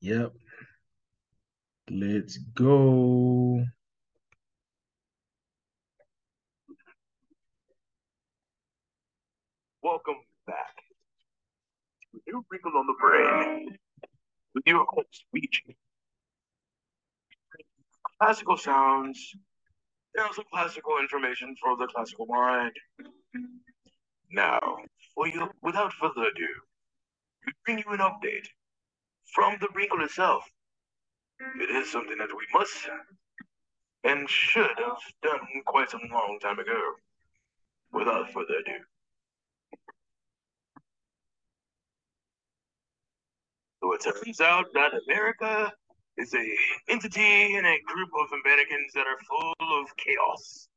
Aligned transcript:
Yep. 0.00 0.32
Let's 1.90 2.38
go. 2.38 3.64
Welcome 9.82 10.16
back 10.46 10.76
to 12.12 12.20
new 12.26 12.44
wrinkle 12.50 12.72
on 12.76 12.86
the 12.86 12.94
brain 13.00 13.76
with 14.54 14.64
your 14.66 14.86
host, 14.88 15.24
Ouija. 15.32 15.62
Classical 18.20 18.56
sounds, 18.56 19.34
there's 20.14 20.36
some 20.36 20.44
classical 20.52 20.98
information 21.00 21.56
for 21.60 21.76
the 21.76 21.86
classical 21.86 22.26
mind. 22.26 22.72
Now, 24.30 24.60
for 25.14 25.26
you, 25.26 25.48
without 25.62 25.92
further 25.94 26.28
ado, 26.28 26.48
we 27.46 27.52
bring 27.64 27.78
you 27.78 27.92
an 27.92 28.00
update 28.00 28.46
from 29.34 29.56
the 29.60 29.68
wrinkle 29.74 30.02
itself. 30.02 30.44
It 31.60 31.70
is 31.70 31.90
something 31.90 32.18
that 32.18 32.28
we 32.36 32.46
must 32.52 32.88
and 34.04 34.28
should 34.28 34.78
have 34.78 34.98
done 35.22 35.40
quite 35.66 35.90
some 35.90 36.00
long 36.12 36.38
time 36.40 36.58
ago. 36.58 36.80
Without 37.92 38.30
further 38.32 38.54
ado. 38.60 38.78
So 43.80 43.92
it 43.94 44.02
turns 44.02 44.40
out 44.40 44.66
that 44.74 44.92
America 45.08 45.72
is 46.18 46.34
a 46.34 46.56
entity 46.88 47.56
and 47.56 47.66
a 47.66 47.78
group 47.86 48.10
of 48.20 48.26
Americans 48.44 48.92
that 48.94 49.06
are 49.06 49.18
full 49.26 49.80
of 49.80 49.96
chaos. 49.96 50.68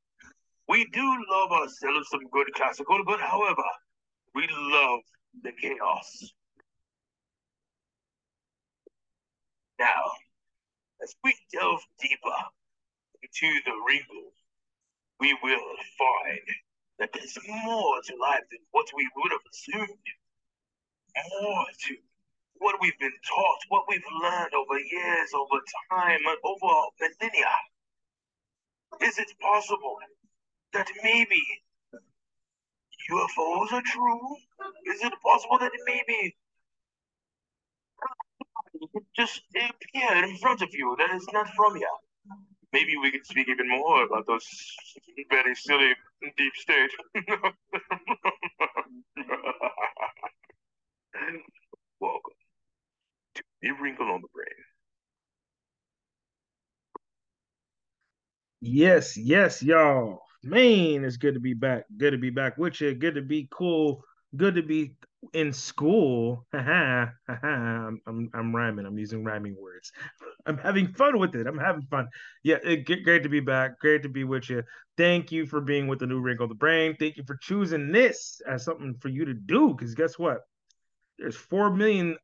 We 0.70 0.86
do 0.94 1.04
love 1.30 1.52
ourselves 1.52 2.08
some 2.10 2.28
good 2.32 2.48
classical, 2.54 3.04
but 3.06 3.20
however, 3.20 3.64
we 4.36 4.48
love 4.50 5.02
the 5.44 5.52
chaos. 5.60 6.32
Now, 9.82 10.12
as 11.02 11.16
we 11.24 11.34
delve 11.52 11.82
deeper 12.00 12.38
into 13.24 13.50
the 13.66 13.74
wrinkle, 13.88 14.30
we 15.20 15.36
will 15.42 15.76
find 15.98 16.46
that 17.00 17.10
there's 17.14 17.36
more 17.48 18.00
to 18.06 18.16
life 18.18 18.46
than 18.52 18.60
what 18.70 18.86
we 18.96 19.10
would 19.16 19.32
have 19.32 19.42
assumed. 19.50 20.08
More 21.42 21.66
to 21.88 21.96
what 22.60 22.80
we've 22.80 23.00
been 23.00 23.18
taught, 23.28 23.60
what 23.70 23.86
we've 23.90 24.06
learned 24.22 24.54
over 24.54 24.78
years, 24.78 25.34
over 25.34 25.60
time, 25.90 26.20
and 26.28 26.38
over 26.44 26.74
millennia. 27.02 27.56
Is 29.02 29.18
it 29.18 29.34
possible 29.42 29.98
that 30.74 30.92
maybe 31.02 31.42
UFOs 33.10 33.72
are 33.72 33.82
true? 33.82 34.36
Is 34.86 35.02
it 35.02 35.14
possible 35.24 35.58
that 35.58 35.72
maybe 35.88 36.36
just 39.16 39.42
appeared 39.56 40.24
in 40.24 40.38
front 40.38 40.62
of 40.62 40.70
you 40.74 40.96
that 41.00 41.16
is 41.16 41.28
not 41.34 41.48
from 41.56 41.76
you? 41.76 41.90
Maybe 42.74 42.96
we 43.02 43.12
could 43.12 43.26
speak 43.26 43.50
even 43.50 43.70
more 43.70 44.06
about 44.06 44.26
those 44.28 44.48
very 45.30 45.56
silly 45.56 45.92
deep 46.38 46.54
state. 46.56 46.92
Welcome 52.00 52.34
to 53.36 53.44
the 53.62 53.72
wrinkle 53.72 54.10
on 54.10 54.22
the 54.22 54.28
brain. 54.34 54.48
Yes, 58.62 59.18
yes, 59.18 59.62
y'all. 59.62 60.22
Man, 60.44 61.04
it's 61.04 61.18
good 61.18 61.34
to 61.34 61.40
be 61.40 61.54
back. 61.54 61.86
Good 61.98 62.12
to 62.12 62.18
be 62.18 62.30
back 62.30 62.58
with 62.58 62.80
you. 62.82 62.96
Good 62.96 63.16
to 63.16 63.22
be 63.22 63.48
cool. 63.52 64.04
Good 64.36 64.56
to 64.56 64.64
be 64.64 64.96
in 65.34 65.54
school. 65.54 66.46
I'm, 66.54 67.12
I'm, 67.28 67.44
I'm 68.34 68.56
rhyming. 68.56 68.86
I'm 68.86 68.98
using 68.98 69.24
rhyming 69.24 69.56
words. 69.60 69.92
I'm 70.46 70.58
having 70.58 70.94
fun 70.94 71.20
with 71.20 71.36
it. 71.36 71.48
I'm 71.48 71.58
having 71.58 71.84
fun. 71.84 72.08
Yeah, 72.44 72.58
eh, 72.64 72.78
it, 72.88 73.04
great 73.04 73.24
to 73.24 73.30
be 73.30 73.40
back. 73.40 73.80
Great 73.80 74.04
to 74.04 74.10
be 74.10 74.24
with 74.24 74.50
you. 74.50 74.64
Thank 74.98 75.32
you 75.32 75.46
for 75.46 75.62
being 75.62 75.88
with 75.88 76.00
the 76.00 76.08
new 76.08 76.20
wrinkle 76.20 76.46
of 76.46 76.50
the 76.50 76.56
brain. 76.56 76.96
Thank 77.00 77.18
you 77.18 77.24
for 77.24 77.38
choosing 77.42 77.92
this 77.92 78.42
as 78.48 78.66
something 78.66 78.96
for 79.00 79.10
you 79.10 79.26
to 79.26 79.34
do. 79.34 79.70
Because 79.70 79.96
guess 79.96 80.18
what? 80.18 80.42
There's 81.18 81.36
four 81.36 81.74
million 81.74 82.18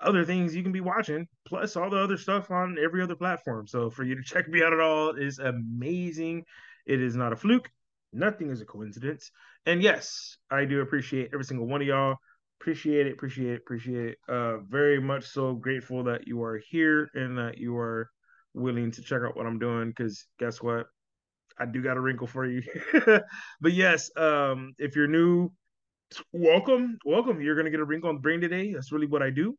other 0.00 0.24
things 0.24 0.54
you 0.54 0.62
can 0.62 0.72
be 0.72 0.80
watching, 0.80 1.26
plus 1.46 1.76
all 1.76 1.90
the 1.90 1.98
other 1.98 2.16
stuff 2.16 2.50
on 2.50 2.76
every 2.82 3.02
other 3.02 3.16
platform. 3.16 3.66
So 3.66 3.90
for 3.90 4.04
you 4.04 4.14
to 4.14 4.22
check 4.22 4.48
me 4.48 4.62
out 4.62 4.72
at 4.72 4.80
all 4.80 5.10
is 5.10 5.38
amazing. 5.38 6.44
It 6.86 7.02
is 7.02 7.16
not 7.16 7.32
a 7.32 7.36
fluke. 7.36 7.70
Nothing 8.12 8.50
is 8.50 8.60
a 8.60 8.64
coincidence. 8.64 9.30
And 9.66 9.82
yes, 9.82 10.38
I 10.50 10.64
do 10.64 10.80
appreciate 10.80 11.30
every 11.32 11.44
single 11.44 11.66
one 11.66 11.82
of 11.82 11.86
y'all. 11.86 12.16
Appreciate 12.60 13.06
it, 13.06 13.12
appreciate 13.12 13.52
it, 13.52 13.58
appreciate 13.58 14.08
it. 14.10 14.18
Uh, 14.28 14.58
very 14.58 15.00
much 15.00 15.24
so 15.24 15.54
grateful 15.54 16.02
that 16.04 16.26
you 16.26 16.42
are 16.42 16.60
here 16.70 17.08
and 17.14 17.38
that 17.38 17.58
you 17.58 17.76
are 17.76 18.10
willing 18.54 18.90
to 18.90 19.02
check 19.02 19.22
out 19.22 19.36
what 19.36 19.46
I'm 19.46 19.58
doing. 19.58 19.88
Because 19.88 20.26
guess 20.38 20.60
what? 20.60 20.86
I 21.58 21.66
do 21.66 21.82
got 21.82 21.96
a 21.96 22.00
wrinkle 22.00 22.26
for 22.26 22.46
you. 22.46 22.62
but 23.60 23.72
yes, 23.72 24.10
um, 24.16 24.74
if 24.78 24.96
you're 24.96 25.08
new, 25.08 25.50
welcome, 26.32 26.98
welcome. 27.04 27.40
You're 27.40 27.56
gonna 27.56 27.70
get 27.70 27.80
a 27.80 27.84
wrinkle 27.84 28.08
on 28.08 28.16
the 28.16 28.22
brain 28.22 28.40
today. 28.40 28.72
That's 28.72 28.92
really 28.92 29.06
what 29.06 29.22
I 29.22 29.30
do 29.30 29.56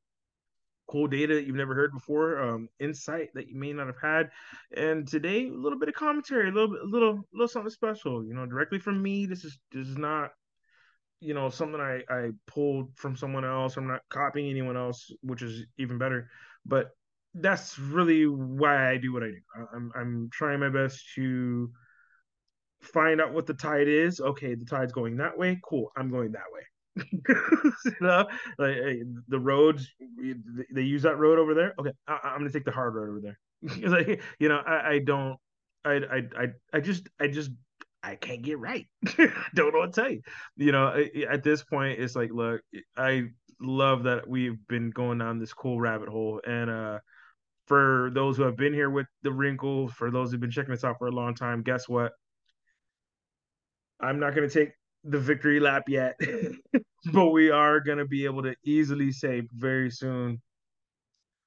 cool 0.90 1.08
data 1.08 1.42
you've 1.42 1.56
never 1.56 1.76
heard 1.76 1.94
before, 1.94 2.42
um, 2.42 2.68
insight 2.80 3.30
that 3.36 3.48
you 3.48 3.56
may 3.56 3.72
not 3.72 3.88
have 3.88 4.02
had, 4.02 4.30
and 4.76 5.08
today 5.08 5.48
a 5.48 5.54
little 5.54 5.78
bit 5.78 5.88
of 5.88 5.96
commentary, 5.96 6.50
a 6.50 6.52
little 6.52 6.70
bit, 6.70 6.82
a 6.82 6.86
little, 6.86 7.22
little 7.32 7.48
something 7.48 7.70
special. 7.70 8.26
You 8.26 8.34
know, 8.34 8.46
directly 8.46 8.80
from 8.80 9.02
me. 9.02 9.26
This 9.26 9.46
is 9.46 9.60
this 9.72 9.88
is 9.88 9.98
not, 9.98 10.32
you 11.20 11.34
know, 11.34 11.50
something 11.50 11.82
I 11.82 12.02
I 12.10 12.30
pulled 12.48 12.96
from 12.96 13.16
someone 13.16 13.46
else. 13.46 13.78
I'm 13.78 13.88
not 13.88 14.02
copying 14.10 14.50
anyone 14.50 14.78
else, 14.78 15.12
which 15.22 15.42
is 15.42 15.66
even 15.78 15.98
better. 15.98 16.30
But 16.66 16.92
that's 17.34 17.78
really 17.78 18.26
why 18.26 18.90
I 18.90 18.98
do 18.98 19.14
what 19.14 19.24
I 19.24 19.28
do. 19.28 19.68
I'm 19.74 19.92
I'm 19.96 20.30
trying 20.32 20.60
my 20.60 20.70
best 20.70 21.04
to 21.16 21.70
find 22.82 23.22
out 23.22 23.34
what 23.34 23.46
the 23.46 23.54
tide 23.54 23.88
is. 23.88 24.20
Okay, 24.20 24.56
the 24.56 24.66
tide's 24.66 24.94
going 24.94 25.18
that 25.18 25.38
way. 25.38 25.60
Cool. 25.64 25.92
I'm 25.96 26.10
going 26.10 26.32
that 26.32 26.42
way. 26.54 26.62
you 27.86 27.96
know, 28.02 28.28
like 28.58 28.76
hey, 28.76 29.04
the 29.28 29.40
roads 29.40 29.88
they 30.72 30.82
use 30.82 31.04
that 31.04 31.18
road 31.18 31.40
over 31.40 31.54
there. 31.54 31.74
Okay, 31.80 31.92
I, 32.08 32.34
am 32.34 32.40
gonna 32.40 32.50
take 32.50 32.66
the 32.66 32.72
hard 32.72 32.96
road 32.96 33.10
over 33.10 33.20
there. 33.22 33.40
like 33.90 34.22
you 34.40 34.50
know, 34.50 34.62
I, 34.66 34.92
I 34.94 35.00
don't, 35.00 35.38
I, 35.86 35.92
I, 35.92 36.22
I, 36.38 36.48
I 36.74 36.80
just, 36.80 37.08
I 37.20 37.28
just, 37.28 37.52
I 38.02 38.16
can't 38.16 38.42
get 38.42 38.60
right. 38.60 38.88
don't 39.56 39.74
know 39.74 39.80
what 39.80 39.94
to 39.94 40.02
tell 40.02 40.12
you. 40.12 40.22
You 40.56 40.72
know, 40.72 41.06
at 41.30 41.44
this 41.44 41.64
point, 41.64 42.00
it's 42.00 42.16
like, 42.16 42.32
look, 42.32 42.62
I 42.96 43.30
love 43.60 44.04
that 44.04 44.28
we've 44.28 44.58
been 44.68 44.92
going 44.92 45.18
down 45.18 45.40
this 45.40 45.54
cool 45.54 45.80
rabbit 45.80 46.10
hole, 46.10 46.42
and 46.48 46.70
uh, 46.70 47.00
for 47.68 48.10
those 48.14 48.38
who 48.38 48.44
have 48.44 48.58
been 48.58 48.74
here 48.74 48.90
with 48.90 49.08
the 49.22 49.32
wrinkle, 49.32 49.90
for 49.90 50.12
those 50.12 50.32
who've 50.32 50.40
been 50.40 50.52
checking 50.52 50.72
this 50.72 50.84
out 50.84 50.98
for 50.98 51.08
a 51.08 51.12
long 51.12 51.36
time, 51.36 51.62
guess 51.62 51.88
what? 51.88 52.14
I'm 54.00 54.20
not 54.20 54.34
going 54.34 54.50
to 54.50 54.54
take 54.54 54.72
the 55.04 55.20
victory 55.20 55.60
lap 55.60 55.84
yet, 55.88 56.20
but 57.14 57.30
we 57.30 57.52
are 57.52 57.80
going 57.80 57.98
to 57.98 58.06
be 58.06 58.26
able 58.26 58.44
to 58.44 58.56
easily 58.64 59.12
say 59.12 59.44
very 59.54 59.92
soon 59.92 60.42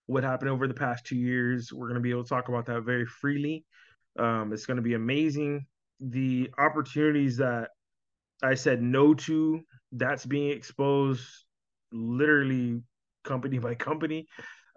what 0.06 0.22
happened 0.22 0.50
over 0.50 0.68
the 0.68 0.74
past 0.74 1.06
two 1.06 1.16
years. 1.16 1.72
We're 1.72 1.88
going 1.88 1.96
to 1.96 2.00
be 2.00 2.10
able 2.10 2.24
to 2.24 2.28
talk 2.28 2.48
about 2.48 2.66
that 2.66 2.82
very 2.82 3.06
freely. 3.06 3.64
Um, 4.18 4.52
it's 4.52 4.66
going 4.66 4.76
to 4.76 4.82
be 4.82 4.94
amazing. 4.94 5.66
The 6.02 6.50
opportunities 6.58 7.38
that 7.38 7.70
I 8.42 8.54
said 8.54 8.82
no 8.82 9.14
to, 9.14 9.62
that's 9.92 10.26
being 10.26 10.50
exposed 10.50 11.26
literally 11.92 12.82
company 13.24 13.58
by 13.58 13.74
company. 13.74 14.26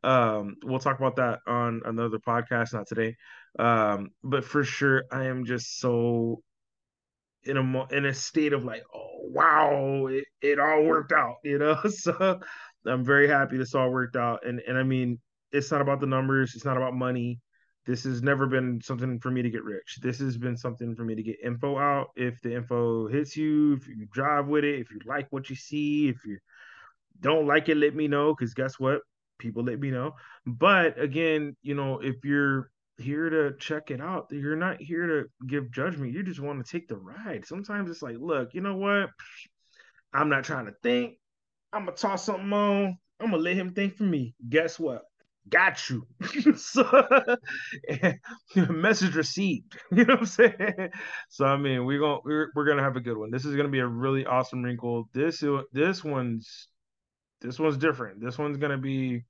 Um, 0.04 0.58
we'll 0.64 0.80
talk 0.80 1.00
about 1.00 1.16
that 1.18 1.40
on 1.48 1.82
another 1.86 2.20
podcast, 2.20 2.74
not 2.74 2.88
today. 2.88 3.16
Um, 3.58 4.12
but 4.24 4.46
for 4.46 4.64
sure, 4.64 5.06
I 5.12 5.26
am 5.26 5.46
just 5.46 5.80
so 5.80 6.44
in 7.44 7.58
a 7.58 7.88
in 7.94 8.06
a 8.06 8.14
state 8.14 8.54
of 8.54 8.64
like, 8.66 8.84
oh 8.94 9.20
wow, 9.24 10.08
it, 10.08 10.26
it 10.42 10.60
all 10.60 10.84
worked 10.84 11.12
out, 11.12 11.38
you 11.44 11.58
know. 11.58 11.80
So 11.90 12.40
I'm 12.86 13.04
very 13.04 13.28
happy 13.28 13.58
this 13.58 13.76
all 13.76 13.90
worked 13.92 14.16
out. 14.16 14.46
And 14.46 14.62
and 14.68 14.78
I 14.78 14.84
mean, 14.84 15.20
it's 15.52 15.72
not 15.72 15.82
about 15.82 16.00
the 16.00 16.08
numbers, 16.08 16.56
it's 16.56 16.66
not 16.66 16.78
about 16.78 16.94
money. 16.96 17.40
This 17.86 18.04
has 18.04 18.22
never 18.22 18.48
been 18.48 18.82
something 18.82 19.20
for 19.20 19.30
me 19.30 19.42
to 19.42 19.50
get 19.50 19.64
rich. 19.64 20.00
This 20.02 20.20
has 20.20 20.38
been 20.38 20.58
something 20.58 20.96
for 20.96 21.04
me 21.04 21.16
to 21.16 21.24
get 21.24 21.38
info 21.44 21.78
out. 21.78 22.08
If 22.16 22.42
the 22.42 22.56
info 22.56 23.08
hits 23.08 23.38
you, 23.38 23.74
if 23.74 23.88
you 23.88 24.08
drive 24.12 24.48
with 24.48 24.64
it, 24.64 24.80
if 24.80 24.92
you 24.92 25.00
like 25.06 25.28
what 25.30 25.50
you 25.50 25.56
see, 25.56 26.10
if 26.10 26.26
you 26.26 26.40
don't 27.20 27.48
like 27.48 27.70
it, 27.70 27.78
let 27.78 27.96
me 27.96 28.08
know. 28.08 28.34
Because 28.34 28.54
guess 28.54 28.80
what? 28.80 29.02
People 29.38 29.64
let 29.64 29.80
me 29.80 29.92
know. 29.92 30.14
But 30.46 31.00
again, 31.00 31.56
you 31.62 31.76
know, 31.76 32.00
if 32.00 32.16
you're 32.24 32.72
here 32.98 33.30
to 33.30 33.54
check 33.58 33.92
it 33.92 34.02
out. 34.02 34.28
You're 34.32 34.56
not 34.56 34.82
here 34.82 35.08
to 35.08 35.46
give 35.48 35.72
judgment. 35.72 36.14
You 36.14 36.24
just 36.24 36.40
want 36.40 36.66
to 36.66 36.72
take 36.72 36.88
the 36.88 36.98
ride. 36.98 37.46
Sometimes 37.46 37.90
it's 37.90 38.02
like, 38.02 38.18
look, 38.20 38.54
you 38.54 38.62
know 38.62 38.78
what? 38.78 39.10
I'm 40.14 40.30
not 40.30 40.44
trying 40.44 40.66
to 40.66 40.74
think. 40.82 41.16
I'm 41.74 41.86
gonna 41.86 41.98
toss 41.98 42.26
something 42.26 42.54
on. 42.54 42.98
I'm 43.20 43.32
gonna 43.32 43.42
let 43.42 43.56
him 43.56 43.74
think 43.74 43.98
for 43.98 44.04
me. 44.04 44.34
Guess 44.48 44.80
what? 44.80 45.04
Got 45.48 45.90
you. 45.90 46.08
so 46.56 47.06
message 48.56 49.16
received. 49.16 49.78
You 49.92 50.06
know 50.06 50.16
what 50.16 50.22
I'm 50.22 50.26
saying? 50.26 50.90
So 51.30 51.46
I 51.46 51.58
mean, 51.58 51.86
we're 51.86 52.00
gonna 52.00 52.20
we're, 52.24 52.52
we're 52.56 52.66
gonna 52.66 52.84
have 52.84 52.96
a 52.96 53.02
good 53.02 53.18
one. 53.18 53.32
This 53.32 53.46
is 53.46 53.56
gonna 53.56 53.70
be 53.70 53.80
a 53.80 53.88
really 53.88 54.26
awesome 54.26 54.64
wrinkle. 54.64 55.10
This 55.14 55.44
this 55.72 56.04
one's 56.04 56.68
this 57.42 57.60
one's 57.60 57.78
different. 57.78 58.22
This 58.22 58.38
one's 58.38 58.58
gonna 58.58 58.78
be 58.78 59.24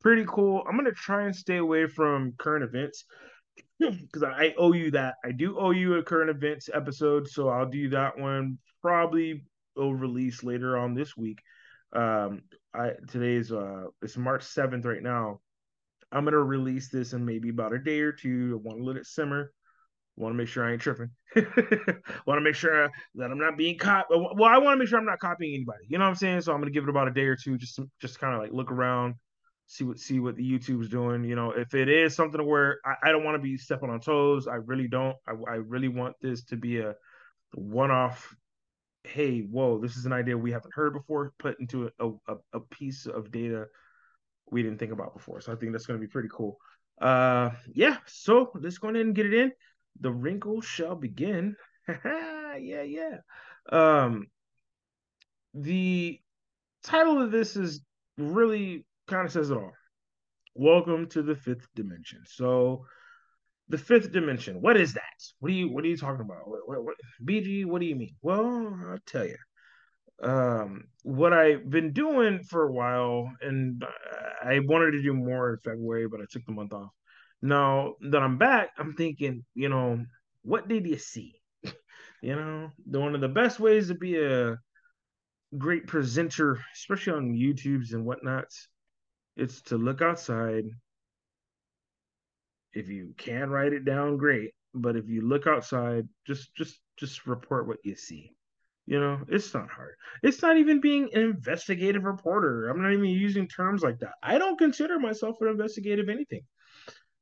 pretty 0.00 0.24
cool. 0.26 0.64
I'm 0.68 0.76
gonna 0.76 0.92
try 0.92 1.24
and 1.24 1.36
stay 1.36 1.58
away 1.58 1.86
from 1.86 2.32
current 2.38 2.64
events 2.64 3.04
because 3.78 4.22
I 4.22 4.54
owe 4.56 4.72
you 4.72 4.90
that. 4.92 5.16
I 5.24 5.32
do 5.32 5.58
owe 5.58 5.70
you 5.72 5.96
a 5.96 6.02
current 6.02 6.30
events 6.30 6.70
episode, 6.72 7.28
so 7.28 7.48
I'll 7.48 7.68
do 7.68 7.90
that 7.90 8.18
one. 8.18 8.58
Probably 8.80 9.44
will 9.76 9.94
release 9.94 10.42
later 10.42 10.78
on 10.78 10.94
this 10.94 11.16
week. 11.16 11.38
Um, 11.92 12.42
I 12.74 12.92
today's 13.08 13.52
uh 13.52 13.84
it's 14.00 14.16
March 14.16 14.42
seventh 14.42 14.84
right 14.84 15.02
now. 15.02 15.40
I'm 16.10 16.24
gonna 16.24 16.38
release 16.38 16.88
this 16.90 17.12
in 17.12 17.24
maybe 17.24 17.50
about 17.50 17.72
a 17.72 17.78
day 17.78 18.00
or 18.00 18.12
two. 18.12 18.60
I 18.60 18.66
want 18.66 18.78
to 18.78 18.84
let 18.84 18.96
it 18.96 19.06
simmer. 19.06 19.52
Want 20.16 20.32
to 20.34 20.36
make 20.36 20.48
sure 20.48 20.64
I 20.64 20.72
ain't 20.72 20.82
tripping. 20.82 21.10
want 21.34 22.36
to 22.36 22.40
make 22.42 22.54
sure 22.54 22.90
that 23.14 23.30
I'm 23.30 23.38
not 23.38 23.56
being 23.56 23.78
caught. 23.78 24.06
Well, 24.10 24.44
I 24.44 24.58
want 24.58 24.74
to 24.74 24.76
make 24.76 24.88
sure 24.88 24.98
I'm 24.98 25.06
not 25.06 25.20
copying 25.20 25.54
anybody. 25.54 25.86
You 25.88 25.96
know 25.96 26.04
what 26.04 26.10
I'm 26.10 26.16
saying? 26.16 26.42
So 26.42 26.52
I'm 26.52 26.60
gonna 26.60 26.70
give 26.70 26.84
it 26.84 26.90
about 26.90 27.08
a 27.08 27.12
day 27.12 27.24
or 27.24 27.36
two, 27.36 27.56
just 27.56 27.80
just 28.00 28.18
kind 28.18 28.34
of 28.34 28.40
like 28.40 28.52
look 28.52 28.70
around, 28.70 29.14
see 29.66 29.84
what 29.84 29.98
see 29.98 30.20
what 30.20 30.36
the 30.36 30.42
YouTube's 30.42 30.88
doing. 30.88 31.24
You 31.24 31.34
know, 31.34 31.52
if 31.52 31.74
it 31.74 31.88
is 31.88 32.14
something 32.14 32.44
where 32.46 32.78
I, 32.84 33.08
I 33.08 33.12
don't 33.12 33.24
want 33.24 33.36
to 33.36 33.42
be 33.42 33.56
stepping 33.56 33.88
on 33.88 34.00
toes, 34.00 34.46
I 34.46 34.56
really 34.56 34.88
don't. 34.88 35.16
I, 35.26 35.32
I 35.50 35.54
really 35.56 35.88
want 35.88 36.16
this 36.20 36.44
to 36.44 36.56
be 36.56 36.80
a 36.80 36.94
one-off. 37.54 38.34
Hey, 39.04 39.40
whoa, 39.40 39.78
this 39.78 39.96
is 39.96 40.06
an 40.06 40.12
idea 40.12 40.38
we 40.38 40.52
haven't 40.52 40.74
heard 40.74 40.92
before. 40.92 41.32
Put 41.38 41.58
into 41.60 41.90
a, 41.98 42.08
a, 42.28 42.36
a 42.54 42.60
piece 42.60 43.06
of 43.06 43.30
data 43.30 43.66
we 44.50 44.62
didn't 44.62 44.78
think 44.78 44.92
about 44.92 45.14
before. 45.14 45.40
So 45.40 45.52
I 45.52 45.56
think 45.56 45.72
that's 45.72 45.86
going 45.86 45.98
to 45.98 46.06
be 46.06 46.10
pretty 46.10 46.28
cool. 46.32 46.58
Uh, 47.00 47.50
yeah. 47.74 47.96
So 48.06 48.50
let's 48.54 48.78
go 48.78 48.88
ahead 48.88 49.00
and 49.00 49.14
get 49.14 49.26
it 49.26 49.34
in. 49.34 49.52
The 50.00 50.12
wrinkle 50.12 50.60
shall 50.60 50.94
begin. 50.94 51.56
yeah, 52.04 52.56
yeah. 52.56 53.16
Um, 53.70 54.28
the 55.54 56.20
title 56.82 57.20
of 57.20 57.30
this 57.30 57.56
is 57.56 57.80
really 58.18 58.84
kind 59.08 59.26
of 59.26 59.32
says 59.32 59.50
it 59.50 59.56
all. 59.56 59.72
Welcome 60.54 61.08
to 61.10 61.22
the 61.22 61.34
fifth 61.34 61.66
dimension. 61.74 62.22
So, 62.26 62.84
the 63.72 63.78
fifth 63.78 64.12
dimension. 64.12 64.60
What 64.60 64.76
is 64.76 64.92
that? 64.92 65.18
What 65.40 65.50
are 65.50 65.54
you 65.54 65.72
What 65.72 65.82
are 65.84 65.88
you 65.88 65.96
talking 65.96 66.20
about? 66.20 66.46
What, 66.46 66.68
what, 66.68 66.84
what, 66.84 66.96
BG? 67.24 67.64
What 67.64 67.80
do 67.80 67.86
you 67.86 67.96
mean? 67.96 68.14
Well, 68.20 68.78
I'll 68.90 68.98
tell 69.06 69.26
you. 69.26 69.38
Um, 70.22 70.84
what 71.04 71.32
I've 71.32 71.68
been 71.68 71.92
doing 71.92 72.44
for 72.44 72.68
a 72.68 72.72
while, 72.72 73.32
and 73.40 73.82
I 74.44 74.60
wanted 74.60 74.92
to 74.92 75.02
do 75.02 75.14
more 75.14 75.54
in 75.54 75.58
February, 75.64 76.06
but 76.06 76.20
I 76.20 76.24
took 76.30 76.44
the 76.44 76.52
month 76.52 76.74
off. 76.74 76.90
Now 77.40 77.94
that 78.10 78.22
I'm 78.22 78.36
back, 78.36 78.68
I'm 78.78 78.92
thinking, 78.92 79.42
you 79.54 79.70
know, 79.70 80.04
what 80.42 80.68
did 80.68 80.86
you 80.86 80.98
see? 80.98 81.40
you 81.64 82.36
know, 82.36 82.70
the, 82.86 83.00
one 83.00 83.14
of 83.14 83.22
the 83.22 83.28
best 83.28 83.58
ways 83.58 83.88
to 83.88 83.94
be 83.94 84.22
a 84.22 84.58
great 85.56 85.86
presenter, 85.86 86.60
especially 86.74 87.14
on 87.14 87.32
YouTubes 87.32 87.94
and 87.94 88.04
whatnots, 88.04 88.68
it's 89.34 89.62
to 89.62 89.78
look 89.78 90.02
outside. 90.02 90.64
If 92.74 92.88
you 92.88 93.14
can 93.16 93.50
write 93.50 93.72
it 93.72 93.84
down, 93.84 94.16
great. 94.16 94.52
But 94.74 94.96
if 94.96 95.08
you 95.08 95.22
look 95.22 95.46
outside, 95.46 96.08
just 96.26 96.54
just 96.54 96.80
just 96.96 97.26
report 97.26 97.66
what 97.66 97.78
you 97.84 97.96
see. 97.96 98.34
You 98.86 98.98
know, 98.98 99.20
it's 99.28 99.54
not 99.54 99.70
hard. 99.70 99.94
It's 100.22 100.42
not 100.42 100.56
even 100.58 100.80
being 100.80 101.08
an 101.12 101.22
investigative 101.22 102.04
reporter. 102.04 102.68
I'm 102.68 102.82
not 102.82 102.92
even 102.92 103.04
using 103.04 103.46
terms 103.46 103.82
like 103.82 104.00
that. 104.00 104.14
I 104.22 104.38
don't 104.38 104.58
consider 104.58 104.98
myself 104.98 105.36
an 105.40 105.48
investigative 105.48 106.08
anything. 106.08 106.42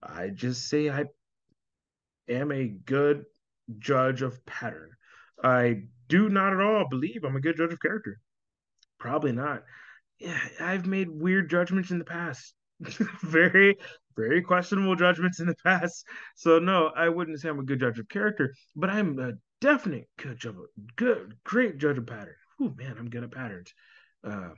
I 0.02 0.28
just 0.28 0.68
say 0.68 0.88
I 0.88 1.04
am 2.28 2.50
a 2.50 2.66
good 2.66 3.24
judge 3.78 4.22
of 4.22 4.44
pattern. 4.46 4.90
I 5.42 5.82
do 6.08 6.28
not 6.28 6.52
at 6.52 6.60
all 6.60 6.88
believe 6.88 7.24
I'm 7.24 7.36
a 7.36 7.40
good 7.40 7.56
judge 7.56 7.72
of 7.72 7.80
character. 7.80 8.20
Probably 8.98 9.32
not. 9.32 9.62
Yeah, 10.18 10.38
I've 10.60 10.86
made 10.86 11.08
weird 11.08 11.50
judgments 11.50 11.90
in 11.90 11.98
the 11.98 12.04
past. 12.04 12.54
very, 13.22 13.76
very 14.20 14.42
questionable 14.42 14.96
judgments 14.96 15.40
in 15.40 15.46
the 15.46 15.56
past. 15.64 16.04
So 16.36 16.58
no, 16.58 16.90
I 16.96 17.08
wouldn't 17.08 17.40
say 17.40 17.48
I'm 17.48 17.60
a 17.60 17.64
good 17.64 17.80
judge 17.80 17.98
of 17.98 18.08
character, 18.08 18.54
but 18.76 18.90
I'm 18.90 19.18
a 19.18 19.32
definite 19.60 20.08
good 20.18 20.38
judge 20.38 20.46
of 20.46 20.56
good, 20.96 21.34
great 21.44 21.78
judge 21.78 21.98
of 21.98 22.06
pattern. 22.06 22.34
Oh 22.60 22.72
man, 22.76 22.96
I'm 22.98 23.10
good 23.10 23.24
at 23.24 23.32
patterns. 23.32 23.72
Uh, 24.22 24.50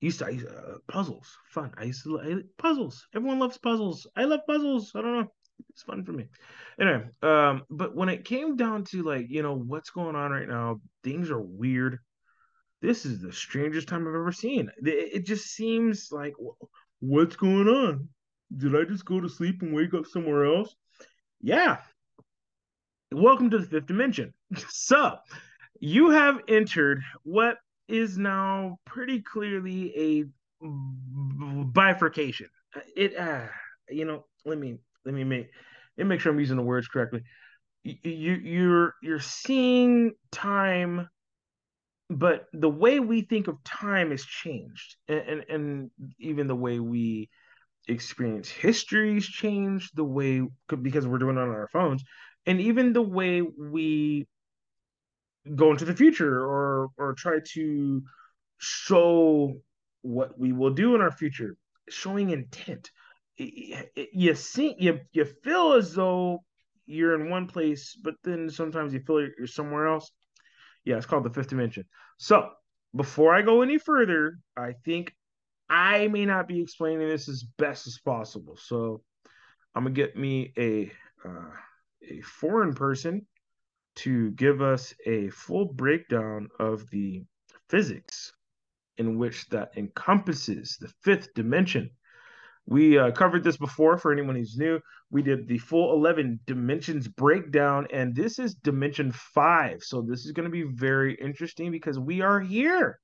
used 0.00 0.18
to, 0.18 0.26
I 0.26 0.30
used 0.30 0.46
uh, 0.46 0.78
puzzles, 0.88 1.36
fun. 1.50 1.72
I 1.78 1.84
used 1.84 2.04
to 2.04 2.20
I, 2.20 2.34
puzzles. 2.62 3.06
Everyone 3.14 3.38
loves 3.38 3.58
puzzles. 3.58 4.06
I 4.16 4.24
love 4.24 4.40
puzzles. 4.46 4.92
I 4.94 5.00
don't 5.02 5.18
know. 5.18 5.28
It's 5.70 5.82
fun 5.82 6.04
for 6.04 6.12
me. 6.12 6.26
Anyway, 6.80 7.04
um, 7.22 7.62
but 7.68 7.94
when 7.94 8.08
it 8.08 8.24
came 8.24 8.56
down 8.56 8.84
to 8.84 9.02
like, 9.02 9.26
you 9.28 9.42
know, 9.42 9.54
what's 9.54 9.90
going 9.90 10.16
on 10.16 10.30
right 10.30 10.48
now, 10.48 10.80
things 11.04 11.30
are 11.30 11.40
weird. 11.40 11.98
This 12.80 13.04
is 13.04 13.20
the 13.20 13.32
strangest 13.32 13.88
time 13.88 14.08
I've 14.08 14.14
ever 14.14 14.32
seen. 14.32 14.70
It, 14.82 15.10
it 15.16 15.26
just 15.26 15.48
seems 15.48 16.08
like, 16.10 16.32
what's 17.00 17.36
going 17.36 17.68
on? 17.68 18.08
Did 18.56 18.76
I 18.76 18.84
just 18.84 19.04
go 19.04 19.20
to 19.20 19.28
sleep 19.28 19.62
and 19.62 19.74
wake 19.74 19.94
up 19.94 20.06
somewhere 20.06 20.44
else? 20.44 20.74
Yeah. 21.40 21.78
Welcome 23.12 23.50
to 23.50 23.58
the 23.58 23.66
fifth 23.66 23.86
dimension. 23.86 24.34
so, 24.68 25.16
you 25.80 26.10
have 26.10 26.40
entered 26.48 27.02
what 27.22 27.58
is 27.88 28.18
now 28.18 28.78
pretty 28.84 29.20
clearly 29.22 29.92
a 29.96 30.24
bifurcation. 31.64 32.48
It, 32.96 33.16
uh, 33.16 33.46
you 33.88 34.04
know, 34.04 34.24
let 34.44 34.58
me 34.58 34.78
let 35.04 35.14
me 35.14 35.24
make 35.24 35.50
let 35.96 36.04
me 36.04 36.10
make 36.10 36.20
sure 36.20 36.32
I'm 36.32 36.38
using 36.38 36.56
the 36.56 36.62
words 36.62 36.88
correctly. 36.88 37.22
You 37.82 38.34
you're 38.34 38.94
you're 39.02 39.20
seeing 39.20 40.12
time, 40.30 41.08
but 42.10 42.46
the 42.52 42.68
way 42.68 43.00
we 43.00 43.22
think 43.22 43.48
of 43.48 43.62
time 43.64 44.10
has 44.10 44.24
changed, 44.24 44.96
and 45.08 45.20
and, 45.20 45.44
and 45.48 45.90
even 46.18 46.46
the 46.46 46.54
way 46.54 46.78
we 46.78 47.30
experience 47.88 48.48
histories 48.48 49.26
changed. 49.26 49.90
The 49.94 50.04
way 50.04 50.42
because 50.82 51.06
we're 51.06 51.18
doing 51.18 51.36
it 51.36 51.40
on 51.40 51.48
our 51.50 51.68
phones, 51.68 52.02
and 52.46 52.60
even 52.60 52.92
the 52.92 53.02
way 53.02 53.42
we 53.42 54.26
go 55.54 55.70
into 55.70 55.84
the 55.84 55.94
future 55.94 56.44
or 56.44 56.88
or 56.96 57.14
try 57.14 57.38
to 57.54 58.02
show 58.58 59.54
what 60.02 60.38
we 60.38 60.52
will 60.52 60.70
do 60.70 60.94
in 60.94 61.00
our 61.00 61.12
future. 61.12 61.56
Showing 61.88 62.30
intent. 62.30 62.90
You 63.36 64.34
see 64.34 64.74
you 64.78 65.00
you 65.12 65.24
feel 65.24 65.72
as 65.74 65.94
though 65.94 66.44
you're 66.86 67.14
in 67.14 67.30
one 67.30 67.46
place 67.46 67.96
but 68.02 68.14
then 68.24 68.50
sometimes 68.50 68.92
you 68.92 69.00
feel 69.00 69.20
you're 69.20 69.46
somewhere 69.46 69.86
else. 69.86 70.10
Yeah 70.84 70.96
it's 70.96 71.06
called 71.06 71.24
the 71.24 71.30
fifth 71.30 71.48
dimension. 71.48 71.84
So 72.18 72.50
before 72.94 73.32
i 73.32 73.40
go 73.42 73.62
any 73.62 73.78
further 73.78 74.38
i 74.56 74.72
think 74.84 75.14
i 75.70 76.08
may 76.08 76.26
not 76.26 76.46
be 76.46 76.60
explaining 76.60 77.08
this 77.08 77.28
as 77.28 77.44
best 77.56 77.86
as 77.86 77.98
possible 78.04 78.56
so 78.56 79.00
i'm 79.74 79.84
gonna 79.84 79.94
get 79.94 80.16
me 80.16 80.52
a 80.58 80.90
uh, 81.26 81.50
a 82.10 82.20
foreign 82.22 82.74
person 82.74 83.26
to 83.96 84.30
give 84.32 84.62
us 84.62 84.94
a 85.06 85.28
full 85.30 85.66
breakdown 85.66 86.48
of 86.58 86.88
the 86.90 87.22
physics 87.68 88.32
in 88.98 89.18
which 89.18 89.48
that 89.48 89.72
encompasses 89.76 90.76
the 90.80 90.92
fifth 91.02 91.32
dimension. 91.34 91.90
We 92.66 92.98
uh, 92.98 93.10
covered 93.12 93.42
this 93.42 93.56
before 93.56 93.98
for 93.98 94.12
anyone 94.12 94.36
who's 94.36 94.56
new. 94.56 94.80
We 95.10 95.22
did 95.22 95.48
the 95.48 95.58
full 95.58 95.92
11 95.92 96.40
dimensions 96.46 97.08
breakdown, 97.08 97.88
and 97.92 98.14
this 98.14 98.38
is 98.38 98.54
dimension 98.54 99.12
five. 99.12 99.82
So, 99.82 100.02
this 100.02 100.24
is 100.24 100.32
going 100.32 100.44
to 100.44 100.52
be 100.52 100.62
very 100.62 101.14
interesting 101.14 101.72
because 101.72 101.98
we 101.98 102.20
are 102.20 102.38
here. 102.38 103.00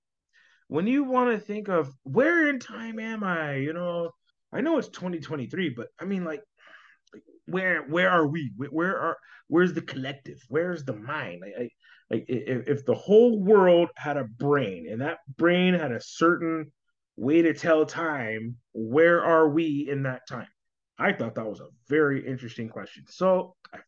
When 0.68 0.86
you 0.86 1.04
want 1.04 1.30
to 1.30 1.44
think 1.44 1.68
of 1.68 1.90
where 2.02 2.48
in 2.48 2.58
time 2.58 2.98
am 2.98 3.22
I, 3.22 3.56
you 3.56 3.72
know, 3.72 4.10
I 4.52 4.60
know 4.60 4.78
it's 4.78 4.88
2023, 4.88 5.70
but 5.70 5.88
I 6.00 6.04
mean, 6.04 6.24
like, 6.24 6.42
where 7.46 7.82
where 7.82 8.10
are 8.10 8.26
we? 8.26 8.52
Where 8.56 8.98
are 8.98 9.16
where's 9.48 9.72
the 9.72 9.82
collective? 9.82 10.38
Where's 10.48 10.84
the 10.84 10.96
mind? 10.96 11.42
Like, 11.42 11.70
like 12.10 12.24
if, 12.28 12.68
if 12.68 12.86
the 12.86 12.94
whole 12.94 13.40
world 13.40 13.90
had 13.96 14.16
a 14.16 14.24
brain 14.24 14.88
and 14.90 15.00
that 15.00 15.18
brain 15.36 15.74
had 15.74 15.92
a 15.92 16.00
certain 16.00 16.72
way 17.16 17.42
to 17.42 17.54
tell 17.54 17.86
time, 17.86 18.56
where 18.72 19.24
are 19.24 19.48
we 19.48 19.86
in 19.88 20.02
that 20.04 20.22
time? 20.28 20.48
I 20.98 21.12
thought 21.12 21.34
that 21.34 21.46
was 21.46 21.60
a 21.60 21.68
very 21.88 22.26
interesting 22.26 22.68
question. 22.68 23.04
So 23.08 23.54
I 23.72 23.78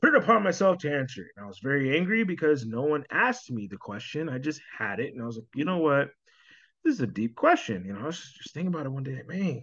put 0.00 0.14
it 0.14 0.22
upon 0.22 0.42
myself 0.42 0.78
to 0.78 0.92
answer 0.92 1.22
it. 1.22 1.28
And 1.36 1.44
I 1.44 1.48
was 1.48 1.58
very 1.58 1.96
angry 1.96 2.24
because 2.24 2.64
no 2.64 2.82
one 2.82 3.04
asked 3.10 3.50
me 3.50 3.66
the 3.66 3.76
question. 3.76 4.28
I 4.28 4.38
just 4.38 4.60
had 4.78 5.00
it. 5.00 5.12
And 5.12 5.22
I 5.22 5.26
was 5.26 5.36
like, 5.36 5.46
you 5.54 5.64
know 5.64 5.78
what? 5.78 6.10
This 6.84 6.94
is 6.94 7.00
a 7.00 7.06
deep 7.06 7.36
question. 7.36 7.84
You 7.84 7.92
know, 7.92 8.00
I 8.00 8.06
was 8.06 8.18
just, 8.18 8.36
just 8.36 8.54
thinking 8.54 8.72
about 8.72 8.86
it 8.86 8.92
one 8.92 9.02
day. 9.02 9.20
Man, 9.26 9.62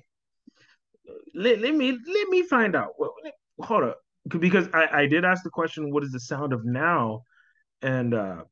let, 1.34 1.60
let 1.60 1.74
me 1.74 1.92
let 1.92 2.30
me 2.30 2.44
find 2.44 2.76
out. 2.76 2.92
Well, 2.98 3.14
hold 3.60 3.84
up, 3.84 4.00
because 4.28 4.68
I, 4.74 4.88
I 4.92 5.08
did 5.08 5.26
ask 5.26 5.44
the 5.44 5.50
question, 5.50 5.92
"What 5.92 6.04
is 6.04 6.12
the 6.12 6.20
sound 6.20 6.54
of 6.54 6.64
now?" 6.64 7.24
And 7.82 8.14
uh, 8.14 8.44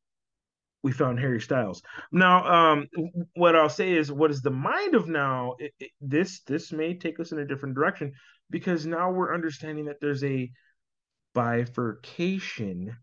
we 0.82 0.92
found 0.92 1.20
Harry 1.20 1.42
Styles. 1.42 1.84
Now, 2.12 2.72
um, 2.72 2.88
what 3.36 3.56
I'll 3.56 3.70
say 3.70 3.94
is, 3.94 4.12
what 4.12 4.32
is 4.32 4.42
the 4.42 4.51
mind 4.51 4.96
of 4.96 5.08
now? 5.08 5.56
It, 5.60 5.74
it, 5.80 5.92
this 6.01 6.42
this 6.48 6.72
may 6.72 6.98
take 6.98 7.20
us 7.20 7.32
in 7.32 7.39
a 7.39 7.46
different 7.46 7.75
direction 7.75 8.13
because 8.50 8.86
now 8.86 9.12
we're 9.12 9.34
understanding 9.34 9.86
that 9.86 9.98
there's 10.01 10.24
a 10.24 10.50
bifurcation 11.36 12.98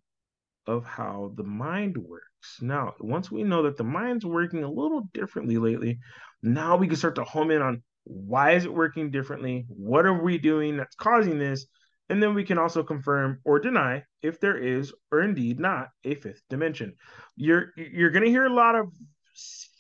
of 0.67 0.85
how 0.85 1.33
the 1.37 1.45
mind 1.45 1.97
works. 1.97 2.59
Now, 2.61 2.95
once 2.99 3.31
we 3.31 3.45
know 3.45 3.63
that 3.63 3.77
the 3.77 3.85
mind's 3.85 4.27
working 4.27 4.65
a 4.65 4.71
little 4.71 5.03
differently 5.13 5.59
lately, 5.59 6.01
now 6.43 6.77
we 6.77 6.89
can 6.89 6.97
start 6.97 7.15
to 7.17 7.25
home 7.25 7.53
in 7.53 7.63
on 7.63 7.83
Why 8.05 8.53
is 8.53 8.65
it 8.65 8.75
working 8.75 9.13
differently? 9.13 9.65
What 9.69 10.07
are 10.07 10.23
we 10.25 10.39
doing 10.39 10.77
that's 10.77 10.97
causing 10.97 11.39
this? 11.39 11.67
And 12.09 12.21
then 12.21 12.35
we 12.35 12.45
can 12.45 12.59
also 12.59 12.83
confirm 12.83 13.39
or 13.45 13.61
deny 13.61 14.05
if 14.23 14.41
there 14.41 14.59
is 14.59 14.93
or 15.13 15.21
indeed 15.21 15.61
not 15.61 15.89
a 16.05 16.17
fifth 16.17 16.43
dimension. 16.51 16.95
You're 17.37 17.67
you're 17.77 18.11
going 18.11 18.25
to 18.25 18.31
hear 18.37 18.47
a 18.47 18.53
lot 18.53 18.75
of 18.75 18.89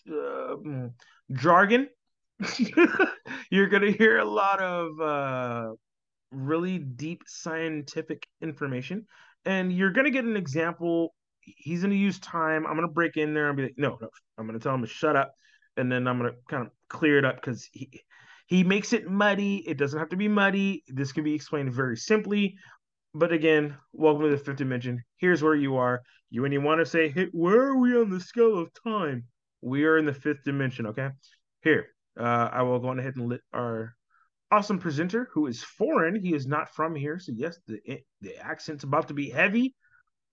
uh, 0.08 0.88
jargon. 1.32 1.88
you're 3.50 3.68
going 3.68 3.82
to 3.82 3.92
hear 3.92 4.18
a 4.18 4.24
lot 4.24 4.60
of 4.60 5.00
uh, 5.00 5.74
really 6.32 6.78
deep 6.78 7.22
scientific 7.26 8.26
information, 8.40 9.06
and 9.44 9.72
you're 9.72 9.92
going 9.92 10.06
to 10.06 10.10
get 10.10 10.24
an 10.24 10.36
example. 10.36 11.14
He's 11.40 11.80
going 11.80 11.90
to 11.90 11.96
use 11.96 12.18
time. 12.20 12.66
I'm 12.66 12.74
going 12.74 12.88
to 12.88 12.92
break 12.92 13.16
in 13.16 13.34
there 13.34 13.48
and 13.48 13.56
be 13.56 13.64
like, 13.64 13.74
no, 13.76 13.98
no. 14.00 14.08
I'm 14.38 14.46
going 14.46 14.58
to 14.58 14.62
tell 14.62 14.74
him 14.74 14.82
to 14.82 14.86
shut 14.86 15.16
up, 15.16 15.32
and 15.76 15.90
then 15.90 16.06
I'm 16.06 16.18
going 16.18 16.32
to 16.32 16.36
kind 16.48 16.66
of 16.66 16.72
clear 16.88 17.18
it 17.18 17.24
up 17.24 17.36
because 17.36 17.68
he 17.72 18.00
he 18.46 18.64
makes 18.64 18.92
it 18.92 19.08
muddy. 19.08 19.56
It 19.56 19.78
doesn't 19.78 19.98
have 19.98 20.10
to 20.10 20.16
be 20.16 20.28
muddy. 20.28 20.84
This 20.88 21.12
can 21.12 21.24
be 21.24 21.34
explained 21.34 21.72
very 21.72 21.96
simply. 21.96 22.56
But 23.14 23.32
again, 23.32 23.76
welcome 23.92 24.22
to 24.24 24.30
the 24.30 24.38
fifth 24.38 24.56
dimension. 24.56 25.02
Here's 25.18 25.42
where 25.42 25.54
you 25.54 25.76
are. 25.76 26.02
You 26.30 26.42
when 26.42 26.52
you 26.52 26.60
want 26.60 26.80
to 26.80 26.86
say, 26.86 27.10
hey, 27.10 27.28
where 27.32 27.60
are 27.60 27.76
we 27.76 27.96
on 27.96 28.08
the 28.08 28.20
scale 28.20 28.58
of 28.58 28.70
time? 28.82 29.24
We 29.60 29.84
are 29.84 29.98
in 29.98 30.06
the 30.06 30.14
fifth 30.14 30.44
dimension. 30.44 30.86
Okay. 30.86 31.08
Here, 31.62 31.86
uh, 32.18 32.48
I 32.52 32.62
will 32.62 32.78
go 32.78 32.90
ahead 32.90 33.16
and 33.16 33.28
lit 33.28 33.42
our 33.52 33.94
awesome 34.52 34.78
presenter 34.78 35.28
who 35.32 35.46
is 35.46 35.62
foreign. 35.62 36.14
He 36.14 36.34
is 36.34 36.46
not 36.46 36.74
from 36.76 36.94
here. 36.94 37.18
So 37.18 37.32
yes, 37.34 37.58
the 37.66 37.80
the 38.20 38.36
accent's 38.52 38.84
about 38.84 39.08
to 39.08 39.14
be 39.14 39.30
heavy, 39.30 39.74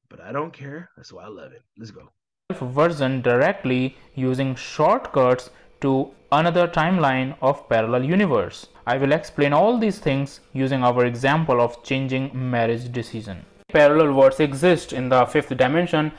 but 0.09 0.19
I 0.19 0.31
don't 0.31 0.53
care. 0.53 0.89
That's 0.95 1.13
why 1.13 1.23
I 1.23 1.27
love 1.29 1.51
it. 1.53 1.63
Let's 1.77 1.91
go. 1.91 2.09
Version 2.51 3.21
directly 3.21 3.95
using 4.15 4.55
shortcuts 4.55 5.51
to 5.81 6.11
another 6.31 6.67
timeline 6.67 7.35
of 7.41 7.67
parallel 7.69 8.03
universe. 8.03 8.67
I 8.85 8.97
will 8.97 9.13
explain 9.13 9.53
all 9.53 9.77
these 9.77 9.99
things 9.99 10.41
using 10.53 10.83
our 10.83 11.05
example 11.05 11.61
of 11.61 11.83
changing 11.83 12.31
marriage 12.33 12.91
decision. 12.91 13.45
Parallel 13.69 14.13
worlds 14.13 14.39
exist 14.39 14.93
in 14.93 15.09
the 15.09 15.25
fifth 15.25 15.55
dimension, 15.55 16.11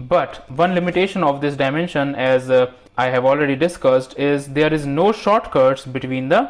but 0.00 0.50
one 0.50 0.74
limitation 0.74 1.22
of 1.22 1.40
this 1.40 1.56
dimension 1.56 2.14
as 2.16 2.50
uh, 2.50 2.72
I 2.98 3.06
have 3.10 3.24
already 3.24 3.56
discussed 3.56 4.18
is 4.18 4.48
there 4.48 4.74
is 4.74 4.86
no 4.86 5.12
shortcuts 5.12 5.86
between 5.86 6.28
the 6.28 6.42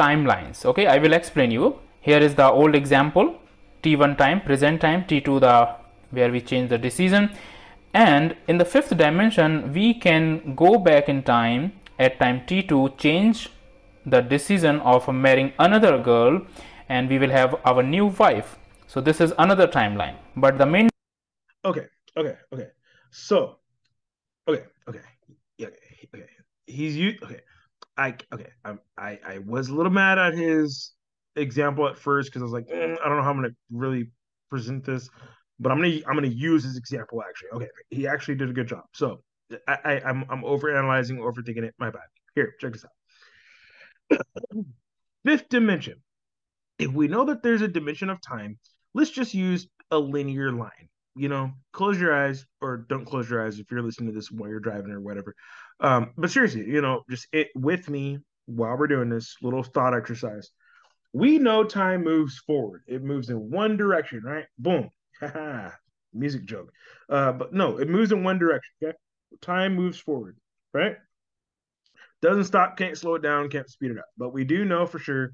timelines. 0.00 0.64
Okay, 0.64 0.86
I 0.86 0.98
will 0.98 1.12
explain 1.12 1.50
you. 1.50 1.78
Here 2.00 2.18
is 2.18 2.34
the 2.34 2.48
old 2.48 2.74
example. 2.74 3.34
T1 3.82 4.16
time, 4.18 4.40
present 4.40 4.80
time, 4.80 5.04
t2 5.04 5.40
the 5.40 5.56
where 6.10 6.30
we 6.30 6.40
change 6.40 6.70
the 6.70 6.78
decision. 6.78 7.30
And 7.94 8.36
in 8.46 8.58
the 8.58 8.64
fifth 8.64 8.96
dimension 8.96 9.72
we 9.72 9.94
can 9.94 10.54
go 10.54 10.78
back 10.78 11.08
in 11.08 11.22
time 11.22 11.72
at 11.98 12.18
time 12.18 12.40
t2 12.46 12.96
change 12.98 13.50
the 14.06 14.20
decision 14.20 14.80
of 14.80 15.08
marrying 15.12 15.52
another 15.58 15.98
girl 15.98 16.40
and 16.88 17.08
we 17.08 17.18
will 17.18 17.30
have 17.30 17.56
our 17.64 17.82
new 17.82 18.06
wife. 18.06 18.56
So 18.86 19.00
this 19.00 19.20
is 19.20 19.32
another 19.38 19.66
timeline. 19.66 20.16
But 20.36 20.58
the 20.58 20.66
main 20.66 20.88
okay 21.64 21.86
okay 22.16 22.36
okay. 22.52 22.68
So 23.10 23.58
okay 24.48 24.64
okay. 24.88 25.00
Yeah 25.58 25.68
okay 26.14 26.26
he's 26.66 26.96
you 26.96 27.16
okay 27.22 27.40
i 27.98 28.14
okay 28.32 28.48
I'm, 28.64 28.80
i 28.96 29.18
i 29.26 29.38
was 29.38 29.68
a 29.68 29.74
little 29.74 29.92
mad 29.92 30.18
at 30.18 30.34
his 30.34 30.92
example 31.36 31.86
at 31.88 31.98
first 31.98 32.30
because 32.30 32.42
i 32.42 32.44
was 32.44 32.52
like 32.52 32.68
mm, 32.68 32.96
i 33.04 33.08
don't 33.08 33.16
know 33.18 33.22
how 33.22 33.30
i'm 33.30 33.36
gonna 33.36 33.54
really 33.70 34.10
present 34.48 34.84
this 34.84 35.10
but 35.60 35.70
i'm 35.70 35.78
gonna 35.78 35.98
i'm 36.06 36.14
gonna 36.14 36.28
use 36.28 36.64
his 36.64 36.76
example 36.76 37.22
actually 37.22 37.50
okay 37.52 37.68
he 37.90 38.06
actually 38.06 38.34
did 38.34 38.48
a 38.48 38.52
good 38.52 38.66
job 38.66 38.84
so 38.92 39.20
I, 39.66 39.78
I 39.84 40.00
I'm 40.04 40.24
I'm 40.28 40.42
overanalyzing, 40.42 41.18
overthinking 41.18 41.64
it. 41.64 41.74
My 41.78 41.90
bad. 41.90 42.02
Here, 42.34 42.54
check 42.60 42.72
this 42.72 42.84
out. 44.10 44.20
Fifth 45.24 45.48
dimension. 45.48 46.02
If 46.78 46.92
we 46.92 47.08
know 47.08 47.24
that 47.26 47.42
there's 47.42 47.62
a 47.62 47.68
dimension 47.68 48.10
of 48.10 48.20
time, 48.20 48.58
let's 48.94 49.10
just 49.10 49.34
use 49.34 49.66
a 49.90 49.98
linear 49.98 50.52
line. 50.52 50.88
You 51.18 51.28
know, 51.28 51.52
close 51.72 52.00
your 52.00 52.14
eyes 52.14 52.46
or 52.60 52.78
don't 52.88 53.04
close 53.04 53.28
your 53.28 53.44
eyes 53.44 53.58
if 53.58 53.70
you're 53.70 53.82
listening 53.82 54.10
to 54.10 54.14
this 54.14 54.30
while 54.30 54.48
you're 54.48 54.60
driving 54.60 54.92
or 54.92 55.00
whatever. 55.00 55.34
Um, 55.80 56.12
but 56.16 56.30
seriously, 56.30 56.66
you 56.66 56.80
know, 56.80 57.02
just 57.10 57.28
it 57.32 57.48
with 57.54 57.88
me 57.88 58.18
while 58.46 58.76
we're 58.76 58.86
doing 58.86 59.08
this 59.08 59.36
little 59.42 59.62
thought 59.62 59.94
exercise. 59.94 60.50
We 61.12 61.38
know 61.38 61.64
time 61.64 62.04
moves 62.04 62.38
forward. 62.38 62.82
It 62.86 63.02
moves 63.02 63.30
in 63.30 63.50
one 63.50 63.76
direction, 63.76 64.22
right? 64.24 64.46
Boom. 64.58 64.90
Music 66.12 66.44
joke. 66.44 66.70
Uh, 67.08 67.32
but 67.32 67.52
no, 67.52 67.78
it 67.78 67.88
moves 67.88 68.12
in 68.12 68.24
one 68.24 68.38
direction. 68.38 68.72
Okay 68.82 68.96
time 69.40 69.74
moves 69.74 69.98
forward, 69.98 70.36
right? 70.72 70.96
Doesn't 72.20 72.44
stop, 72.44 72.76
can't 72.76 72.98
slow 72.98 73.14
it 73.14 73.22
down, 73.22 73.48
can't 73.48 73.70
speed 73.70 73.92
it 73.92 73.98
up. 73.98 74.06
But 74.16 74.32
we 74.32 74.44
do 74.44 74.64
know 74.64 74.86
for 74.86 74.98
sure 74.98 75.32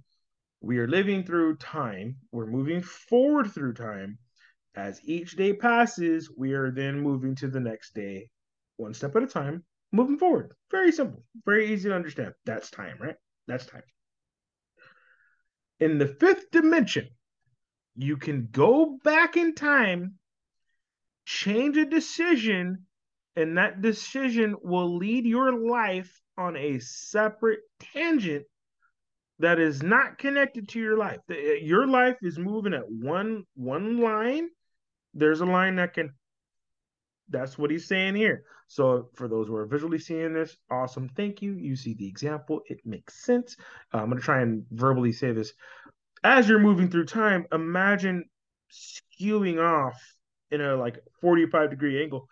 we 0.61 0.79
are 0.79 0.88
living 0.88 1.25
through 1.25 1.57
time. 1.57 2.17
We're 2.33 2.47
moving 2.47 2.83
forward 2.83 3.53
through 3.53 3.75
time. 3.75 4.19
As 4.76 5.00
each 5.04 5.37
day 5.37 5.52
passes, 5.52 6.31
we 6.37 6.52
are 6.52 6.71
then 6.71 7.00
moving 7.00 7.35
to 7.37 7.49
the 7.49 7.61
next 7.61 7.95
day, 7.95 8.28
one 8.76 8.93
step 8.93 9.14
at 9.14 9.23
a 9.23 9.26
time, 9.26 9.64
moving 9.93 10.19
forward. 10.19 10.52
Very 10.71 10.90
simple, 10.90 11.25
very 11.45 11.73
easy 11.73 11.88
to 11.88 11.95
understand. 11.95 12.35
That's 12.45 12.71
time, 12.71 12.97
right? 13.00 13.14
That's 13.47 13.66
time. 13.66 13.83
In 15.78 15.99
the 15.99 16.09
fifth 16.09 16.50
dimension, 16.50 17.09
you 17.97 18.16
can 18.16 18.49
go 18.50 18.99
back 19.04 19.37
in 19.37 19.54
time, 19.54 20.19
change 21.25 21.76
a 21.76 21.85
decision, 21.85 22.87
and 23.37 23.59
that 23.59 23.81
decision 23.81 24.57
will 24.62 24.97
lead 24.97 25.25
your 25.25 25.52
life 25.52 26.21
on 26.37 26.57
a 26.57 26.81
separate 26.81 27.61
tangent 27.78 28.45
that 29.38 29.61
is 29.61 29.83
not 29.83 30.19
connected 30.19 30.69
to 30.71 30.81
your 30.81 30.97
life. 30.97 31.21
Your 31.28 31.87
life 31.87 32.16
is 32.23 32.38
moving 32.38 32.75
at 32.75 32.90
one 32.90 33.45
one 33.54 34.00
line. 34.00 34.49
There's 35.14 35.40
a 35.40 35.47
line 35.47 35.76
that 35.76 35.94
can. 35.94 36.12
That's 37.28 37.56
what 37.56 37.71
he's 37.71 37.88
saying 37.88 38.16
here. 38.16 38.44
So 38.68 39.09
for 39.14 39.28
those 39.28 39.49
who 39.49 39.56
are 39.56 39.66
visually 39.66 39.99
seeing 39.99 40.35
this, 40.35 40.56
awesome. 40.71 41.09
Thank 41.16 41.40
you. 41.40 41.52
You 41.52 41.76
see 41.76 41.94
the 41.94 42.06
example. 42.06 42.61
It 42.68 42.80
makes 42.85 43.25
sense. 43.25 43.56
Uh, 43.92 43.99
I'm 43.99 44.06
going 44.06 44.18
to 44.18 44.25
try 44.25 44.42
and 44.42 44.64
verbally 44.71 45.12
say 45.12 45.33
this. 45.33 45.52
As 46.23 46.49
you're 46.49 46.59
moving 46.59 46.90
through 46.90 47.06
time, 47.06 47.47
imagine 47.52 48.25
skewing 48.73 49.62
off 49.62 50.00
in 50.50 50.61
a 50.61 50.76
like 50.76 50.99
45 51.21 51.71
degree 51.71 52.02
angle 52.02 52.28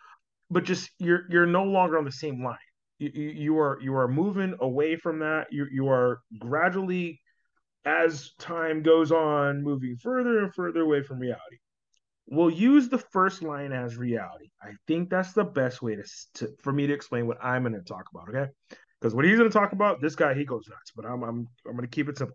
but 0.52 0.64
just 0.64 0.90
you're 0.98 1.24
you're 1.30 1.46
no 1.46 1.64
longer 1.64 1.98
on 1.98 2.04
the 2.04 2.12
same 2.12 2.44
line. 2.44 2.56
You, 2.98 3.10
you, 3.10 3.58
are 3.58 3.78
you 3.80 3.96
are 3.96 4.06
moving 4.06 4.54
away 4.60 4.96
from 4.96 5.18
that. 5.20 5.46
You 5.50 5.66
you 5.72 5.88
are 5.88 6.20
gradually, 6.38 7.20
as 7.84 8.32
time 8.38 8.82
goes 8.82 9.10
on, 9.10 9.64
moving 9.64 9.96
further 9.96 10.40
and 10.40 10.54
further 10.54 10.82
away 10.82 11.02
from 11.02 11.18
reality. 11.18 11.56
We'll 12.32 12.48
use 12.48 12.88
the 12.88 12.96
first 12.96 13.42
line 13.42 13.72
as 13.72 13.98
reality. 13.98 14.48
I 14.62 14.70
think 14.86 15.10
that's 15.10 15.34
the 15.34 15.44
best 15.44 15.82
way 15.82 15.96
to, 15.96 16.04
to 16.36 16.48
for 16.62 16.72
me 16.72 16.86
to 16.86 16.94
explain 16.94 17.26
what 17.26 17.36
I'm 17.44 17.62
going 17.62 17.74
to 17.74 17.82
talk 17.82 18.06
about. 18.10 18.30
Okay, 18.30 18.50
because 18.98 19.14
what 19.14 19.26
he's 19.26 19.36
going 19.36 19.50
to 19.50 19.58
talk 19.58 19.72
about, 19.72 20.00
this 20.00 20.16
guy 20.16 20.32
he 20.32 20.46
goes 20.46 20.66
nuts. 20.66 20.92
But 20.96 21.04
I'm 21.04 21.22
I'm 21.22 21.46
I'm 21.66 21.76
going 21.76 21.82
to 21.82 21.94
keep 21.94 22.08
it 22.08 22.16
simple. 22.16 22.34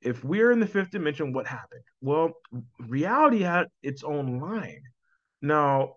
If 0.00 0.24
we're 0.24 0.50
in 0.50 0.60
the 0.60 0.66
fifth 0.66 0.92
dimension, 0.92 1.34
what 1.34 1.46
happened? 1.46 1.82
Well, 2.00 2.30
reality 2.78 3.40
had 3.40 3.66
its 3.82 4.02
own 4.02 4.40
line. 4.40 4.80
Now, 5.42 5.96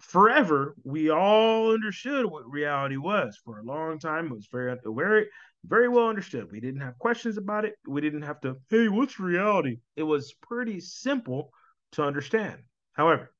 forever 0.00 0.76
we 0.82 1.10
all 1.10 1.74
understood 1.74 2.24
what 2.24 2.50
reality 2.50 2.96
was 2.96 3.38
for 3.44 3.58
a 3.58 3.64
long 3.64 3.98
time. 3.98 4.28
It 4.28 4.32
was 4.32 4.48
very 4.50 4.78
very 4.82 5.26
very 5.66 5.88
well 5.90 6.08
understood. 6.08 6.50
We 6.50 6.60
didn't 6.60 6.80
have 6.80 6.96
questions 6.98 7.36
about 7.36 7.66
it. 7.66 7.74
We 7.86 8.00
didn't 8.00 8.22
have 8.22 8.40
to, 8.42 8.56
hey, 8.70 8.88
what's 8.88 9.20
reality? 9.20 9.80
It 9.96 10.04
was 10.04 10.32
pretty 10.40 10.80
simple 10.80 11.50
to 11.96 12.04
understand. 12.04 12.60
However, 12.92 13.32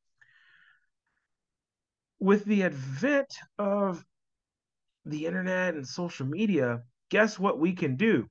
with 2.19 2.45
the 2.45 2.65
advent 2.65 3.33
of 3.59 4.05
the 5.05 5.27
internet 5.27 5.75
and 5.75 5.87
social 5.87 6.27
media, 6.27 6.83
guess 7.11 7.39
what 7.39 7.59
we 7.59 7.73
can 7.73 7.97
do? 7.97 8.27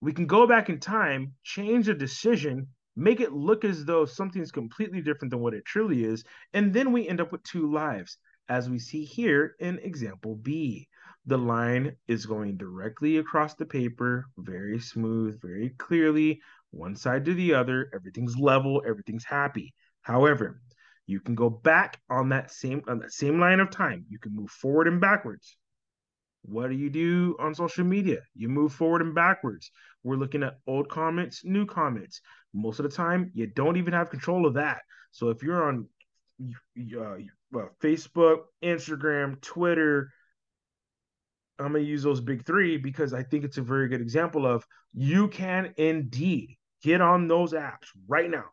We 0.00 0.12
can 0.12 0.26
go 0.26 0.46
back 0.46 0.68
in 0.68 0.78
time, 0.80 1.34
change 1.42 1.88
a 1.88 1.94
decision, 1.94 2.68
make 2.96 3.20
it 3.20 3.32
look 3.32 3.64
as 3.64 3.84
though 3.84 4.04
something's 4.04 4.52
completely 4.52 5.00
different 5.00 5.30
than 5.30 5.40
what 5.40 5.54
it 5.54 5.64
truly 5.64 6.04
is, 6.04 6.24
and 6.52 6.72
then 6.72 6.92
we 6.92 7.08
end 7.08 7.20
up 7.20 7.32
with 7.32 7.42
two 7.42 7.72
lives, 7.72 8.18
as 8.48 8.68
we 8.68 8.78
see 8.78 9.04
here 9.04 9.56
in 9.60 9.78
example 9.78 10.36
B. 10.36 10.88
The 11.26 11.38
line 11.38 11.96
is 12.08 12.26
going 12.26 12.56
directly 12.56 13.18
across 13.18 13.54
the 13.54 13.64
paper, 13.64 14.26
very 14.36 14.80
smooth, 14.80 15.40
very 15.40 15.70
clearly, 15.78 16.40
one 16.72 16.96
side 16.96 17.24
to 17.26 17.34
the 17.34 17.54
other. 17.54 17.90
Everything's 17.94 18.36
level, 18.36 18.82
everything's 18.86 19.24
happy. 19.24 19.72
However, 20.02 20.60
you 21.06 21.20
can 21.20 21.34
go 21.34 21.48
back 21.48 22.00
on 22.10 22.30
that 22.30 22.50
same 22.50 22.82
on 22.88 22.98
that 23.00 23.12
same 23.12 23.38
line 23.38 23.60
of 23.60 23.70
time. 23.70 24.04
You 24.08 24.18
can 24.18 24.34
move 24.34 24.50
forward 24.50 24.88
and 24.88 25.00
backwards. 25.00 25.56
What 26.42 26.70
do 26.70 26.74
you 26.74 26.90
do 26.90 27.36
on 27.38 27.54
social 27.54 27.84
media? 27.84 28.18
You 28.34 28.48
move 28.48 28.72
forward 28.72 29.02
and 29.02 29.14
backwards. 29.14 29.70
We're 30.02 30.16
looking 30.16 30.42
at 30.42 30.58
old 30.66 30.88
comments, 30.88 31.44
new 31.44 31.66
comments. 31.66 32.20
Most 32.52 32.80
of 32.80 32.84
the 32.84 32.96
time, 32.96 33.30
you 33.34 33.46
don't 33.46 33.76
even 33.76 33.92
have 33.92 34.10
control 34.10 34.46
of 34.46 34.54
that. 34.54 34.82
So 35.12 35.28
if 35.28 35.42
you're 35.42 35.62
on 35.62 35.86
uh, 36.42 37.18
Facebook, 37.80 38.38
Instagram, 38.62 39.40
Twitter, 39.40 40.10
I'm 41.60 41.72
going 41.72 41.84
to 41.84 41.88
use 41.88 42.02
those 42.02 42.20
big 42.20 42.44
three 42.44 42.76
because 42.76 43.14
I 43.14 43.22
think 43.22 43.44
it's 43.44 43.58
a 43.58 43.62
very 43.62 43.88
good 43.88 44.00
example 44.00 44.46
of 44.46 44.66
you 44.92 45.28
can 45.28 45.72
indeed 45.76 46.56
get 46.82 47.00
on 47.00 47.28
those 47.28 47.52
apps 47.52 47.86
right 48.06 48.30
now, 48.30 48.46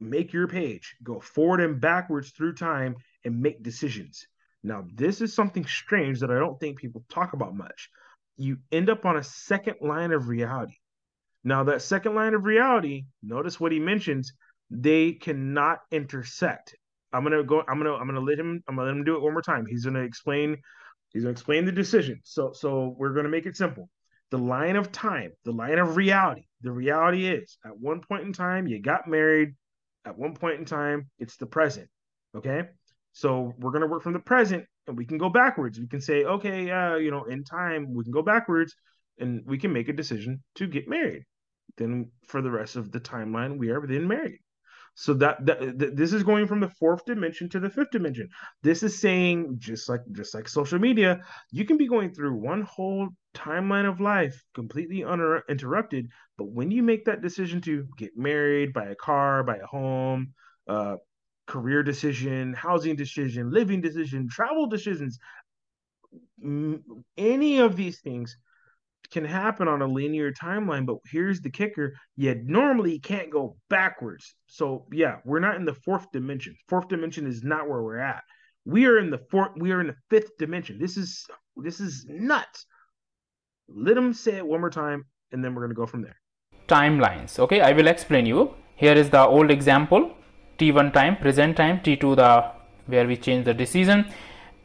make 0.00 0.32
your 0.32 0.48
page, 0.48 0.96
go 1.02 1.20
forward 1.20 1.60
and 1.60 1.80
backwards 1.80 2.30
through 2.30 2.54
time, 2.54 2.96
and 3.24 3.40
make 3.40 3.62
decisions. 3.62 4.26
Now, 4.62 4.84
this 4.94 5.20
is 5.20 5.34
something 5.34 5.66
strange 5.66 6.20
that 6.20 6.30
I 6.30 6.38
don't 6.38 6.58
think 6.58 6.78
people 6.78 7.04
talk 7.08 7.32
about 7.32 7.54
much. 7.54 7.90
You 8.36 8.58
end 8.70 8.90
up 8.90 9.04
on 9.04 9.16
a 9.16 9.22
second 9.22 9.76
line 9.80 10.12
of 10.12 10.28
reality. 10.28 10.76
Now, 11.44 11.64
that 11.64 11.82
second 11.82 12.14
line 12.14 12.34
of 12.34 12.44
reality, 12.44 13.04
notice 13.22 13.60
what 13.60 13.72
he 13.72 13.78
mentions, 13.78 14.32
they 14.70 15.12
cannot 15.12 15.78
intersect. 15.90 16.74
I'm 17.12 17.22
gonna 17.22 17.42
go, 17.42 17.62
I'm 17.66 17.78
gonna, 17.78 17.94
I'm 17.94 18.06
gonna 18.06 18.20
let 18.20 18.38
him, 18.38 18.62
I'm 18.68 18.76
gonna 18.76 18.88
let 18.88 18.96
him 18.96 19.04
do 19.04 19.16
it 19.16 19.22
one 19.22 19.32
more 19.32 19.42
time. 19.42 19.64
He's 19.66 19.84
gonna 19.84 20.02
explain 20.02 20.58
He's 21.12 21.24
to 21.24 21.30
explain 21.30 21.64
the 21.64 21.72
decision. 21.72 22.20
So, 22.24 22.52
so 22.52 22.94
we're 22.98 23.12
to 23.24 23.30
make 23.30 23.46
it 23.46 23.56
simple. 23.56 23.88
The 24.30 24.38
line 24.38 24.76
of 24.76 24.92
time, 24.92 25.32
the 25.44 25.52
line 25.52 25.78
of 25.78 25.96
reality. 25.96 26.46
The 26.60 26.72
reality 26.72 27.26
is, 27.26 27.56
at 27.64 27.78
one 27.78 28.00
point 28.00 28.24
in 28.24 28.32
time, 28.32 28.66
you 28.66 28.80
got 28.80 29.08
married. 29.08 29.54
At 30.04 30.18
one 30.18 30.34
point 30.34 30.58
in 30.58 30.64
time, 30.64 31.08
it's 31.18 31.36
the 31.36 31.46
present. 31.46 31.88
Okay. 32.36 32.64
So 33.12 33.54
we're 33.58 33.70
going 33.70 33.82
to 33.82 33.88
work 33.88 34.02
from 34.02 34.12
the 34.12 34.20
present, 34.20 34.64
and 34.86 34.96
we 34.96 35.06
can 35.06 35.18
go 35.18 35.28
backwards. 35.28 35.78
We 35.78 35.88
can 35.88 36.00
say, 36.00 36.24
okay, 36.24 36.70
uh, 36.70 36.96
you 36.96 37.10
know, 37.10 37.24
in 37.24 37.42
time, 37.44 37.94
we 37.94 38.04
can 38.04 38.12
go 38.12 38.22
backwards, 38.22 38.74
and 39.18 39.42
we 39.46 39.58
can 39.58 39.72
make 39.72 39.88
a 39.88 39.92
decision 39.92 40.42
to 40.56 40.66
get 40.66 40.88
married. 40.88 41.24
Then, 41.76 42.10
for 42.26 42.42
the 42.42 42.50
rest 42.50 42.76
of 42.76 42.92
the 42.92 43.00
timeline, 43.00 43.58
we 43.58 43.70
are 43.70 43.84
then 43.86 44.06
married. 44.06 44.40
So 45.00 45.14
that, 45.14 45.46
that, 45.46 45.94
this 45.94 46.12
is 46.12 46.24
going 46.24 46.48
from 46.48 46.58
the 46.58 46.70
fourth 46.70 47.04
dimension 47.04 47.48
to 47.50 47.60
the 47.60 47.70
fifth 47.70 47.92
dimension. 47.92 48.28
This 48.64 48.82
is 48.82 48.98
saying 48.98 49.54
just 49.58 49.88
like 49.88 50.00
just 50.10 50.34
like 50.34 50.48
social 50.48 50.80
media, 50.80 51.20
you 51.52 51.64
can 51.64 51.76
be 51.76 51.86
going 51.86 52.12
through 52.12 52.34
one 52.34 52.62
whole 52.62 53.10
timeline 53.32 53.88
of 53.88 54.00
life 54.00 54.42
completely 54.56 55.04
uninterrupted, 55.04 56.08
but 56.36 56.48
when 56.48 56.72
you 56.72 56.82
make 56.82 57.04
that 57.04 57.22
decision 57.22 57.60
to 57.60 57.86
get 57.96 58.16
married, 58.16 58.72
buy 58.72 58.86
a 58.86 58.96
car, 58.96 59.44
buy 59.44 59.58
a 59.58 59.66
home, 59.66 60.34
uh, 60.66 60.96
career 61.46 61.84
decision, 61.84 62.52
housing 62.52 62.96
decision, 62.96 63.52
living 63.52 63.80
decision, 63.80 64.28
travel 64.28 64.66
decisions, 64.66 65.16
any 67.16 67.58
of 67.60 67.76
these 67.76 68.00
things 68.00 68.36
can 69.10 69.24
happen 69.24 69.68
on 69.68 69.82
a 69.82 69.86
linear 69.86 70.32
timeline, 70.32 70.86
but 70.86 70.96
here's 71.10 71.40
the 71.40 71.50
kicker: 71.50 71.94
you 72.16 72.34
normally 72.44 72.98
can't 72.98 73.30
go 73.30 73.56
backwards. 73.70 74.34
So 74.46 74.86
yeah, 74.92 75.16
we're 75.24 75.40
not 75.40 75.56
in 75.56 75.64
the 75.64 75.74
fourth 75.74 76.10
dimension. 76.12 76.54
Fourth 76.68 76.88
dimension 76.88 77.26
is 77.26 77.42
not 77.42 77.68
where 77.68 77.82
we're 77.82 77.98
at. 77.98 78.22
We 78.64 78.86
are 78.86 78.98
in 78.98 79.10
the 79.10 79.20
fourth. 79.30 79.52
We 79.56 79.72
are 79.72 79.80
in 79.80 79.86
the 79.86 79.96
fifth 80.10 80.36
dimension. 80.38 80.78
This 80.78 80.96
is 80.96 81.24
this 81.56 81.80
is 81.80 82.04
nuts. 82.08 82.66
Let 83.68 83.94
them 83.94 84.12
say 84.12 84.36
it 84.36 84.46
one 84.46 84.60
more 84.60 84.70
time, 84.70 85.04
and 85.32 85.44
then 85.44 85.54
we're 85.54 85.62
gonna 85.62 85.74
go 85.74 85.86
from 85.86 86.02
there. 86.02 86.16
Timelines. 86.66 87.38
Okay, 87.38 87.60
I 87.60 87.72
will 87.72 87.88
explain 87.88 88.26
you. 88.26 88.54
Here 88.76 88.92
is 88.92 89.10
the 89.10 89.26
old 89.26 89.50
example: 89.50 90.14
t1 90.58 90.92
time, 90.92 91.16
present 91.16 91.56
time, 91.56 91.80
t2 91.80 92.16
the 92.16 92.52
where 92.86 93.06
we 93.06 93.16
change 93.16 93.44
the 93.44 93.54
decision, 93.54 94.06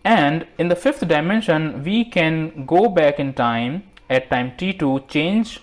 and 0.04 0.48
in 0.58 0.68
the 0.68 0.76
fifth 0.76 1.08
dimension 1.08 1.84
we 1.84 2.06
can 2.06 2.66
go 2.66 2.90
back 2.90 3.20
in 3.20 3.34
time 3.34 3.84
at 4.10 4.30
time 4.30 4.52
t2 4.58 5.08
change 5.08 5.62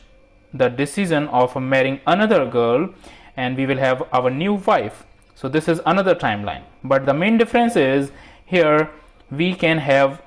the 0.52 0.68
decision 0.68 1.28
of 1.28 1.54
marrying 1.56 2.00
another 2.06 2.46
girl 2.46 2.88
and 3.36 3.56
we 3.56 3.66
will 3.66 3.78
have 3.78 4.02
our 4.12 4.30
new 4.30 4.54
wife. 4.54 5.04
So 5.34 5.48
this 5.48 5.68
is 5.68 5.80
another 5.86 6.14
timeline. 6.14 6.62
But 6.84 7.06
the 7.06 7.14
main 7.14 7.38
difference 7.38 7.76
is 7.76 8.10
here 8.44 8.90
we 9.30 9.54
can 9.54 9.78
have 9.78 10.22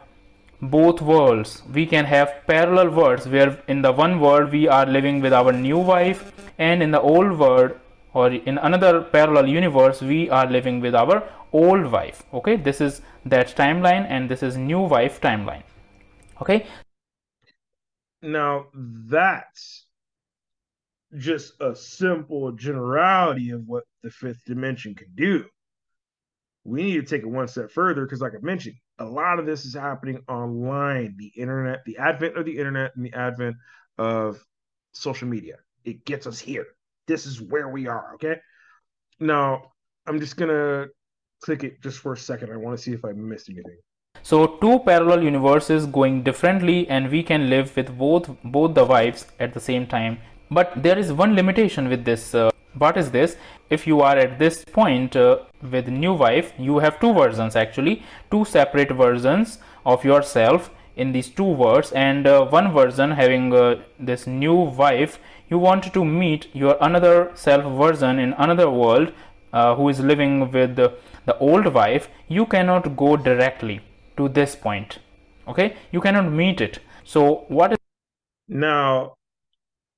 both 0.61 1.01
worlds. 1.01 1.61
We 1.71 1.85
can 1.85 2.05
have 2.05 2.33
parallel 2.47 2.89
worlds 2.89 3.27
where 3.27 3.61
in 3.67 3.81
the 3.81 3.91
one 3.91 4.19
world 4.19 4.51
we 4.51 4.67
are 4.67 4.85
living 4.85 5.21
with 5.21 5.33
our 5.33 5.51
new 5.51 5.77
wife 5.77 6.31
and 6.57 6.81
in 6.81 6.91
the 6.91 7.01
old 7.01 7.37
world 7.37 7.73
or 8.13 8.31
in 8.31 8.57
another 8.59 9.01
parallel 9.01 9.47
universe 9.47 10.01
we 10.01 10.29
are 10.29 10.49
living 10.49 10.79
with 10.79 10.95
our 10.95 11.23
old 11.51 11.91
wife. 11.91 12.23
Okay 12.33 12.55
this 12.55 12.79
is 12.81 13.01
that 13.25 13.55
timeline 13.55 14.05
and 14.09 14.29
this 14.29 14.41
is 14.41 14.57
new 14.57 14.79
wife 14.79 15.19
timeline. 15.19 15.63
Okay 16.41 16.65
now 18.23 18.67
that's 18.73 19.85
just 21.17 21.53
a 21.61 21.75
simple 21.75 22.51
generality 22.53 23.51
of 23.51 23.67
what 23.67 23.83
the 24.01 24.09
fifth 24.09 24.43
dimension 24.45 24.95
can 24.95 25.09
do. 25.13 25.45
We 26.63 26.83
need 26.83 26.95
to 26.95 27.03
take 27.03 27.23
it 27.23 27.29
one 27.29 27.47
step 27.47 27.71
further 27.71 28.05
because, 28.05 28.21
like 28.21 28.33
I 28.33 28.41
mentioned, 28.41 28.75
a 28.97 29.05
lot 29.05 29.39
of 29.39 29.45
this 29.45 29.65
is 29.65 29.73
happening 29.73 30.23
online. 30.27 31.15
The 31.17 31.31
internet, 31.35 31.83
the 31.85 31.97
advent 31.97 32.37
of 32.37 32.45
the 32.45 32.57
internet, 32.57 32.95
and 32.95 33.05
the 33.05 33.13
advent 33.13 33.57
of 33.97 34.43
social 34.93 35.27
media. 35.27 35.57
It 35.83 36.05
gets 36.05 36.25
us 36.25 36.39
here. 36.39 36.65
This 37.07 37.25
is 37.25 37.41
where 37.41 37.67
we 37.67 37.87
are. 37.87 38.13
Okay. 38.15 38.37
Now, 39.19 39.73
I'm 40.07 40.19
just 40.19 40.37
going 40.37 40.49
to 40.49 40.89
click 41.41 41.63
it 41.63 41.81
just 41.81 41.99
for 41.99 42.13
a 42.13 42.17
second. 42.17 42.51
I 42.51 42.57
want 42.57 42.77
to 42.77 42.83
see 42.83 42.93
if 42.93 43.03
I 43.03 43.11
missed 43.11 43.49
anything. 43.49 43.77
So 44.25 44.47
two 44.61 44.79
parallel 44.79 45.21
universes 45.21 45.85
going 45.85 46.23
differently 46.23 46.87
and 46.87 47.11
we 47.11 47.23
can 47.23 47.49
live 47.49 47.75
with 47.75 47.97
both 47.97 48.29
both 48.43 48.73
the 48.73 48.85
wives 48.85 49.25
at 49.37 49.53
the 49.53 49.59
same 49.59 49.85
time. 49.85 50.17
But 50.49 50.71
there 50.81 50.97
is 50.97 51.11
one 51.11 51.35
limitation 51.35 51.89
with 51.89 52.05
this. 52.05 52.33
Uh, 52.33 52.49
what 52.77 52.95
is 52.95 53.11
this? 53.11 53.35
If 53.69 53.85
you 53.85 53.99
are 53.99 54.15
at 54.17 54.39
this 54.39 54.63
point 54.63 55.17
uh, 55.17 55.39
with 55.75 55.89
new 55.89 56.13
wife, 56.13 56.53
you 56.57 56.79
have 56.79 57.01
two 57.01 57.13
versions 57.13 57.57
actually, 57.57 58.01
two 58.31 58.45
separate 58.45 58.95
versions 59.03 59.59
of 59.85 60.05
yourself 60.05 60.71
in 60.95 61.11
these 61.11 61.29
two 61.29 61.51
worlds 61.61 61.91
and 61.91 62.25
uh, 62.25 62.45
one 62.45 62.71
version 62.71 63.11
having 63.11 63.53
uh, 63.53 63.75
this 63.99 64.25
new 64.25 64.55
wife 64.55 65.19
you 65.49 65.57
want 65.57 65.93
to 65.93 66.05
meet 66.05 66.49
your 66.53 66.77
another 66.81 67.31
self 67.33 67.71
version 67.85 68.19
in 68.19 68.33
another 68.33 68.69
world 68.69 69.11
uh, 69.51 69.75
who 69.75 69.89
is 69.89 69.99
living 69.99 70.51
with 70.51 70.75
the, 70.75 70.93
the 71.25 71.37
old 71.39 71.73
wife 71.73 72.07
you 72.27 72.45
cannot 72.45 72.95
go 72.95 73.17
directly 73.17 73.81
to 74.17 74.29
this 74.29 74.55
point 74.55 74.99
okay? 75.47 75.75
You 75.91 76.01
cannot 76.01 76.31
meet 76.31 76.61
it. 76.61 76.79
So 77.03 77.45
what 77.47 77.73
is 77.73 77.77
now 78.47 79.15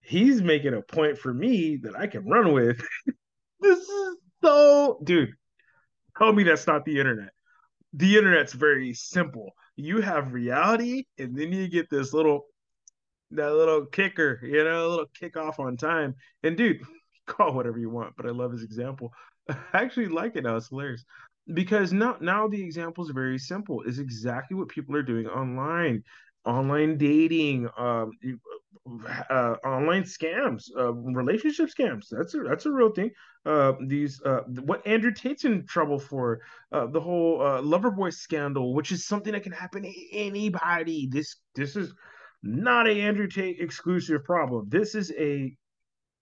he's 0.02 0.42
making 0.42 0.74
a 0.74 0.82
point 0.82 1.18
for 1.18 1.34
me 1.34 1.78
that 1.78 1.96
i 1.96 2.08
can 2.08 2.26
run 2.26 2.54
with. 2.54 2.80
This 3.62 3.80
is 3.80 4.18
so 4.44 5.00
dude 5.04 5.34
tell 6.18 6.34
me 6.34 6.44
that's 6.44 6.68
not 6.68 6.86
the 6.86 7.00
internet. 7.00 7.30
The 7.94 8.18
internet's 8.18 8.54
very 8.54 8.94
simple. 8.94 9.54
You 9.76 10.02
have 10.02 10.34
reality 10.34 11.06
and 11.18 11.36
then 11.36 11.52
you 11.52 11.68
get 11.68 11.90
this 11.90 12.14
little 12.14 12.46
that 13.32 13.54
little 13.54 13.86
kicker 13.86 14.40
you 14.44 14.64
know 14.64 14.88
a 14.88 14.90
little 14.90 15.06
kick 15.20 15.36
off 15.38 15.60
on 15.60 15.78
time. 15.78 16.16
And 16.44 16.56
dude 16.56 16.82
call 17.26 17.54
whatever 17.54 17.80
you 17.80 17.90
want 17.90 18.14
but 18.16 18.28
i 18.28 18.30
love 18.30 18.52
his 18.52 18.64
example. 18.64 19.12
I 19.50 19.56
actually 19.74 20.10
like 20.10 20.36
it 20.36 20.44
now. 20.44 20.58
It's 20.58 20.70
hilarious 20.70 21.06
because 21.54 21.94
now 21.94 22.18
now 22.20 22.48
the 22.48 22.62
example 22.62 23.04
is 23.04 23.12
very 23.12 23.38
simple 23.38 23.82
is 23.84 24.00
exactly 24.00 24.58
what 24.58 24.70
people 24.70 24.96
are 24.96 25.04
doing 25.04 25.28
online 25.28 26.04
online 26.46 26.98
dating 26.98 27.68
um 27.78 28.12
uh, 29.32 29.56
online 29.66 30.04
scams 30.04 30.66
uh, 30.78 30.94
relationship 30.94 31.70
scams 31.70 32.06
that's 32.12 32.36
a 32.36 32.40
that's 32.40 32.68
a 32.68 32.72
real 32.72 32.92
thing 32.92 33.10
uh 33.46 33.74
these 33.88 34.22
uh 34.26 34.42
what 34.64 34.86
andrew 34.86 35.12
tate's 35.12 35.44
in 35.44 35.66
trouble 35.66 35.98
for 35.98 36.42
uh 36.72 36.86
the 36.88 37.00
whole 37.00 37.42
uh 37.42 37.62
loverboy 37.62 38.14
scandal 38.14 38.76
which 38.76 38.92
is 38.92 39.08
something 39.08 39.34
that 39.34 39.42
can 39.42 39.52
happen 39.52 39.82
to 39.82 39.94
anybody 40.12 41.08
this 41.12 41.38
this 41.56 41.76
is 41.76 41.94
not 42.44 42.88
a 42.88 43.02
andrew 43.02 43.28
tate 43.28 43.60
exclusive 43.60 44.24
problem 44.24 44.66
this 44.70 44.94
is 44.94 45.12
a 45.18 45.56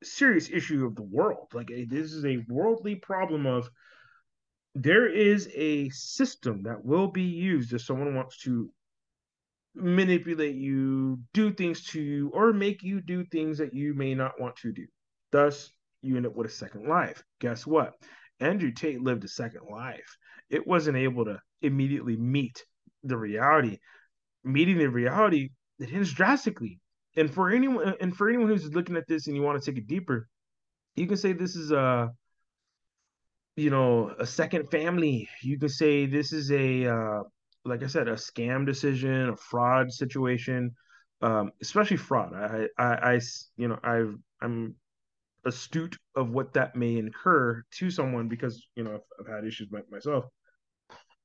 serious 0.02 0.50
issue 0.50 0.86
of 0.86 0.96
the 0.96 1.04
world 1.04 1.48
like 1.54 1.70
a, 1.70 1.86
this 1.86 2.14
is 2.14 2.26
a 2.26 2.44
worldly 2.48 2.96
problem 2.96 3.46
of 3.46 3.70
there 4.76 5.08
is 5.08 5.50
a 5.56 5.90
system 5.90 6.64
that 6.64 6.84
will 6.84 7.08
be 7.08 7.24
used 7.24 7.74
if 7.74 7.82
someone 7.82 8.16
wants 8.16 8.38
to 8.40 8.72
manipulate 9.76 10.56
you, 10.56 11.20
do 11.34 11.52
things 11.52 11.84
to 11.92 12.02
you, 12.02 12.30
or 12.34 12.54
make 12.54 12.84
you 12.84 13.02
do 13.02 13.24
things 13.26 13.58
that 13.58 13.74
you 13.74 13.94
may 13.94 14.14
not 14.14 14.40
want 14.40 14.56
to 14.58 14.72
do. 14.72 14.86
Thus, 15.32 15.70
you 16.02 16.18
end 16.18 16.26
up 16.26 16.36
with 16.36 16.48
a 16.48 16.52
second 16.52 16.88
life. 16.88 17.24
Guess 17.40 17.66
what? 17.66 17.94
Andrew 18.40 18.72
Tate 18.72 19.02
lived 19.02 19.24
a 19.24 19.28
second 19.28 19.62
life. 19.72 20.18
It 20.50 20.68
wasn't 20.68 20.98
able 20.98 21.26
to 21.26 21.40
immediately 21.62 22.18
meet 22.18 22.64
the 23.04 23.18
reality. 23.18 23.80
Meeting 24.44 24.78
the 24.78 24.90
reality, 24.90 25.50
it 25.80 25.90
hinges 25.90 26.14
drastically. 26.14 26.80
And 27.16 27.32
for 27.32 27.50
anyone, 27.50 27.96
and 28.02 28.16
for 28.16 28.28
anyone 28.28 28.48
who's 28.48 28.74
looking 28.74 28.98
at 28.98 29.08
this 29.08 29.28
and 29.28 29.36
you 29.36 29.42
want 29.42 29.62
to 29.62 29.72
take 29.72 29.78
it 29.80 29.88
deeper, 29.88 30.28
you 30.96 31.08
can 31.08 31.18
say 31.18 31.34
this 31.34 31.56
is 31.56 31.72
a 31.72 32.12
you 33.56 33.70
know 33.70 34.14
a 34.20 34.26
second 34.26 34.70
family 34.70 35.28
you 35.42 35.60
can 35.60 35.70
say 35.70 36.06
this 36.06 36.34
is 36.34 36.52
a 36.52 36.88
uh, 36.88 37.22
like 37.66 37.84
i 37.84 37.88
said 37.88 38.08
a 38.08 38.14
scam 38.14 38.66
decision 38.66 39.30
a 39.30 39.38
fraud 39.38 39.92
situation 39.92 40.72
um, 41.22 41.52
especially 41.62 41.98
fraud 41.98 42.34
I, 42.34 42.68
I 42.78 43.14
i 43.14 43.20
you 43.58 43.68
know 43.68 43.80
i've 43.84 44.16
i'm 44.42 44.76
astute 45.46 45.98
of 46.16 46.30
what 46.32 46.54
that 46.54 46.76
may 46.76 46.98
incur 46.98 47.64
to 47.78 47.92
someone 47.92 48.28
because 48.28 48.66
you 48.76 48.84
know 48.84 48.96
i've, 48.96 49.02
I've 49.20 49.34
had 49.34 49.46
issues 49.46 49.70
myself 49.92 50.26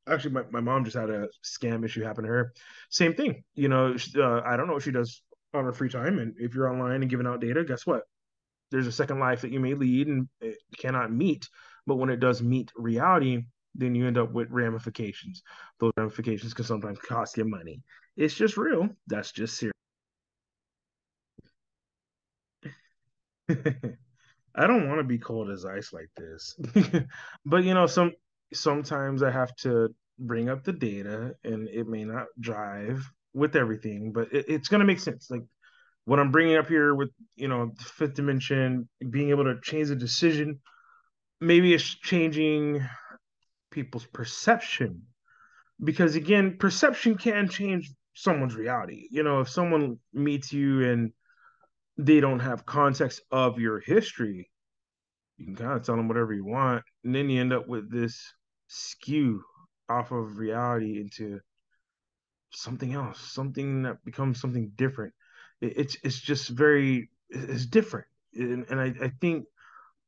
actually 0.09 0.33
my, 0.33 0.43
my 0.51 0.61
mom 0.61 0.85
just 0.85 0.97
had 0.97 1.11
a 1.11 1.29
scam 1.45 1.85
issue 1.85 2.03
happen 2.03 2.25
to 2.25 2.31
her. 2.31 2.53
Same 2.91 3.15
thing. 3.15 3.45
You 3.55 3.69
know, 3.69 3.97
uh, 4.17 4.41
I 4.45 4.57
don't 4.57 4.67
know 4.67 4.75
what 4.75 4.83
she 4.83 4.91
does 4.91 5.23
on 5.55 5.65
her 5.65 5.73
free 5.73 5.89
time. 5.89 6.19
And 6.19 6.35
if 6.39 6.55
you're 6.55 6.71
online 6.71 7.03
and 7.03 7.11
giving 7.11 7.27
out 7.27 7.41
data, 7.41 7.65
guess 7.65 7.87
what? 7.87 8.03
There's 8.71 8.87
a 8.87 8.93
second 8.93 9.19
life 9.19 9.43
that 9.43 9.53
you 9.53 9.61
may 9.61 9.75
lead 9.75 10.09
and 10.09 10.29
cannot 10.79 11.13
meet. 11.13 11.49
But 11.89 11.97
when 11.97 12.11
it 12.11 12.21
does 12.21 12.43
meet 12.43 12.71
reality, 12.77 13.45
then 13.75 13.95
you 13.95 14.07
end 14.07 14.19
up 14.19 14.31
with 14.31 14.51
ramifications. 14.51 15.43
Those 15.81 15.93
ramifications 15.97 16.53
can 16.53 16.67
sometimes 16.67 16.99
cost 16.99 17.39
you 17.39 17.47
money. 17.47 17.83
It's 18.15 18.35
just 18.35 18.59
real. 18.59 18.91
That's 19.07 19.33
just 19.33 19.57
serious. 19.57 19.73
I 24.55 24.67
don't 24.67 24.87
want 24.87 24.99
to 24.99 25.05
be 25.05 25.19
cold 25.19 25.51
as 25.51 25.65
ice 25.65 25.91
like 25.95 26.11
this. 26.15 26.59
but 27.47 27.65
you 27.65 27.73
know, 27.73 27.87
some 27.87 28.13
sometimes 28.53 29.23
I 29.23 29.31
have 29.31 29.57
to 29.57 29.89
bring 30.19 30.51
up 30.51 30.65
the 30.65 30.75
data 30.75 31.37
and 31.43 31.69
it 31.69 31.89
may 31.89 32.05
not 32.05 32.27
drive 32.39 33.11
with 33.33 33.57
everything, 33.57 34.13
but 34.13 34.31
it, 34.31 34.45
it's 34.47 34.69
going 34.69 34.81
to 34.81 34.87
make 34.87 35.01
sense. 35.01 35.31
Like 35.31 35.45
what 36.05 36.19
I'm 36.19 36.33
bringing 36.33 36.57
up 36.57 36.69
here 36.69 36.95
with, 36.95 37.09
you 37.35 37.49
know, 37.49 37.73
fifth 37.79 38.13
dimension, 38.13 38.91
being 39.09 39.31
able 39.31 39.45
to 39.45 39.59
change 39.63 39.89
a 39.89 39.97
decision, 39.97 40.61
maybe 41.41 41.75
it's 41.75 41.85
changing 41.85 42.87
people's 43.71 44.07
perception. 44.07 45.03
Because 45.83 46.17
again, 46.17 46.57
perception 46.59 47.17
can 47.17 47.49
change 47.49 47.93
someone's 48.15 48.57
reality. 48.57 49.07
You 49.11 49.23
know, 49.23 49.41
if 49.41 49.49
someone 49.49 49.99
meets 50.13 50.53
you 50.53 50.91
and 50.91 51.13
they 51.97 52.21
don't 52.21 52.41
have 52.41 52.67
context 52.67 53.23
of 53.31 53.59
your 53.61 53.81
history, 53.81 54.51
you 55.37 55.47
can 55.47 55.57
kind 55.57 55.73
of 55.73 55.85
tell 55.85 55.97
them 55.97 56.09
whatever 56.09 56.33
you 56.33 56.45
want. 56.45 56.83
And 57.05 57.15
then 57.15 57.31
you 57.31 57.41
end 57.41 57.53
up 57.53 57.69
with 57.69 57.91
this 57.91 58.21
skew 58.67 59.43
off 59.89 60.11
of 60.11 60.39
reality 60.39 61.01
into 61.01 61.41
something 62.51 62.93
else, 62.95 63.21
something 63.21 63.83
that 63.83 64.05
becomes 64.05 64.41
something 64.41 64.73
different. 64.75 65.13
It, 65.61 65.75
it's 65.77 65.97
it's 66.03 66.21
just 66.21 66.49
very 66.49 67.11
it's 67.31 67.67
different, 67.67 68.07
and, 68.35 68.65
and 68.71 68.81
I, 68.81 68.95
I 69.05 69.13
think 69.21 69.45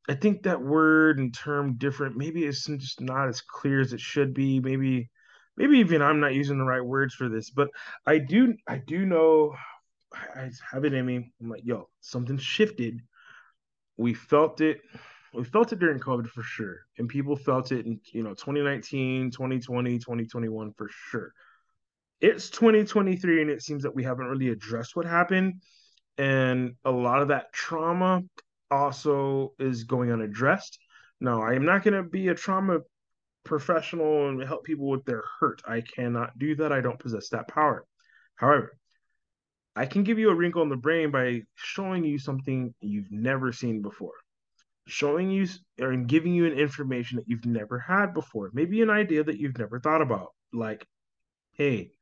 I 0.09 0.15
think 0.15 0.43
that 0.43 0.61
word 0.61 1.19
and 1.19 1.33
term 1.33 1.75
different 1.75 2.17
maybe 2.17 2.45
it's 2.45 2.65
just 2.67 3.01
not 3.01 3.29
as 3.29 3.41
clear 3.41 3.81
as 3.81 3.93
it 3.93 4.01
should 4.01 4.35
be. 4.35 4.61
Maybe 4.61 5.11
maybe 5.57 5.79
even 5.79 6.03
I'm 6.03 6.21
not 6.21 6.35
using 6.35 6.59
the 6.59 6.65
right 6.65 6.85
words 6.85 7.15
for 7.15 7.29
this, 7.29 7.51
but 7.51 7.69
I 8.07 8.19
do 8.19 8.55
I 8.67 8.79
do 8.79 9.05
know 9.05 9.55
I 10.13 10.51
have 10.73 10.85
it 10.85 10.95
in 10.95 11.07
me. 11.07 11.31
I'm 11.41 11.49
like, 11.49 11.65
yo, 11.65 11.89
something 12.01 12.39
shifted. 12.39 13.01
We 13.97 14.15
felt 14.15 14.61
it 14.61 14.81
we 15.33 15.45
felt 15.45 15.73
it 15.73 15.79
during 15.79 16.01
COVID 16.01 16.29
for 16.29 16.43
sure. 16.43 16.81
And 16.99 17.09
people 17.09 17.37
felt 17.37 17.71
it 17.71 17.87
in, 17.87 18.01
you 18.13 18.23
know, 18.23 18.31
2019, 18.31 19.31
2020, 19.31 19.99
2021 19.99 20.73
for 20.73 20.89
sure. 21.11 21.33
It's 22.21 22.51
2023 22.51 23.43
and 23.43 23.51
it 23.51 23.63
seems 23.63 23.85
that 23.85 23.95
we 23.95 24.03
haven't 24.05 24.27
really 24.27 24.49
addressed 24.49 24.97
what 24.97 25.07
happened. 25.07 25.63
And 26.19 26.75
a 26.85 26.91
lot 26.91 27.23
of 27.23 27.29
that 27.29 27.53
trauma 27.53 28.23
also 28.71 29.53
is 29.59 29.85
going 29.85 30.13
unaddressed. 30.13 30.79
No, 31.21 31.43
I 31.43 31.55
am 31.55 31.65
not 31.65 31.83
going 31.83 31.95
to 31.95 32.09
be 32.09 32.29
a 32.29 32.35
trauma 32.35 32.79
professional 33.45 34.29
and 34.29 34.43
help 34.43 34.65
people 34.65 34.89
with 34.89 35.05
their 35.05 35.25
hurt. 35.39 35.63
I 35.67 35.83
cannot 35.83 36.39
do 36.39 36.57
that. 36.57 36.73
I 36.73 36.81
don't 36.81 36.99
possess 36.99 37.31
that 37.31 37.49
power. 37.49 37.85
However, 38.37 38.77
I 39.77 39.87
can 39.87 40.03
give 40.03 40.19
you 40.19 40.31
a 40.31 40.35
wrinkle 40.35 40.63
in 40.63 40.69
the 40.69 40.77
brain 40.77 41.11
by 41.11 41.43
showing 41.55 42.05
you 42.05 42.19
something 42.19 42.75
you've 42.81 43.11
never 43.11 43.53
seen 43.53 43.83
before 43.83 44.15
showing 44.91 45.31
you 45.31 45.47
or 45.81 45.97
giving 45.97 46.35
you 46.35 46.47
an 46.47 46.53
information 46.53 47.17
that 47.17 47.29
you've 47.29 47.47
never 47.47 47.79
had 47.79 48.13
before, 48.13 48.51
maybe 48.53 48.83
an 48.83 48.91
idea 48.91 49.23
that 49.23 49.39
you've 49.39 49.59
never 49.59 49.81
thought 49.81 50.03
about. 50.03 50.35
Like, 50.53 50.87
hey, 51.53 51.93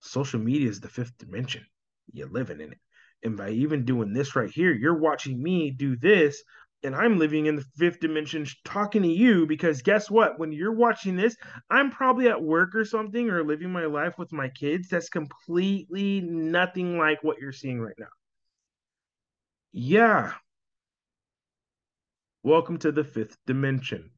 social 0.00 0.38
media 0.38 0.68
is 0.68 0.80
the 0.80 0.88
fifth 0.88 1.16
dimension. 1.18 1.64
You're 2.12 2.28
living 2.28 2.60
in 2.60 2.72
it. 2.72 2.78
And 3.22 3.36
by 3.36 3.50
even 3.50 3.84
doing 3.84 4.12
this 4.12 4.36
right 4.36 4.50
here, 4.50 4.72
you're 4.72 4.98
watching 4.98 5.42
me 5.42 5.70
do 5.70 5.96
this, 5.96 6.42
and 6.84 6.94
I'm 6.94 7.18
living 7.18 7.46
in 7.46 7.56
the 7.56 7.64
fifth 7.76 8.00
dimension 8.00 8.46
talking 8.64 9.02
to 9.02 9.08
you 9.08 9.46
because 9.46 9.82
guess 9.82 10.10
what? 10.10 10.38
When 10.38 10.52
you're 10.52 10.74
watching 10.74 11.16
this, 11.16 11.36
I'm 11.70 11.90
probably 11.90 12.28
at 12.28 12.42
work 12.42 12.74
or 12.74 12.84
something 12.84 13.28
or 13.30 13.44
living 13.44 13.72
my 13.72 13.86
life 13.86 14.18
with 14.18 14.32
my 14.32 14.48
kids. 14.48 14.88
That's 14.88 15.08
completely 15.08 16.20
nothing 16.20 16.96
like 16.96 17.24
what 17.24 17.38
you're 17.40 17.52
seeing 17.52 17.80
right 17.80 17.96
now. 17.98 18.06
Yeah, 19.72 20.32
Welcome 22.44 22.78
to 22.78 22.92
the 22.92 23.02
fifth 23.02 23.36
dimension. 23.46 24.10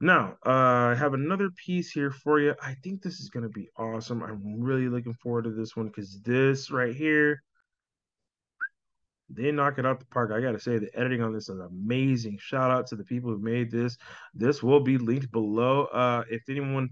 Now, 0.00 0.36
uh, 0.44 0.92
I 0.92 0.94
have 0.94 1.14
another 1.14 1.50
piece 1.50 1.90
here 1.90 2.10
for 2.10 2.38
you. 2.38 2.54
I 2.62 2.74
think 2.74 3.02
this 3.02 3.18
is 3.18 3.30
going 3.30 3.44
to 3.44 3.48
be 3.48 3.70
awesome. 3.76 4.22
I'm 4.22 4.60
really 4.60 4.88
looking 4.88 5.14
forward 5.14 5.44
to 5.44 5.50
this 5.50 5.74
one 5.74 5.86
because 5.86 6.20
this 6.20 6.70
right 6.70 6.94
here, 6.94 7.42
they 9.34 9.50
knock 9.50 9.78
it 9.78 9.86
out 9.86 10.00
the 10.00 10.06
park. 10.06 10.30
I 10.32 10.40
got 10.40 10.52
to 10.52 10.60
say, 10.60 10.78
the 10.78 10.90
editing 10.98 11.22
on 11.22 11.32
this 11.32 11.48
is 11.48 11.58
amazing. 11.58 12.38
Shout 12.40 12.70
out 12.70 12.86
to 12.88 12.96
the 12.96 13.04
people 13.04 13.30
who 13.30 13.38
made 13.38 13.70
this. 13.70 13.96
This 14.34 14.62
will 14.62 14.80
be 14.80 14.98
linked 14.98 15.30
below. 15.32 15.84
Uh, 15.86 16.24
if 16.30 16.42
anyone 16.48 16.90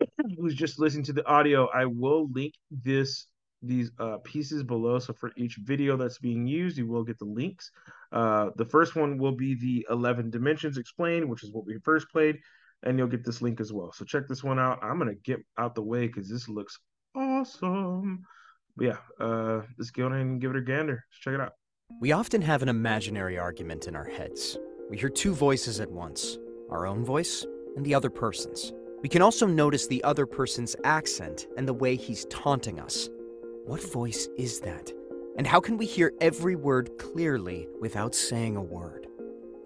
who's 0.38 0.54
just 0.54 0.78
listening 0.78 1.04
to 1.04 1.12
the 1.12 1.26
audio, 1.26 1.68
I 1.68 1.84
will 1.84 2.28
link 2.32 2.54
this 2.70 3.26
these 3.62 3.90
uh, 3.98 4.18
pieces 4.18 4.62
below. 4.62 4.98
So 4.98 5.12
for 5.12 5.32
each 5.36 5.56
video 5.56 5.96
that's 5.96 6.18
being 6.18 6.46
used, 6.46 6.78
you 6.78 6.86
will 6.86 7.02
get 7.02 7.18
the 7.18 7.24
links. 7.24 7.70
Uh, 8.12 8.50
the 8.56 8.64
first 8.64 8.94
one 8.94 9.18
will 9.18 9.32
be 9.32 9.54
the 9.54 9.84
11 9.90 10.30
dimensions 10.30 10.78
explained, 10.78 11.28
which 11.28 11.42
is 11.42 11.50
what 11.52 11.66
we 11.66 11.76
first 11.84 12.08
played, 12.10 12.38
and 12.84 12.96
you'll 12.96 13.08
get 13.08 13.24
this 13.24 13.42
link 13.42 13.60
as 13.60 13.72
well. 13.72 13.92
So 13.92 14.04
check 14.04 14.28
this 14.28 14.44
one 14.44 14.58
out. 14.58 14.78
I'm 14.82 14.98
gonna 14.98 15.14
get 15.14 15.40
out 15.58 15.74
the 15.74 15.82
way 15.82 16.06
because 16.06 16.28
this 16.28 16.48
looks 16.48 16.78
awesome. 17.16 18.24
But 18.76 18.86
yeah, 18.86 18.98
uh, 19.18 19.62
let's 19.76 19.90
go 19.90 20.06
ahead 20.06 20.20
and 20.20 20.40
give 20.40 20.52
it 20.52 20.56
a 20.56 20.62
gander. 20.62 21.04
Let's 21.10 21.20
check 21.20 21.34
it 21.34 21.40
out. 21.40 21.57
We 22.00 22.12
often 22.12 22.42
have 22.42 22.62
an 22.62 22.68
imaginary 22.68 23.38
argument 23.38 23.88
in 23.88 23.96
our 23.96 24.04
heads. 24.04 24.56
We 24.88 24.96
hear 24.96 25.08
two 25.08 25.34
voices 25.34 25.80
at 25.80 25.90
once 25.90 26.38
our 26.70 26.86
own 26.86 27.04
voice 27.04 27.44
and 27.74 27.84
the 27.84 27.94
other 27.94 28.08
person's. 28.08 28.72
We 29.02 29.08
can 29.08 29.20
also 29.20 29.46
notice 29.46 29.88
the 29.88 30.04
other 30.04 30.24
person's 30.24 30.76
accent 30.84 31.48
and 31.56 31.66
the 31.66 31.74
way 31.74 31.96
he's 31.96 32.26
taunting 32.26 32.78
us. 32.78 33.08
What 33.64 33.82
voice 33.82 34.28
is 34.36 34.60
that? 34.60 34.92
And 35.38 35.44
how 35.44 35.58
can 35.58 35.76
we 35.76 35.86
hear 35.86 36.12
every 36.20 36.54
word 36.54 36.90
clearly 36.98 37.66
without 37.80 38.14
saying 38.14 38.54
a 38.54 38.62
word? 38.62 39.08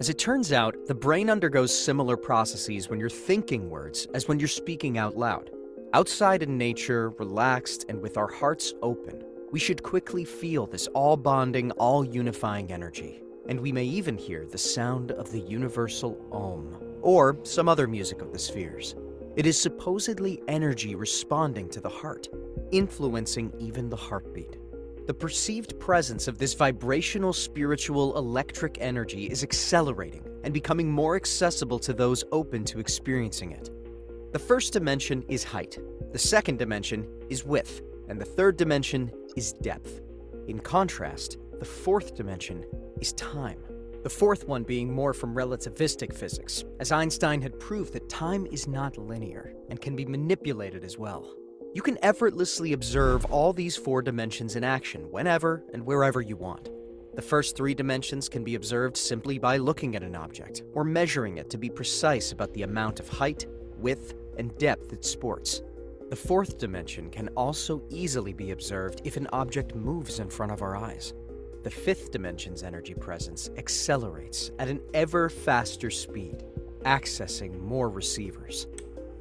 As 0.00 0.08
it 0.08 0.18
turns 0.18 0.52
out, 0.52 0.74
the 0.86 0.94
brain 0.94 1.28
undergoes 1.28 1.76
similar 1.76 2.16
processes 2.16 2.88
when 2.88 2.98
you're 2.98 3.10
thinking 3.10 3.68
words 3.68 4.06
as 4.14 4.26
when 4.26 4.38
you're 4.38 4.48
speaking 4.48 4.96
out 4.96 5.18
loud. 5.18 5.50
Outside 5.92 6.42
in 6.42 6.56
nature, 6.56 7.10
relaxed, 7.10 7.84
and 7.90 8.00
with 8.00 8.16
our 8.16 8.28
hearts 8.28 8.72
open, 8.80 9.22
we 9.52 9.58
should 9.58 9.82
quickly 9.82 10.24
feel 10.24 10.66
this 10.66 10.88
all 10.88 11.16
bonding, 11.16 11.70
all 11.72 12.04
unifying 12.04 12.72
energy. 12.72 13.22
And 13.48 13.60
we 13.60 13.70
may 13.70 13.84
even 13.84 14.16
hear 14.16 14.46
the 14.46 14.56
sound 14.56 15.12
of 15.12 15.30
the 15.30 15.40
universal 15.40 16.18
Om, 16.32 16.74
or 17.02 17.38
some 17.42 17.68
other 17.68 17.86
music 17.86 18.22
of 18.22 18.32
the 18.32 18.38
spheres. 18.38 18.94
It 19.36 19.44
is 19.44 19.60
supposedly 19.60 20.42
energy 20.48 20.94
responding 20.94 21.68
to 21.68 21.80
the 21.80 21.88
heart, 21.88 22.28
influencing 22.70 23.52
even 23.58 23.90
the 23.90 23.96
heartbeat. 23.96 24.56
The 25.06 25.14
perceived 25.14 25.78
presence 25.78 26.28
of 26.28 26.38
this 26.38 26.54
vibrational, 26.54 27.34
spiritual, 27.34 28.16
electric 28.16 28.78
energy 28.80 29.26
is 29.26 29.42
accelerating 29.42 30.24
and 30.44 30.54
becoming 30.54 30.90
more 30.90 31.16
accessible 31.16 31.78
to 31.80 31.92
those 31.92 32.24
open 32.32 32.64
to 32.64 32.80
experiencing 32.80 33.52
it. 33.52 33.68
The 34.32 34.38
first 34.38 34.72
dimension 34.72 35.24
is 35.28 35.44
height, 35.44 35.78
the 36.10 36.18
second 36.18 36.58
dimension 36.58 37.06
is 37.28 37.44
width, 37.44 37.82
and 38.08 38.20
the 38.20 38.24
third 38.24 38.56
dimension 38.56 39.10
is 39.36 39.52
depth. 39.54 40.00
In 40.48 40.58
contrast, 40.58 41.38
the 41.58 41.64
fourth 41.64 42.14
dimension 42.14 42.64
is 43.00 43.12
time. 43.14 43.62
The 44.02 44.10
fourth 44.10 44.48
one 44.48 44.64
being 44.64 44.92
more 44.92 45.14
from 45.14 45.34
relativistic 45.34 46.12
physics, 46.12 46.64
as 46.80 46.90
Einstein 46.90 47.40
had 47.40 47.60
proved 47.60 47.92
that 47.92 48.08
time 48.08 48.46
is 48.46 48.66
not 48.66 48.98
linear 48.98 49.54
and 49.70 49.80
can 49.80 49.94
be 49.94 50.04
manipulated 50.04 50.82
as 50.82 50.98
well. 50.98 51.34
You 51.72 51.82
can 51.82 52.02
effortlessly 52.02 52.72
observe 52.72 53.24
all 53.26 53.52
these 53.52 53.76
four 53.76 54.02
dimensions 54.02 54.56
in 54.56 54.64
action 54.64 55.10
whenever 55.10 55.64
and 55.72 55.86
wherever 55.86 56.20
you 56.20 56.36
want. 56.36 56.68
The 57.14 57.22
first 57.22 57.56
three 57.56 57.74
dimensions 57.74 58.28
can 58.28 58.42
be 58.42 58.56
observed 58.56 58.96
simply 58.96 59.38
by 59.38 59.58
looking 59.58 59.94
at 59.94 60.02
an 60.02 60.16
object 60.16 60.62
or 60.74 60.82
measuring 60.82 61.38
it 61.38 61.48
to 61.50 61.58
be 61.58 61.70
precise 61.70 62.32
about 62.32 62.52
the 62.54 62.62
amount 62.62 63.00
of 63.00 63.08
height, 63.08 63.46
width, 63.76 64.14
and 64.36 64.56
depth 64.58 64.92
it 64.92 65.04
sports. 65.04 65.62
The 66.12 66.16
fourth 66.16 66.58
dimension 66.58 67.08
can 67.08 67.28
also 67.38 67.80
easily 67.88 68.34
be 68.34 68.50
observed 68.50 69.00
if 69.02 69.16
an 69.16 69.26
object 69.32 69.74
moves 69.74 70.20
in 70.20 70.28
front 70.28 70.52
of 70.52 70.60
our 70.60 70.76
eyes. 70.76 71.14
The 71.62 71.70
fifth 71.70 72.10
dimension's 72.10 72.62
energy 72.62 72.92
presence 72.92 73.48
accelerates 73.56 74.50
at 74.58 74.68
an 74.68 74.82
ever 74.92 75.30
faster 75.30 75.88
speed, 75.88 76.44
accessing 76.84 77.58
more 77.58 77.88
receivers. 77.88 78.66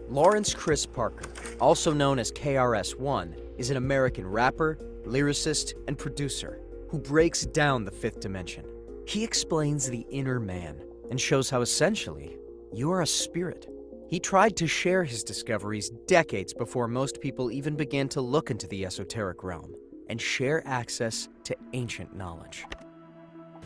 Lawrence 0.09 0.53
Chris 0.53 0.85
Parker, 0.85 1.29
also 1.61 1.93
known 1.93 2.19
as 2.19 2.29
KRS-One, 2.29 3.37
is 3.57 3.69
an 3.69 3.77
American 3.77 4.27
rapper, 4.27 4.77
lyricist, 5.05 5.75
and 5.87 5.97
producer 5.97 6.59
who 6.89 6.99
breaks 6.99 7.45
down 7.45 7.85
the 7.85 7.91
fifth 7.91 8.19
dimension. 8.19 8.65
He 9.07 9.23
explains 9.23 9.89
the 9.89 10.05
inner 10.09 10.41
man 10.41 10.83
and 11.09 11.21
shows 11.21 11.49
how 11.49 11.61
essentially 11.61 12.35
you 12.73 12.91
are 12.91 13.03
a 13.03 13.07
spirit. 13.07 13.70
He 14.11 14.19
tried 14.19 14.57
to 14.57 14.67
share 14.67 15.05
his 15.05 15.23
discoveries 15.23 15.89
decades 16.05 16.53
before 16.53 16.89
most 16.89 17.21
people 17.21 17.49
even 17.49 17.77
began 17.77 18.09
to 18.09 18.19
look 18.19 18.51
into 18.51 18.67
the 18.67 18.85
esoteric 18.85 19.41
realm 19.41 19.73
and 20.09 20.19
share 20.19 20.61
access 20.67 21.29
to 21.45 21.55
ancient 21.71 22.13
knowledge. 22.13 22.65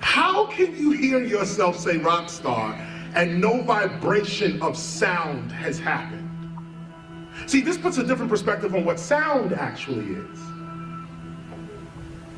How 0.01 0.45
can 0.45 0.77
you 0.77 0.91
hear 0.91 1.19
yourself 1.19 1.79
say 1.79 1.97
rock 1.97 2.29
star 2.29 2.73
and 3.15 3.41
no 3.41 3.63
vibration 3.63 4.61
of 4.61 4.77
sound 4.77 5.51
has 5.51 5.79
happened? 5.79 6.29
See, 7.47 7.61
this 7.61 7.79
puts 7.79 7.97
a 7.97 8.03
different 8.03 8.29
perspective 8.29 8.75
on 8.75 8.85
what 8.85 8.99
sound 8.99 9.51
actually 9.51 10.13
is. 10.13 10.39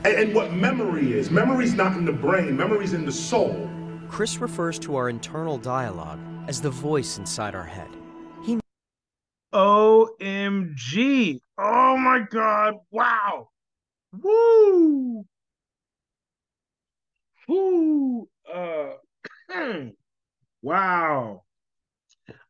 And, 0.06 0.16
and 0.16 0.34
what 0.34 0.54
memory 0.54 1.12
is. 1.12 1.30
Memory's 1.30 1.74
not 1.74 1.98
in 1.98 2.06
the 2.06 2.14
brain, 2.14 2.56
memory's 2.56 2.94
in 2.94 3.06
the 3.06 3.12
soul. 3.12 3.70
Chris 4.08 4.38
refers 4.38 4.80
to 4.80 4.96
our 4.96 5.10
internal 5.10 5.58
dialogue 5.58 6.22
as 6.48 6.62
the 6.62 6.70
voice 6.70 7.18
inside 7.18 7.54
our 7.54 7.64
head. 7.64 7.90
He 8.44 8.60
OMG. 9.54 11.40
Oh 11.58 11.98
my 11.98 12.22
God. 12.30 12.76
Wow. 12.92 13.50
Woo. 14.22 15.26
Woo. 17.48 18.30
Uh, 18.52 18.94
wow. 20.62 21.44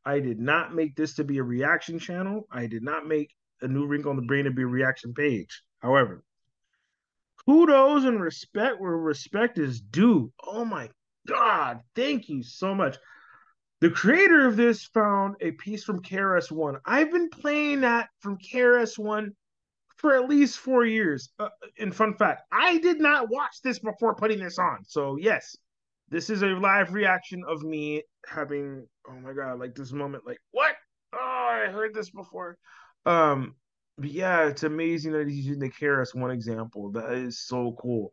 I 0.06 0.20
did 0.20 0.40
not 0.40 0.74
make 0.74 0.96
this 0.96 1.16
to 1.16 1.24
be 1.24 1.40
a 1.40 1.44
reaction 1.44 2.00
channel. 2.00 2.48
I 2.52 2.68
did 2.68 2.84
not 2.84 3.08
make 3.08 3.36
a 3.62 3.68
new 3.68 3.86
wrinkle 3.86 4.12
on 4.12 4.16
the 4.16 4.22
brain 4.22 4.46
to 4.46 4.52
be 4.52 4.64
a 4.64 4.68
reaction 4.68 5.14
page. 5.14 5.62
However, 5.80 6.24
kudos 7.46 8.06
and 8.06 8.22
respect 8.22 8.80
where 8.80 8.92
respect 8.92 9.58
is 9.58 9.82
due. 9.82 10.32
Oh 10.46 10.66
my 10.66 10.90
God. 11.28 11.82
Thank 11.96 12.30
you 12.30 12.44
so 12.44 12.74
much. 12.74 12.98
The 13.80 13.92
creator 13.92 14.48
of 14.48 14.56
this 14.56 14.86
found 14.86 15.36
a 15.40 15.52
piece 15.52 15.84
from 15.84 16.02
KRS-One. 16.02 16.78
I've 16.86 17.12
been 17.12 17.30
playing 17.30 17.82
that 17.82 18.10
from 18.20 18.38
KRS-One 18.38 19.34
for 19.98 20.16
at 20.16 20.30
least 20.30 20.58
four 20.58 20.86
years. 20.86 21.30
Uh, 21.40 21.50
fun 21.92 22.16
fact, 22.16 22.44
I 22.52 22.78
did 22.80 23.00
not 23.00 23.30
watch 23.30 23.62
this 23.63 23.80
before 23.80 24.16
putting 24.16 24.40
this 24.40 24.58
on. 24.58 24.80
So 24.88 25.18
yes, 25.20 25.56
this 26.10 26.30
is 26.30 26.42
a 26.42 26.48
live 26.48 26.94
reaction 26.94 27.44
of 27.48 27.63
me 27.63 28.04
having 28.26 28.88
oh 29.08 29.20
my 29.20 29.34
god, 29.34 29.60
like 29.60 29.76
this 29.76 29.92
moment, 29.92 30.26
like 30.26 30.40
what? 30.52 30.76
Oh, 31.13 31.63
I 31.66 31.72
heard 31.72 31.94
this 31.94 32.10
before. 32.10 32.58
Um, 33.06 33.56
but 33.98 34.10
yeah, 34.10 34.48
it's 34.48 34.63
amazing 34.63 35.13
that 35.13 35.28
he's 35.28 35.46
using 35.46 35.62
the 35.62 35.70
KRS-One 35.70 36.32
example. 36.32 36.92
That 36.92 37.12
is 37.13 37.40
so 37.40 37.76
cool. 37.80 38.12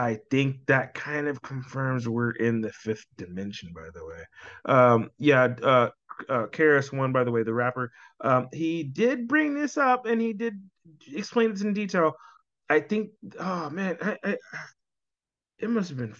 I 0.00 0.18
think 0.30 0.64
that 0.64 0.94
kind 0.94 1.28
of 1.28 1.42
confirms 1.42 2.08
we're 2.08 2.30
in 2.30 2.62
the 2.62 2.72
fifth 2.72 3.04
dimension, 3.18 3.74
by 3.74 3.90
the 3.92 4.06
way. 4.06 4.22
Um, 4.64 5.10
yeah, 5.18 5.54
uh, 5.62 5.90
uh, 6.26 6.46
KRS-One, 6.46 7.12
by 7.12 7.22
the 7.22 7.30
way, 7.30 7.42
the 7.42 7.52
rapper, 7.52 7.92
um, 8.22 8.48
he 8.50 8.82
did 8.82 9.28
bring 9.28 9.52
this 9.52 9.76
up 9.76 10.06
and 10.06 10.18
he 10.18 10.32
did 10.32 10.54
explain 11.12 11.52
this 11.52 11.60
in 11.60 11.74
detail. 11.74 12.14
I 12.70 12.80
think, 12.80 13.10
oh 13.38 13.68
man, 13.68 13.98
I, 14.00 14.16
I, 14.24 14.36
it 15.58 15.68
must 15.68 15.90
have 15.90 15.98
been 15.98 16.14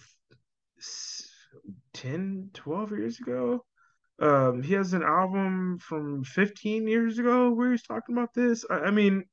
10, 1.93 2.51
12 2.53 2.91
years 2.91 3.19
ago. 3.19 3.65
Um, 4.19 4.61
he 4.61 4.75
has 4.75 4.93
an 4.93 5.01
album 5.01 5.79
from 5.79 6.23
15 6.23 6.87
years 6.87 7.17
ago 7.17 7.49
where 7.49 7.71
he's 7.71 7.81
talking 7.81 8.15
about 8.15 8.35
this. 8.35 8.63
I, 8.69 8.75
I 8.75 8.91
mean, 8.91 9.23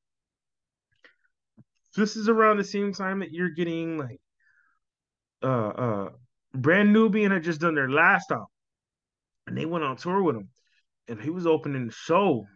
this 1.96 2.16
is 2.16 2.30
around 2.30 2.56
the 2.56 2.64
same 2.64 2.94
time 2.94 3.18
that 3.18 3.30
you're 3.30 3.50
getting 3.50 3.98
like 3.98 4.22
uh 5.42 5.68
uh 5.68 6.08
Brand 6.54 6.92
Nubian 6.92 7.32
had 7.32 7.42
just 7.42 7.60
done 7.60 7.74
their 7.74 7.90
last 7.90 8.30
album. 8.30 8.46
And 9.46 9.56
they 9.56 9.66
went 9.66 9.84
on 9.84 9.96
tour 9.96 10.22
with 10.22 10.36
him. 10.36 10.48
And 11.08 11.20
he 11.20 11.30
was 11.30 11.46
opening 11.46 11.86
the 11.86 11.92
show 11.92 12.46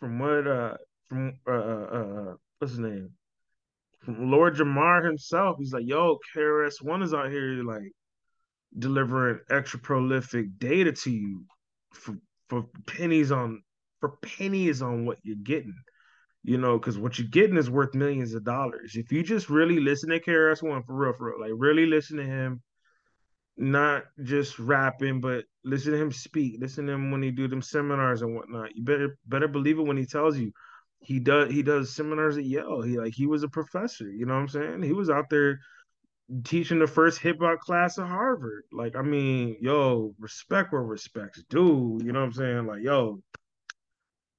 from 0.00 0.18
what 0.18 0.46
uh 0.46 0.76
from 1.08 1.38
uh, 1.46 1.50
uh, 1.50 1.88
uh 1.92 2.34
what's 2.58 2.72
his 2.72 2.80
name? 2.80 3.10
From 4.00 4.30
Lord 4.30 4.56
Jamar 4.56 5.04
himself. 5.04 5.56
He's 5.58 5.72
like 5.72 5.86
yo 5.86 6.18
KRS 6.34 6.82
One 6.82 7.02
is 7.02 7.14
out 7.14 7.30
here 7.30 7.62
like 7.64 7.92
delivering 8.78 9.40
extra 9.50 9.80
prolific 9.80 10.58
data 10.58 10.92
to 10.92 11.10
you 11.10 11.44
for 11.92 12.16
for 12.48 12.66
pennies 12.86 13.32
on 13.32 13.62
for 14.00 14.16
pennies 14.22 14.82
on 14.82 15.04
what 15.04 15.18
you're 15.22 15.36
getting 15.42 15.74
you 16.44 16.58
know, 16.58 16.78
because 16.78 16.98
what 16.98 17.18
you're 17.18 17.28
getting 17.28 17.56
is 17.56 17.70
worth 17.70 17.94
millions 17.94 18.34
of 18.34 18.44
dollars. 18.44 18.94
If 18.94 19.12
you 19.12 19.22
just 19.22 19.50
really 19.50 19.80
listen 19.80 20.10
to 20.10 20.20
KRS 20.20 20.62
One 20.62 20.82
for 20.82 20.94
real, 20.94 21.12
for 21.12 21.30
real, 21.30 21.40
like 21.40 21.52
really 21.54 21.86
listen 21.86 22.16
to 22.18 22.24
him, 22.24 22.62
not 23.56 24.04
just 24.22 24.58
rapping, 24.58 25.20
but 25.20 25.44
listen 25.64 25.92
to 25.92 25.98
him 25.98 26.12
speak, 26.12 26.56
listen 26.60 26.86
to 26.86 26.92
him 26.92 27.10
when 27.10 27.22
he 27.22 27.30
do 27.30 27.48
them 27.48 27.62
seminars 27.62 28.22
and 28.22 28.34
whatnot. 28.34 28.74
You 28.76 28.84
better 28.84 29.18
better 29.26 29.48
believe 29.48 29.78
it 29.78 29.86
when 29.86 29.96
he 29.96 30.06
tells 30.06 30.38
you 30.38 30.52
he 31.00 31.18
does 31.20 31.50
he 31.50 31.62
does 31.62 31.94
seminars 31.94 32.36
at 32.36 32.44
Yale. 32.44 32.82
He 32.82 32.98
like 32.98 33.14
he 33.14 33.26
was 33.26 33.42
a 33.42 33.48
professor, 33.48 34.10
you 34.10 34.26
know 34.26 34.34
what 34.34 34.40
I'm 34.40 34.48
saying? 34.48 34.82
He 34.82 34.92
was 34.92 35.10
out 35.10 35.30
there 35.30 35.60
teaching 36.44 36.78
the 36.78 36.86
first 36.86 37.18
hip 37.18 37.38
hop 37.40 37.60
class 37.60 37.98
at 37.98 38.06
Harvard. 38.06 38.64
Like, 38.72 38.96
I 38.96 39.02
mean, 39.02 39.56
yo, 39.60 40.14
respect 40.18 40.72
where 40.72 40.82
respect's 40.82 41.42
due. 41.44 42.00
You 42.02 42.12
know 42.12 42.20
what 42.20 42.26
I'm 42.26 42.32
saying? 42.32 42.66
Like, 42.66 42.82
yo, 42.82 43.20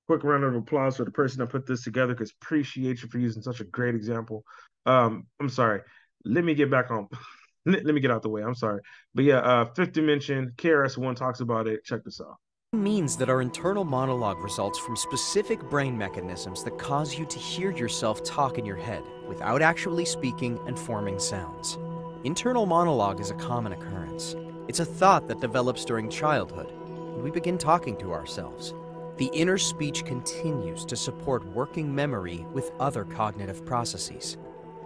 quick 0.10 0.24
round 0.24 0.43
of 0.43 0.56
applause 0.56 0.98
for 0.98 1.06
the 1.06 1.12
person 1.12 1.38
that 1.38 1.52
put 1.52 1.67
this 1.67 1.84
together 1.84 2.15
because 2.15 2.34
appreciate 2.41 3.04
you 3.04 3.08
for 3.10 3.19
using 3.19 3.43
such 3.43 3.60
a 3.60 3.63
great 3.63 3.93
example. 3.93 4.43
Um, 4.88 5.28
I'm 5.39 5.50
sorry. 5.50 5.82
Let 6.26 6.43
me 6.43 6.56
get 6.56 6.72
back 6.72 6.89
on. 6.89 7.08
let, 7.67 7.86
let 7.86 7.93
me 7.93 8.02
get 8.02 8.10
out 8.10 8.24
the 8.24 8.30
way. 8.30 8.41
I'm 8.41 8.56
sorry. 8.56 8.82
But 9.13 9.26
yeah, 9.26 9.38
uh, 9.38 9.65
fifth 9.76 9.91
dimension, 9.91 10.52
KRS-One 10.58 11.13
talks 11.13 11.41
about 11.41 11.67
it. 11.67 11.84
Check 11.84 12.04
this 12.04 12.19
out. 12.19 12.38
means 12.74 13.17
that 13.17 13.30
our 13.30 13.39
internal 13.39 13.84
monologue 13.84 14.39
results 14.39 14.80
from 14.80 14.95
specific 14.95 15.62
brain 15.69 15.95
mechanisms 15.95 16.63
that 16.63 16.80
cause 16.80 17.15
you 17.15 17.28
to 17.28 17.38
hear 17.38 17.69
yourself 17.69 18.24
talk 18.24 18.58
in 18.58 18.65
your 18.65 18.78
head 18.78 19.04
without 19.28 19.62
actually 19.62 20.06
speaking 20.06 20.60
and 20.65 20.80
forming 20.80 21.19
sounds. 21.19 21.78
Internal 22.24 22.65
monologue 22.65 23.19
is 23.19 23.30
a 23.30 23.36
common 23.36 23.74
occurrence. 23.74 24.36
It's 24.67 24.80
a 24.80 24.86
thought 24.86 25.28
that 25.28 25.39
develops 25.39 25.86
during 25.86 26.10
childhood, 26.10 26.72
and 26.72 27.22
we 27.22 27.30
begin 27.30 27.60
talking 27.60 27.95
to 27.98 28.12
ourselves. 28.12 28.74
The 29.19 29.29
inner 29.34 29.58
speech 29.58 30.05
continues 30.05 30.86
to 30.86 30.95
support 30.95 31.45
working 31.47 31.93
memory 31.93 32.45
with 32.53 32.71
other 32.79 33.03
cognitive 33.03 33.65
processes. 33.65 34.38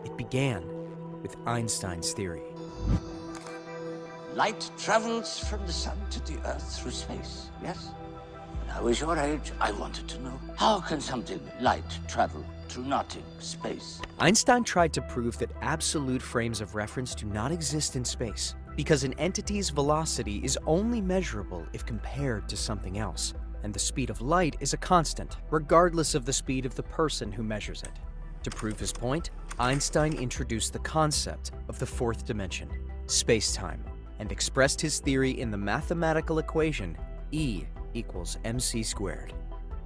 It 0.04 0.18
began 0.18 0.64
with 1.22 1.36
Einstein's 1.46 2.14
theory. 2.14 2.42
Light 4.34 4.72
travels 4.76 5.38
from 5.38 5.64
the 5.68 5.72
sun 5.72 5.96
to 6.10 6.20
the 6.26 6.40
earth 6.48 6.80
through 6.80 6.94
space, 6.94 7.52
yes? 7.62 7.92
When 8.60 8.76
I 8.76 8.82
was 8.82 9.00
your 9.00 9.16
age, 9.20 9.52
I 9.62 9.72
wanted 9.72 10.08
to 10.08 10.20
know 10.24 10.40
how 10.56 10.80
can 10.80 11.00
something 11.00 11.40
light 11.62 12.00
travel 12.08 12.44
through 12.70 12.86
nothing, 12.86 13.24
space? 13.38 14.02
Einstein 14.18 14.64
tried 14.64 14.94
to 14.94 15.04
prove 15.04 15.38
that 15.38 15.52
absolute 15.62 16.24
frames 16.24 16.60
of 16.60 16.74
reference 16.74 17.14
do 17.14 17.28
not 17.28 17.52
exist 17.52 17.96
in 17.96 18.04
space 18.04 18.56
because 18.76 19.04
an 19.04 19.14
entity's 19.20 19.70
velocity 19.70 20.38
is 20.44 20.58
only 20.66 21.02
measurable 21.02 21.64
if 21.72 21.86
compared 21.86 22.50
to 22.50 22.58
something 22.58 22.98
else 22.98 23.36
and 23.64 23.74
the 23.74 23.80
speed 23.80 24.10
of 24.10 24.22
light 24.22 24.56
is 24.60 24.74
a 24.74 24.78
constant, 24.78 25.38
regardless 25.50 26.16
of 26.16 26.26
the 26.26 26.34
speed 26.34 26.66
of 26.66 26.76
the 26.76 26.84
person 26.84 27.32
who 27.32 27.44
measures 27.44 27.82
it. 27.84 27.94
To 28.44 28.50
prove 28.50 28.80
his 28.80 28.92
point, 28.92 29.32
Einstein 29.58 30.14
introduced 30.14 30.74
the 30.74 30.80
concept 30.80 31.52
of 31.70 31.80
the 31.80 31.86
fourth 31.86 32.26
dimension, 32.26 32.70
spacetime, 33.06 33.80
and 34.20 34.32
expressed 34.32 34.82
his 34.82 35.00
theory 35.00 35.40
in 35.40 35.50
the 35.50 35.58
mathematical 35.58 36.40
equation 36.40 36.98
E 37.32 37.66
equals 37.94 38.38
mc 38.44 38.84
squared. 38.84 39.34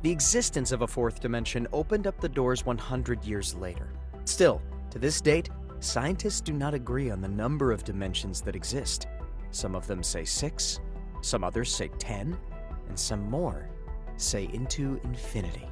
The 0.01 0.11
existence 0.11 0.71
of 0.71 0.81
a 0.81 0.87
fourth 0.87 1.19
dimension 1.19 1.67
opened 1.73 2.07
up 2.07 2.19
the 2.19 2.29
doors 2.29 2.65
100 2.65 3.23
years 3.25 3.55
later. 3.55 3.89
Still, 4.25 4.61
to 4.91 4.99
this 4.99 5.21
date, 5.21 5.49
scientists 5.79 6.41
do 6.41 6.53
not 6.53 6.73
agree 6.73 7.09
on 7.09 7.21
the 7.21 7.27
number 7.27 7.71
of 7.71 7.83
dimensions 7.83 8.41
that 8.41 8.55
exist. 8.55 9.07
Some 9.51 9.75
of 9.75 9.87
them 9.87 10.03
say 10.03 10.23
six, 10.23 10.79
some 11.21 11.43
others 11.43 11.73
say 11.73 11.89
10, 11.99 12.37
and 12.87 12.97
some 12.97 13.29
more 13.29 13.69
say 14.17 14.49
into 14.53 14.99
infinity. 15.03 15.67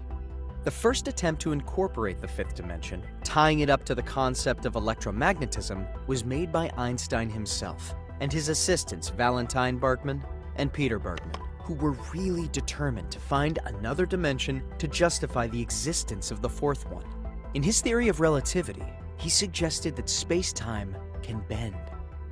The 0.64 0.72
first 0.72 1.08
attempt 1.08 1.42
to 1.44 1.52
incorporate 1.52 2.22
the 2.22 2.28
fifth 2.28 2.56
dimension, 2.56 3.04
tying 3.24 3.60
it 3.60 3.70
up 3.70 3.86
to 3.86 3.96
the 3.96 4.02
concept 4.02 4.66
of 4.66 4.74
electromagnetism, 4.74 6.08
was 6.08 6.26
made 6.26 6.52
by 6.52 6.72
Einstein 6.76 7.30
himself 7.30 7.94
and 8.20 8.32
his 8.32 8.50
assistants 8.50 9.10
Valentine 9.10 9.78
Bargmann 9.78 10.24
and 10.56 10.72
Peter 10.74 10.98
Bergmann, 10.98 11.36
who 11.60 11.76
were 11.76 11.98
really 12.14 12.48
determined 12.48 13.12
to 13.12 13.20
find 13.20 13.60
another 13.66 14.06
dimension 14.06 14.64
to 14.80 14.88
justify 14.88 15.48
the 15.48 15.62
existence 15.62 16.32
of 16.32 16.42
the 16.42 16.50
fourth 16.50 16.90
one. 16.90 17.06
In 17.54 17.62
his 17.62 17.82
theory 17.82 18.08
of 18.08 18.20
relativity, 18.20 18.86
he 19.18 19.30
suggested 19.30 19.96
that 19.96 20.10
space-time 20.10 20.96
can 21.22 21.44
bend, 21.48 21.76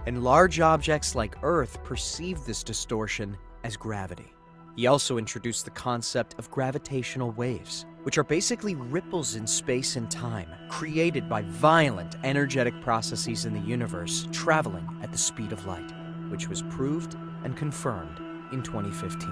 and 0.06 0.24
large 0.24 0.60
objects 0.60 1.16
like 1.16 1.38
Earth 1.44 1.84
perceive 1.84 2.44
this 2.46 2.64
distortion 2.64 3.38
as 3.64 3.78
gravity. 3.78 4.34
He 4.76 4.88
also 4.88 5.20
introduced 5.20 5.66
the 5.66 5.72
concept 5.72 6.34
of 6.40 6.50
gravitational 6.50 7.32
waves, 7.32 7.86
which 8.04 8.18
are 8.18 8.24
basically 8.24 8.74
ripples 8.74 9.36
in 9.36 9.46
space 9.46 9.98
and 9.98 10.10
time 10.10 10.50
created 10.68 11.30
by 11.30 11.44
violent 11.44 12.16
energetic 12.24 12.82
processes 12.82 13.46
in 13.46 13.54
the 13.54 13.60
universe 13.60 14.28
traveling 14.32 14.88
at 15.04 15.12
the 15.12 15.18
speed 15.18 15.52
of 15.52 15.68
light, 15.68 15.92
which 16.30 16.50
was 16.50 16.64
proved 16.64 17.16
and 17.44 17.56
confirmed 17.56 18.18
in 18.52 18.64
2015. 18.64 19.30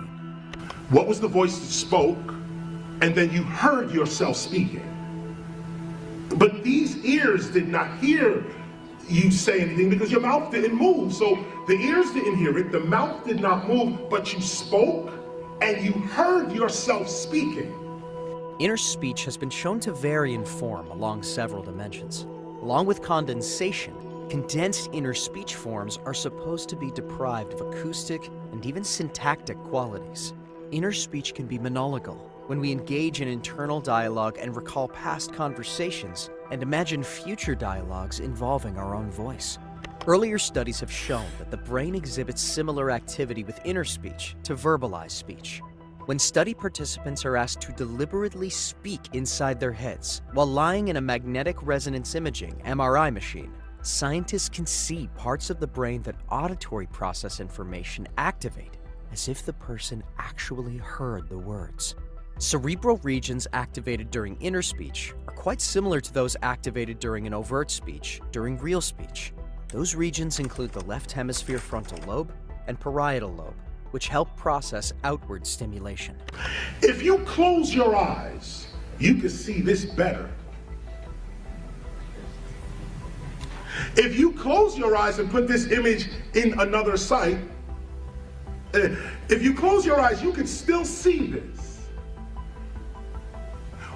What 0.89 1.07
was 1.07 1.19
the 1.19 1.27
voice 1.27 1.57
that 1.57 1.65
spoke? 1.65 2.33
And 3.01 3.15
then 3.15 3.33
you 3.33 3.41
heard 3.41 3.89
yourself 3.91 4.37
speaking. 4.37 4.87
But 6.35 6.63
these 6.63 7.03
ears 7.03 7.49
did 7.49 7.67
not 7.67 7.97
hear 7.97 8.45
you 9.09 9.31
say 9.31 9.59
anything 9.59 9.89
because 9.89 10.11
your 10.11 10.21
mouth 10.21 10.51
didn't 10.51 10.75
move. 10.75 11.13
So 11.13 11.43
the 11.67 11.73
ears 11.73 12.11
didn't 12.11 12.37
hear 12.37 12.55
it, 12.59 12.71
the 12.71 12.79
mouth 12.79 13.25
did 13.25 13.41
not 13.41 13.67
move, 13.67 14.07
but 14.07 14.31
you 14.33 14.39
spoke 14.39 15.11
and 15.61 15.83
you 15.83 15.91
heard 15.91 16.51
yourself 16.51 17.07
speaking. 17.07 17.75
Inner 18.59 18.77
speech 18.77 19.25
has 19.25 19.37
been 19.37 19.49
shown 19.49 19.79
to 19.81 19.93
vary 19.93 20.33
in 20.33 20.43
form 20.43 20.87
along 20.87 21.23
several 21.23 21.63
dimensions. 21.63 22.23
Along 22.61 22.85
with 22.85 23.01
condensation, 23.01 23.95
condensed 24.29 24.89
inner 24.93 25.13
speech 25.13 25.55
forms 25.55 25.97
are 26.05 26.13
supposed 26.13 26.69
to 26.69 26.75
be 26.75 26.91
deprived 26.91 27.53
of 27.53 27.61
acoustic 27.61 28.29
and 28.51 28.65
even 28.65 28.83
syntactic 28.83 29.57
qualities. 29.63 30.33
Inner 30.71 30.91
speech 30.91 31.33
can 31.33 31.47
be 31.47 31.59
monologal, 31.59 32.17
when 32.47 32.59
we 32.59 32.71
engage 32.71 33.21
in 33.21 33.27
internal 33.27 33.79
dialogue 33.79 34.37
and 34.39 34.55
recall 34.55 34.87
past 34.87 35.33
conversations 35.33 36.29
and 36.51 36.61
imagine 36.61 37.03
future 37.03 37.55
dialogues 37.55 38.19
involving 38.19 38.77
our 38.77 38.95
own 38.95 39.09
voice. 39.09 39.57
Earlier 40.07 40.39
studies 40.39 40.79
have 40.79 40.91
shown 40.91 41.27
that 41.37 41.51
the 41.51 41.57
brain 41.57 41.93
exhibits 41.93 42.41
similar 42.41 42.89
activity 42.89 43.43
with 43.43 43.61
inner 43.63 43.83
speech 43.83 44.35
to 44.43 44.55
verbalized 44.55 45.11
speech. 45.11 45.61
When 46.05 46.17
study 46.17 46.55
participants 46.55 47.23
are 47.23 47.37
asked 47.37 47.61
to 47.61 47.71
deliberately 47.73 48.49
speak 48.49 49.01
inside 49.13 49.59
their 49.59 49.71
heads 49.71 50.23
while 50.33 50.47
lying 50.47 50.87
in 50.87 50.97
a 50.97 51.01
magnetic 51.01 51.55
resonance 51.61 52.15
imaging 52.15 52.59
MRI 52.65 53.13
machine, 53.13 53.53
scientists 53.83 54.49
can 54.49 54.65
see 54.65 55.07
parts 55.15 55.51
of 55.51 55.59
the 55.59 55.67
brain 55.67 56.01
that 56.01 56.15
auditory 56.31 56.87
process 56.87 57.39
information 57.39 58.07
activate 58.17 58.77
as 59.11 59.27
if 59.27 59.45
the 59.45 59.53
person 59.53 60.01
actually 60.17 60.77
heard 60.77 61.29
the 61.29 61.37
words. 61.37 61.93
Cerebral 62.39 62.99
regions 63.03 63.47
activated 63.53 64.09
during 64.09 64.35
inner 64.37 64.63
speech 64.63 65.13
are 65.27 65.35
quite 65.35 65.61
similar 65.61 66.01
to 66.01 66.11
those 66.11 66.35
activated 66.41 66.97
during 66.97 67.27
an 67.27 67.35
overt 67.35 67.69
speech 67.69 68.19
during 68.31 68.57
real 68.57 68.81
speech. 68.81 69.31
Those 69.71 69.95
regions 69.95 70.39
include 70.39 70.73
the 70.73 70.83
left 70.83 71.13
hemisphere 71.13 71.57
frontal 71.57 71.97
lobe 72.05 72.33
and 72.67 72.77
parietal 72.77 73.31
lobe, 73.31 73.55
which 73.91 74.09
help 74.09 74.35
process 74.35 74.91
outward 75.05 75.47
stimulation. 75.47 76.17
If 76.81 77.01
you 77.01 77.19
close 77.19 77.73
your 77.73 77.95
eyes, 77.95 78.67
you 78.99 79.15
can 79.15 79.29
see 79.29 79.61
this 79.61 79.85
better. 79.85 80.29
If 83.95 84.19
you 84.19 84.33
close 84.33 84.77
your 84.77 84.97
eyes 84.97 85.19
and 85.19 85.31
put 85.31 85.47
this 85.47 85.71
image 85.71 86.09
in 86.33 86.59
another 86.59 86.97
sight, 86.97 87.37
eh, 88.73 88.95
if 89.29 89.41
you 89.41 89.53
close 89.53 89.85
your 89.85 90.01
eyes, 90.01 90.21
you 90.21 90.33
can 90.33 90.47
still 90.47 90.83
see 90.83 91.27
this. 91.27 91.87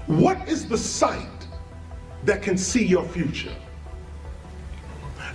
What 0.08 0.48
is 0.48 0.68
the 0.68 0.78
sight 0.78 1.48
that 2.24 2.42
can 2.42 2.58
see 2.58 2.86
your 2.86 3.04
future? 3.04 3.56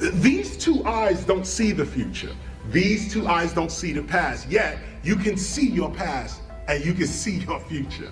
These 0.01 0.57
two 0.57 0.83
eyes 0.87 1.25
don't 1.25 1.47
see 1.47 1.73
the 1.73 1.85
future. 1.85 2.35
These 2.71 3.13
two 3.13 3.27
eyes 3.27 3.53
don't 3.53 3.71
see 3.71 3.93
the 3.93 4.03
past. 4.03 4.49
Yet, 4.49 4.79
you 5.03 5.15
can 5.17 5.37
see 5.37 5.69
your 5.69 5.91
past 5.91 6.41
and 6.69 6.83
you 6.85 6.95
can 6.95 7.07
see 7.07 7.39
your 7.39 7.61
future. 7.61 8.11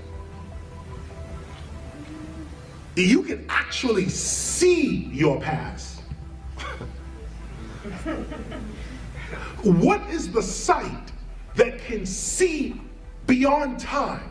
You 2.94 3.22
can 3.22 3.46
actually 3.48 4.08
see 4.08 5.08
your 5.12 5.40
past. 5.40 6.00
what 9.62 10.00
is 10.10 10.30
the 10.30 10.42
sight 10.42 11.12
that 11.54 11.78
can 11.78 12.04
see 12.04 12.80
beyond 13.26 13.78
time? 13.78 14.30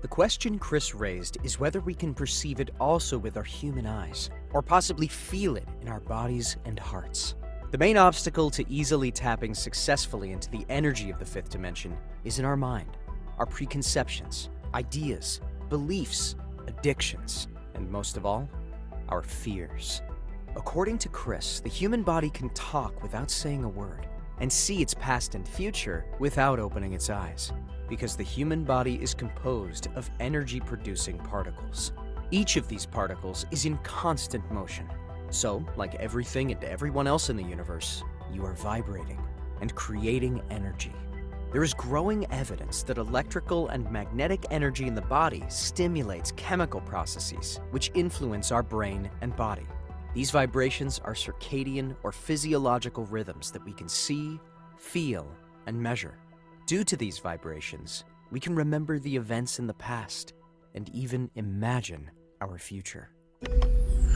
The 0.00 0.08
question 0.08 0.58
Chris 0.58 0.94
raised 0.94 1.38
is 1.44 1.60
whether 1.60 1.80
we 1.80 1.94
can 1.94 2.14
perceive 2.14 2.60
it 2.60 2.70
also 2.80 3.18
with 3.18 3.36
our 3.36 3.42
human 3.42 3.86
eyes, 3.86 4.30
or 4.52 4.62
possibly 4.62 5.08
feel 5.08 5.56
it 5.56 5.68
in 5.80 5.88
our 5.88 6.00
bodies 6.00 6.56
and 6.64 6.78
hearts. 6.78 7.34
The 7.70 7.78
main 7.78 7.96
obstacle 7.96 8.50
to 8.50 8.70
easily 8.70 9.10
tapping 9.10 9.54
successfully 9.54 10.32
into 10.32 10.50
the 10.50 10.66
energy 10.68 11.10
of 11.10 11.18
the 11.18 11.24
fifth 11.24 11.50
dimension 11.50 11.96
is 12.24 12.38
in 12.38 12.44
our 12.44 12.56
mind, 12.56 12.98
our 13.38 13.46
preconceptions, 13.46 14.50
ideas, 14.74 15.40
beliefs, 15.68 16.36
addictions, 16.66 17.48
and 17.74 17.90
most 17.90 18.16
of 18.16 18.26
all, 18.26 18.48
our 19.08 19.22
fears. 19.22 20.02
According 20.54 20.98
to 20.98 21.08
Chris, 21.08 21.60
the 21.60 21.70
human 21.70 22.02
body 22.02 22.28
can 22.28 22.50
talk 22.50 23.02
without 23.02 23.30
saying 23.30 23.64
a 23.64 23.68
word 23.68 24.06
and 24.38 24.52
see 24.52 24.82
its 24.82 24.94
past 24.94 25.34
and 25.34 25.48
future 25.48 26.04
without 26.18 26.58
opening 26.58 26.92
its 26.92 27.08
eyes 27.08 27.52
because 27.88 28.16
the 28.16 28.22
human 28.22 28.64
body 28.64 28.96
is 29.02 29.14
composed 29.14 29.88
of 29.96 30.10
energy 30.20 30.60
producing 30.60 31.18
particles. 31.18 31.92
Each 32.32 32.56
of 32.56 32.66
these 32.66 32.86
particles 32.86 33.44
is 33.50 33.66
in 33.66 33.76
constant 33.82 34.50
motion. 34.50 34.88
So, 35.28 35.62
like 35.76 35.96
everything 35.96 36.50
and 36.50 36.64
everyone 36.64 37.06
else 37.06 37.28
in 37.28 37.36
the 37.36 37.44
universe, 37.44 38.02
you 38.32 38.42
are 38.46 38.54
vibrating 38.54 39.20
and 39.60 39.74
creating 39.74 40.40
energy. 40.48 40.94
There 41.52 41.62
is 41.62 41.74
growing 41.74 42.24
evidence 42.32 42.84
that 42.84 42.96
electrical 42.96 43.68
and 43.68 43.90
magnetic 43.90 44.46
energy 44.50 44.86
in 44.86 44.94
the 44.94 45.02
body 45.02 45.44
stimulates 45.50 46.32
chemical 46.32 46.80
processes 46.80 47.60
which 47.70 47.90
influence 47.92 48.50
our 48.50 48.62
brain 48.62 49.10
and 49.20 49.36
body. 49.36 49.66
These 50.14 50.30
vibrations 50.30 51.00
are 51.04 51.12
circadian 51.12 51.94
or 52.02 52.12
physiological 52.12 53.04
rhythms 53.04 53.50
that 53.50 53.64
we 53.66 53.74
can 53.74 53.90
see, 53.90 54.40
feel, 54.78 55.30
and 55.66 55.78
measure. 55.78 56.16
Due 56.64 56.84
to 56.84 56.96
these 56.96 57.18
vibrations, 57.18 58.04
we 58.30 58.40
can 58.40 58.54
remember 58.54 58.98
the 58.98 59.14
events 59.14 59.58
in 59.58 59.66
the 59.66 59.74
past 59.74 60.32
and 60.74 60.88
even 60.94 61.30
imagine 61.34 62.10
our 62.42 62.58
future. 62.58 63.08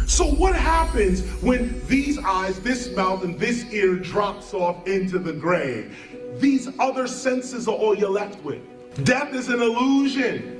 So 0.07 0.25
what 0.25 0.55
happens 0.55 1.23
when 1.43 1.85
these 1.87 2.19
eyes, 2.19 2.61
this 2.61 2.95
mouth, 2.95 3.25
and 3.25 3.39
this 3.39 3.65
ear 3.73 3.97
drops 3.97 4.55
off 4.55 4.87
into 4.87 5.19
the 5.19 5.33
grave? 5.33 5.97
These 6.41 6.69
other 6.79 7.07
senses 7.07 7.67
are 7.69 7.75
all 7.75 7.97
you're 7.97 8.11
left 8.11 8.43
with. 8.45 8.63
Death 9.05 9.35
is 9.35 9.49
an 9.49 9.61
illusion. 9.63 10.53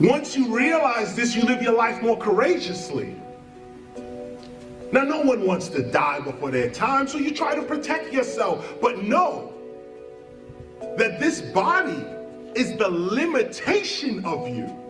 Once 0.00 0.36
you 0.36 0.54
realize 0.54 1.14
this, 1.14 1.34
you 1.36 1.42
live 1.42 1.62
your 1.62 1.76
life 1.76 2.02
more 2.02 2.16
courageously. 2.16 3.14
Now, 4.92 5.04
no 5.04 5.22
one 5.22 5.46
wants 5.46 5.68
to 5.68 5.90
die 5.90 6.20
before 6.20 6.50
their 6.50 6.70
time, 6.70 7.06
so 7.08 7.18
you 7.18 7.32
try 7.32 7.54
to 7.54 7.62
protect 7.62 8.12
yourself. 8.12 8.74
But 8.80 9.02
know 9.02 9.54
that 10.98 11.18
this 11.18 11.40
body 11.40 12.04
is 12.54 12.76
the 12.76 12.88
limitation 12.88 14.24
of 14.24 14.48
you. 14.48 14.81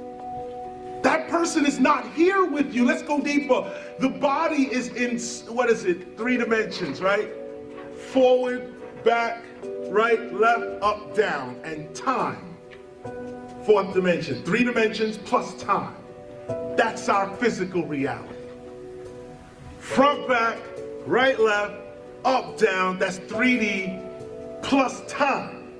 Person 1.33 1.65
is 1.65 1.81
not 1.81 2.13
here 2.13 2.45
with 2.45 2.75
you. 2.75 2.85
Let's 2.85 3.01
go 3.01 3.19
deeper. 3.19 3.73
The 3.99 4.11
body 4.11 4.65
is 4.71 4.89
in, 4.89 5.19
what 5.51 5.71
is 5.71 5.87
it, 5.87 6.15
three 6.15 6.37
dimensions, 6.37 7.01
right? 7.01 7.27
Forward, 8.11 8.75
back, 9.03 9.43
right, 9.89 10.31
left, 10.35 10.83
up, 10.83 11.17
down, 11.17 11.59
and 11.65 11.95
time. 11.95 12.55
Fourth 13.65 13.95
dimension, 13.95 14.43
three 14.43 14.63
dimensions 14.63 15.17
plus 15.17 15.55
time. 15.55 15.97
That's 16.77 17.09
our 17.09 17.35
physical 17.37 17.87
reality. 17.87 18.35
Front, 19.79 20.29
back, 20.29 20.59
right, 21.07 21.41
left, 21.41 21.73
up, 22.27 22.59
down, 22.59 22.99
that's 22.99 23.21
3D 23.21 24.61
plus 24.63 25.01
time. 25.11 25.73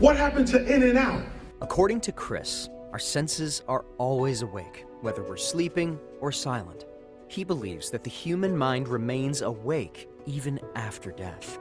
What 0.00 0.16
happened 0.16 0.48
to 0.48 0.74
in 0.74 0.82
and 0.82 0.98
out? 0.98 1.22
According 1.64 2.02
to 2.02 2.12
Chris, 2.12 2.68
our 2.92 2.98
senses 2.98 3.62
are 3.68 3.86
always 3.96 4.42
awake, 4.42 4.84
whether 5.00 5.22
we're 5.22 5.38
sleeping 5.38 5.98
or 6.20 6.30
silent. 6.30 6.84
He 7.28 7.42
believes 7.42 7.88
that 7.88 8.04
the 8.04 8.10
human 8.10 8.54
mind 8.54 8.86
remains 8.86 9.40
awake 9.40 10.10
even 10.26 10.60
after 10.74 11.10
death. 11.10 11.58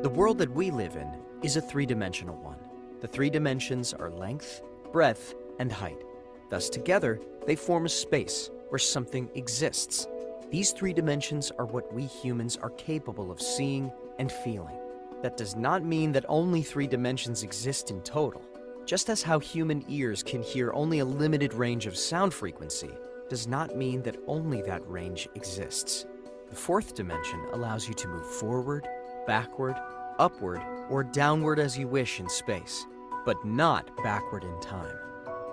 The 0.00 0.08
world 0.08 0.38
that 0.38 0.50
we 0.50 0.70
live 0.70 0.96
in 0.96 1.12
is 1.42 1.56
a 1.56 1.60
three 1.60 1.84
dimensional 1.84 2.36
one. 2.36 2.56
The 3.02 3.06
three 3.06 3.28
dimensions 3.28 3.92
are 3.92 4.08
length, 4.08 4.62
breadth, 4.92 5.34
and 5.58 5.70
height. 5.70 6.02
Thus, 6.48 6.70
together, 6.70 7.20
they 7.46 7.54
form 7.54 7.84
a 7.84 7.90
space 7.90 8.48
where 8.70 8.78
something 8.78 9.28
exists. 9.34 10.06
These 10.50 10.70
three 10.70 10.94
dimensions 10.94 11.52
are 11.58 11.66
what 11.66 11.92
we 11.92 12.06
humans 12.06 12.56
are 12.56 12.70
capable 12.70 13.30
of 13.30 13.42
seeing 13.42 13.92
and 14.18 14.32
feeling. 14.32 14.78
That 15.20 15.36
does 15.36 15.54
not 15.54 15.84
mean 15.84 16.12
that 16.12 16.24
only 16.30 16.62
three 16.62 16.86
dimensions 16.86 17.42
exist 17.42 17.90
in 17.90 18.00
total. 18.00 18.40
Just 18.86 19.08
as 19.08 19.22
how 19.22 19.38
human 19.38 19.82
ears 19.88 20.22
can 20.22 20.42
hear 20.42 20.70
only 20.74 20.98
a 20.98 21.04
limited 21.06 21.54
range 21.54 21.86
of 21.86 21.96
sound 21.96 22.34
frequency, 22.34 22.90
does 23.30 23.46
not 23.46 23.76
mean 23.76 24.02
that 24.02 24.18
only 24.26 24.60
that 24.62 24.86
range 24.86 25.26
exists. 25.34 26.04
The 26.50 26.56
fourth 26.56 26.94
dimension 26.94 27.40
allows 27.52 27.88
you 27.88 27.94
to 27.94 28.08
move 28.08 28.26
forward, 28.26 28.86
backward, 29.26 29.76
upward, 30.18 30.60
or 30.90 31.02
downward 31.02 31.58
as 31.58 31.78
you 31.78 31.88
wish 31.88 32.20
in 32.20 32.28
space, 32.28 32.84
but 33.24 33.42
not 33.42 33.90
backward 34.02 34.44
in 34.44 34.60
time. 34.60 34.94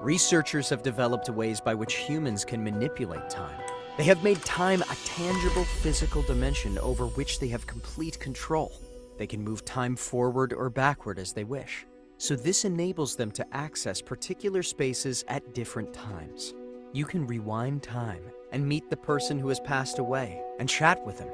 Researchers 0.01 0.67
have 0.67 0.83
developed 0.83 1.29
ways 1.29 1.61
by 1.61 1.73
which 1.73 1.95
humans 1.95 2.43
can 2.43 2.61
manipulate 2.61 3.29
time. 3.29 3.61
They 3.97 4.03
have 4.03 4.23
made 4.23 4.43
time 4.43 4.81
a 4.81 4.97
tangible 5.05 5.63
physical 5.63 6.21
dimension 6.23 6.77
over 6.79 7.07
which 7.07 7.39
they 7.39 7.47
have 7.47 7.65
complete 7.65 8.19
control. 8.19 8.73
They 9.17 9.27
can 9.27 9.41
move 9.41 9.63
time 9.63 9.95
forward 9.95 10.51
or 10.51 10.69
backward 10.69 11.17
as 11.17 11.31
they 11.31 11.45
wish. 11.45 11.85
So, 12.21 12.35
this 12.35 12.65
enables 12.65 13.15
them 13.15 13.31
to 13.31 13.47
access 13.51 13.99
particular 13.99 14.61
spaces 14.61 15.25
at 15.27 15.55
different 15.55 15.91
times. 15.91 16.53
You 16.93 17.03
can 17.03 17.25
rewind 17.25 17.81
time 17.81 18.21
and 18.51 18.63
meet 18.63 18.91
the 18.91 18.95
person 18.95 19.39
who 19.39 19.47
has 19.47 19.59
passed 19.59 19.97
away 19.97 20.39
and 20.59 20.69
chat 20.69 21.03
with 21.03 21.17
them. 21.17 21.31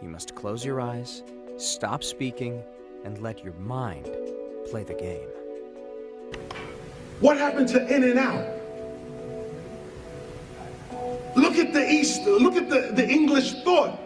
You 0.00 0.08
must 0.08 0.34
close 0.34 0.64
your 0.64 0.80
eyes, 0.80 1.22
stop 1.58 2.02
speaking, 2.02 2.62
and 3.04 3.18
let 3.18 3.44
your 3.44 3.52
mind 3.52 4.08
play 4.70 4.84
the 4.84 4.94
game. 4.94 5.28
What 7.20 7.36
happened 7.36 7.68
to 7.68 7.94
in 7.94 8.02
and 8.02 8.18
out? 8.18 8.48
Look 11.36 11.56
at 11.56 11.74
the 11.74 11.86
East, 11.86 12.22
look 12.22 12.56
at 12.56 12.70
the, 12.70 12.90
the 12.94 13.06
English 13.06 13.52
thought. 13.64 14.00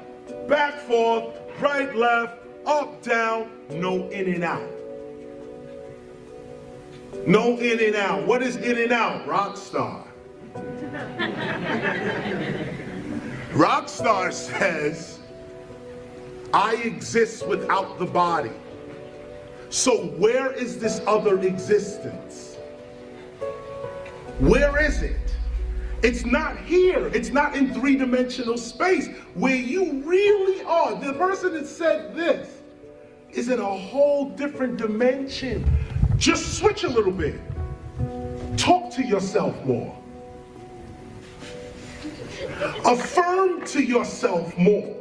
Back, 0.48 0.80
forth, 0.80 1.36
right, 1.60 1.94
left, 1.94 2.42
up, 2.66 3.00
down, 3.04 3.48
no 3.70 4.08
in 4.08 4.34
and 4.34 4.42
out. 4.42 4.85
No 7.26 7.58
in 7.58 7.80
and 7.80 7.96
out. 7.96 8.26
What 8.26 8.42
is 8.42 8.56
in 8.56 8.78
and 8.78 8.92
out? 8.92 9.26
Rockstar. 9.26 10.06
Rockstar 13.50 14.32
says, 14.32 15.18
I 16.54 16.76
exist 16.76 17.46
without 17.48 17.98
the 17.98 18.06
body. 18.06 18.52
So 19.70 20.06
where 20.18 20.52
is 20.52 20.78
this 20.78 21.00
other 21.06 21.40
existence? 21.40 22.56
Where 24.38 24.80
is 24.80 25.02
it? 25.02 25.16
It's 26.02 26.24
not 26.24 26.56
here. 26.58 27.08
It's 27.08 27.30
not 27.30 27.56
in 27.56 27.74
three 27.74 27.96
dimensional 27.96 28.56
space 28.56 29.08
where 29.34 29.56
you 29.56 30.02
really 30.04 30.62
are. 30.62 30.94
The 30.94 31.14
person 31.14 31.54
that 31.54 31.66
said 31.66 32.14
this 32.14 32.48
is 33.30 33.48
in 33.48 33.58
a 33.58 33.64
whole 33.64 34.30
different 34.30 34.76
dimension. 34.76 35.68
Just 36.16 36.58
switch 36.58 36.84
a 36.84 36.88
little 36.88 37.12
bit. 37.12 37.40
Talk 38.56 38.92
to 38.94 39.02
yourself 39.02 39.54
more. 39.64 39.96
Affirm 42.84 43.64
to 43.66 43.82
yourself 43.82 44.56
more. 44.56 44.96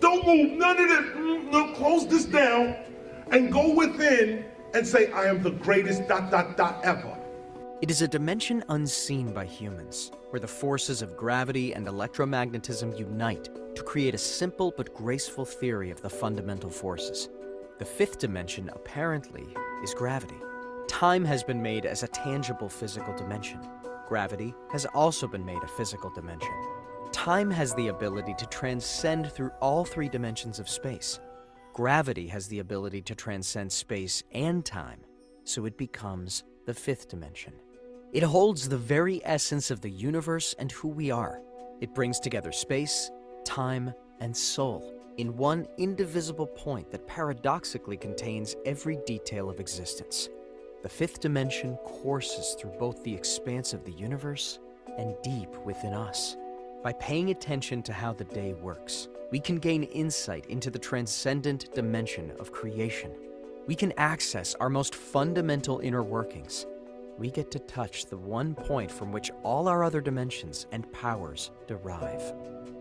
Don't 0.00 0.24
move 0.26 0.52
none 0.52 0.80
of 0.80 0.88
that. 0.88 1.14
Mm, 1.16 1.74
close 1.74 2.06
this 2.06 2.24
down 2.24 2.76
and 3.32 3.52
go 3.52 3.74
within 3.74 4.44
and 4.74 4.86
say, 4.86 5.10
I 5.12 5.26
am 5.26 5.42
the 5.42 5.50
greatest 5.50 6.06
dot 6.06 6.30
dot 6.30 6.56
dot 6.56 6.80
ever. 6.84 7.16
It 7.82 7.90
is 7.90 8.02
a 8.02 8.08
dimension 8.08 8.62
unseen 8.68 9.32
by 9.32 9.46
humans, 9.46 10.12
where 10.30 10.40
the 10.40 10.46
forces 10.46 11.02
of 11.02 11.16
gravity 11.16 11.74
and 11.74 11.86
electromagnetism 11.86 12.98
unite 12.98 13.48
to 13.74 13.82
create 13.82 14.14
a 14.14 14.18
simple 14.18 14.72
but 14.76 14.94
graceful 14.94 15.44
theory 15.44 15.90
of 15.90 16.02
the 16.02 16.10
fundamental 16.10 16.70
forces. 16.70 17.30
The 17.78 17.84
fifth 17.84 18.18
dimension, 18.18 18.70
apparently, 18.74 19.46
is 19.82 19.94
gravity. 19.94 20.40
Time 20.88 21.24
has 21.24 21.42
been 21.42 21.62
made 21.62 21.86
as 21.86 22.02
a 22.02 22.08
tangible 22.08 22.68
physical 22.68 23.16
dimension. 23.16 23.60
Gravity 24.08 24.54
has 24.72 24.86
also 24.86 25.26
been 25.26 25.44
made 25.44 25.62
a 25.62 25.68
physical 25.68 26.10
dimension. 26.10 26.52
Time 27.12 27.50
has 27.50 27.74
the 27.74 27.88
ability 27.88 28.34
to 28.34 28.46
transcend 28.46 29.30
through 29.32 29.50
all 29.60 29.84
three 29.84 30.08
dimensions 30.08 30.58
of 30.58 30.68
space. 30.68 31.20
Gravity 31.72 32.26
has 32.28 32.48
the 32.48 32.58
ability 32.58 33.02
to 33.02 33.14
transcend 33.14 33.70
space 33.70 34.22
and 34.32 34.64
time, 34.64 35.00
so 35.44 35.64
it 35.64 35.78
becomes 35.78 36.44
the 36.66 36.74
fifth 36.74 37.08
dimension. 37.08 37.52
It 38.12 38.22
holds 38.22 38.68
the 38.68 38.76
very 38.76 39.24
essence 39.24 39.70
of 39.70 39.80
the 39.80 39.90
universe 39.90 40.54
and 40.58 40.70
who 40.72 40.88
we 40.88 41.10
are. 41.10 41.40
It 41.80 41.94
brings 41.94 42.18
together 42.20 42.52
space, 42.52 43.10
time, 43.44 43.94
and 44.20 44.36
soul 44.36 44.99
in 45.20 45.36
one 45.36 45.68
indivisible 45.76 46.46
point 46.46 46.90
that 46.90 47.06
paradoxically 47.06 47.96
contains 47.96 48.56
every 48.64 48.98
detail 49.06 49.50
of 49.50 49.60
existence. 49.60 50.30
The 50.82 50.88
fifth 50.88 51.20
dimension 51.20 51.76
courses 51.84 52.56
through 52.58 52.70
both 52.78 53.04
the 53.04 53.14
expanse 53.14 53.74
of 53.74 53.84
the 53.84 53.92
universe 53.92 54.60
and 54.96 55.14
deep 55.22 55.54
within 55.66 55.92
us. 55.92 56.38
By 56.82 56.94
paying 56.94 57.30
attention 57.30 57.82
to 57.82 57.92
how 57.92 58.14
the 58.14 58.24
day 58.24 58.54
works, 58.54 59.08
we 59.30 59.40
can 59.40 59.58
gain 59.58 59.82
insight 59.82 60.46
into 60.46 60.70
the 60.70 60.78
transcendent 60.78 61.74
dimension 61.74 62.32
of 62.40 62.50
creation. 62.50 63.12
We 63.66 63.74
can 63.74 63.92
access 63.98 64.54
our 64.54 64.70
most 64.70 64.94
fundamental 64.94 65.80
inner 65.80 66.02
workings. 66.02 66.64
We 67.20 67.30
get 67.30 67.50
to 67.50 67.58
touch 67.58 68.06
the 68.06 68.16
one 68.16 68.54
point 68.54 68.90
from 68.90 69.12
which 69.12 69.30
all 69.42 69.68
our 69.68 69.84
other 69.84 70.00
dimensions 70.00 70.66
and 70.72 70.90
powers 70.90 71.50
derive. 71.66 72.32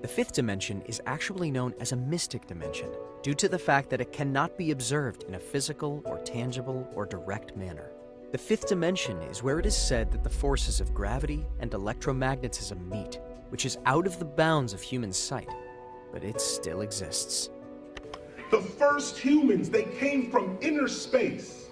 The 0.02 0.08
fifth 0.08 0.32
dimension 0.32 0.82
is 0.86 1.02
actually 1.06 1.52
known 1.52 1.74
as 1.82 1.92
a 1.92 1.98
mystic 1.98 2.48
dimension 2.48 2.90
due 3.22 3.34
to 3.34 3.50
the 3.50 3.60
fact 3.60 3.90
that 3.90 4.00
it 4.00 4.14
cannot 4.14 4.58
be 4.58 4.72
observed 4.72 5.24
in 5.24 5.36
a 5.36 5.40
physical 5.40 6.02
or 6.06 6.20
tangible 6.20 6.90
or 6.96 7.06
direct 7.06 7.58
manner. 7.58 7.92
The 8.32 8.38
fifth 8.38 8.70
dimension 8.70 9.22
is 9.24 9.44
where 9.44 9.60
it 9.60 9.66
is 9.66 9.76
said 9.76 10.10
that 10.14 10.24
the 10.24 10.30
forces 10.30 10.80
of 10.80 10.94
gravity 10.94 11.46
and 11.60 11.72
electromagnetism 11.72 12.90
meet, 12.90 13.20
which 13.50 13.66
is 13.66 13.78
out 13.86 14.08
of 14.08 14.20
the 14.20 14.26
bounds 14.26 14.72
of 14.72 14.82
human 14.82 15.12
sight, 15.12 15.50
but 16.14 16.24
it 16.24 16.40
still 16.40 16.80
exists. 16.80 17.50
The 18.52 18.62
first 18.62 19.18
humans, 19.18 19.70
they 19.70 19.84
came 19.84 20.32
from 20.32 20.58
inner 20.62 20.88
space. 20.88 21.69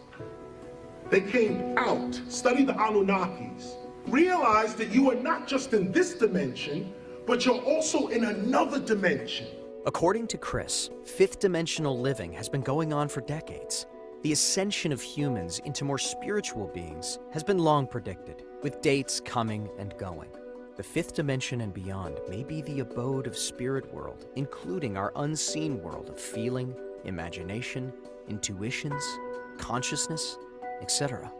They 1.09 1.21
came 1.21 1.77
out, 1.77 2.19
studied 2.27 2.67
the 2.67 2.73
Anunnakis, 2.73 3.75
realized 4.07 4.77
that 4.77 4.89
you 4.89 5.09
are 5.09 5.15
not 5.15 5.47
just 5.47 5.73
in 5.73 5.91
this 5.91 6.15
dimension, 6.15 6.93
but 7.25 7.45
you're 7.45 7.61
also 7.61 8.07
in 8.07 8.25
another 8.25 8.79
dimension. 8.79 9.47
According 9.85 10.27
to 10.27 10.37
Chris, 10.37 10.89
fifth 11.05 11.39
dimensional 11.39 11.97
living 11.97 12.33
has 12.33 12.49
been 12.49 12.61
going 12.61 12.91
on 12.91 13.07
for 13.07 13.21
decades. 13.21 13.85
The 14.23 14.33
ascension 14.33 14.91
of 14.91 15.01
humans 15.01 15.59
into 15.59 15.85
more 15.85 15.97
spiritual 15.97 16.67
beings 16.67 17.19
has 17.31 17.43
been 17.43 17.59
long 17.59 17.87
predicted, 17.87 18.43
with 18.61 18.81
dates 18.81 19.21
coming 19.21 19.69
and 19.77 19.97
going. 19.97 20.29
The 20.75 20.83
fifth 20.83 21.13
dimension 21.13 21.61
and 21.61 21.73
beyond 21.73 22.19
may 22.27 22.43
be 22.43 22.61
the 22.61 22.81
abode 22.81 23.27
of 23.27 23.37
spirit 23.37 23.93
world, 23.93 24.25
including 24.35 24.97
our 24.97 25.13
unseen 25.15 25.81
world 25.81 26.09
of 26.09 26.19
feeling, 26.19 26.75
imagination, 27.05 27.93
intuitions, 28.27 29.03
consciousness, 29.57 30.37
etc. 30.81 31.31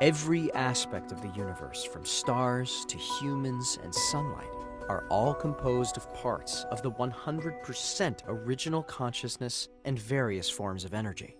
Every 0.00 0.52
aspect 0.52 1.12
of 1.12 1.22
the 1.22 1.30
universe, 1.30 1.84
from 1.84 2.04
stars 2.04 2.84
to 2.88 2.98
humans 2.98 3.78
and 3.82 3.94
sunlight, 3.94 4.50
are 4.88 5.06
all 5.08 5.34
composed 5.34 5.96
of 5.96 6.12
parts 6.14 6.64
of 6.70 6.82
the 6.82 6.90
100% 6.92 8.20
original 8.26 8.82
consciousness 8.82 9.68
and 9.84 9.98
various 9.98 10.48
forms 10.48 10.84
of 10.84 10.94
energy. 10.94 11.36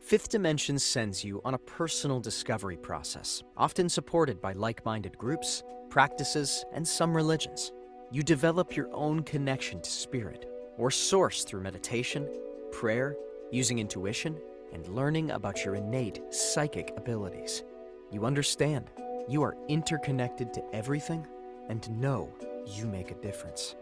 Fifth 0.00 0.28
Dimension 0.28 0.78
sends 0.78 1.24
you 1.24 1.42
on 1.44 1.54
a 1.54 1.58
personal 1.58 2.20
discovery 2.20 2.76
process, 2.76 3.42
often 3.56 3.88
supported 3.88 4.40
by 4.40 4.52
like 4.52 4.84
minded 4.84 5.18
groups, 5.18 5.64
practices, 5.90 6.64
and 6.72 6.86
some 6.86 7.14
religions. 7.14 7.72
You 8.12 8.22
develop 8.22 8.76
your 8.76 8.88
own 8.94 9.24
connection 9.24 9.82
to 9.82 9.90
spirit 9.90 10.46
or 10.78 10.92
source 10.92 11.42
through 11.42 11.62
meditation, 11.62 12.28
prayer, 12.70 13.16
using 13.50 13.80
intuition, 13.80 14.38
and 14.76 14.86
learning 14.88 15.30
about 15.30 15.64
your 15.64 15.74
innate 15.74 16.20
psychic 16.28 16.92
abilities. 16.98 17.64
You 18.12 18.26
understand 18.26 18.90
you 19.26 19.42
are 19.42 19.56
interconnected 19.68 20.52
to 20.52 20.74
everything 20.74 21.26
and 21.70 21.90
know 21.98 22.28
you 22.66 22.86
make 22.86 23.10
a 23.10 23.14
difference. 23.14 23.74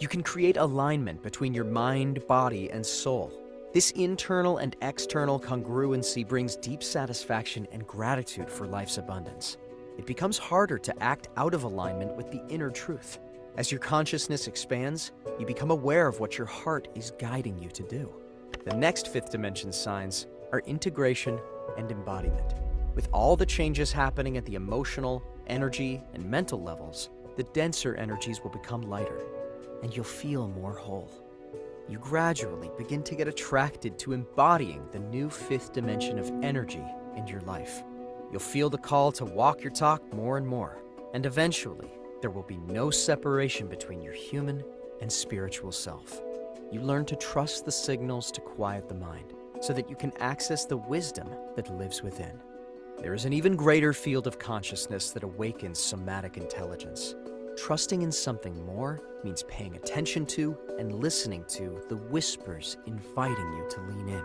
You 0.00 0.08
can 0.08 0.22
create 0.22 0.56
alignment 0.56 1.22
between 1.22 1.52
your 1.52 1.66
mind, 1.66 2.26
body, 2.26 2.70
and 2.70 2.84
soul. 2.84 3.30
This 3.74 3.90
internal 3.90 4.56
and 4.56 4.74
external 4.80 5.38
congruency 5.38 6.26
brings 6.26 6.56
deep 6.56 6.82
satisfaction 6.82 7.68
and 7.70 7.86
gratitude 7.86 8.48
for 8.48 8.66
life's 8.66 8.96
abundance. 8.96 9.58
It 9.98 10.06
becomes 10.06 10.38
harder 10.38 10.78
to 10.78 11.02
act 11.02 11.28
out 11.36 11.52
of 11.52 11.64
alignment 11.64 12.16
with 12.16 12.30
the 12.30 12.42
inner 12.48 12.70
truth. 12.70 13.18
As 13.58 13.70
your 13.70 13.80
consciousness 13.80 14.46
expands, 14.46 15.12
you 15.38 15.44
become 15.44 15.70
aware 15.70 16.08
of 16.08 16.20
what 16.20 16.38
your 16.38 16.46
heart 16.46 16.88
is 16.94 17.12
guiding 17.18 17.58
you 17.58 17.68
to 17.68 17.82
do. 17.82 18.10
The 18.64 18.76
next 18.76 19.08
fifth 19.08 19.30
dimension 19.30 19.72
signs 19.72 20.26
are 20.52 20.60
integration 20.60 21.38
and 21.76 21.90
embodiment. 21.90 22.54
With 22.94 23.08
all 23.12 23.36
the 23.36 23.46
changes 23.46 23.92
happening 23.92 24.36
at 24.36 24.44
the 24.44 24.54
emotional, 24.54 25.22
energy, 25.46 26.02
and 26.14 26.24
mental 26.24 26.62
levels, 26.62 27.10
the 27.36 27.44
denser 27.44 27.94
energies 27.94 28.40
will 28.42 28.50
become 28.50 28.82
lighter, 28.82 29.24
and 29.82 29.94
you'll 29.94 30.04
feel 30.04 30.48
more 30.48 30.74
whole. 30.74 31.10
You 31.88 31.98
gradually 31.98 32.70
begin 32.76 33.02
to 33.04 33.14
get 33.14 33.28
attracted 33.28 33.98
to 34.00 34.12
embodying 34.12 34.88
the 34.90 34.98
new 34.98 35.30
fifth 35.30 35.72
dimension 35.72 36.18
of 36.18 36.32
energy 36.42 36.84
in 37.16 37.26
your 37.26 37.40
life. 37.42 37.82
You'll 38.30 38.40
feel 38.40 38.68
the 38.68 38.78
call 38.78 39.12
to 39.12 39.24
walk 39.24 39.62
your 39.62 39.72
talk 39.72 40.02
more 40.12 40.36
and 40.36 40.46
more, 40.46 40.78
and 41.14 41.24
eventually, 41.24 41.90
there 42.20 42.30
will 42.30 42.42
be 42.42 42.58
no 42.58 42.90
separation 42.90 43.68
between 43.68 44.02
your 44.02 44.12
human 44.12 44.64
and 45.00 45.10
spiritual 45.10 45.72
self. 45.72 46.20
You 46.72 46.80
learn 46.80 47.04
to 47.06 47.16
trust 47.16 47.64
the 47.64 47.72
signals 47.72 48.30
to 48.32 48.40
quiet 48.40 48.88
the 48.88 48.94
mind 48.94 49.32
so 49.60 49.72
that 49.72 49.88
you 49.88 49.96
can 49.96 50.12
access 50.20 50.64
the 50.64 50.76
wisdom 50.76 51.28
that 51.56 51.76
lives 51.76 52.02
within. 52.02 52.40
There 53.00 53.14
is 53.14 53.24
an 53.24 53.32
even 53.32 53.56
greater 53.56 53.92
field 53.92 54.26
of 54.26 54.38
consciousness 54.38 55.10
that 55.12 55.22
awakens 55.22 55.78
somatic 55.78 56.36
intelligence. 56.36 57.14
Trusting 57.56 58.02
in 58.02 58.12
something 58.12 58.64
more 58.64 59.00
means 59.24 59.44
paying 59.44 59.76
attention 59.76 60.26
to 60.26 60.56
and 60.78 60.94
listening 60.94 61.44
to 61.48 61.82
the 61.88 61.96
whispers 61.96 62.76
inviting 62.86 63.52
you 63.52 63.66
to 63.70 63.80
lean 63.82 64.08
in. 64.08 64.24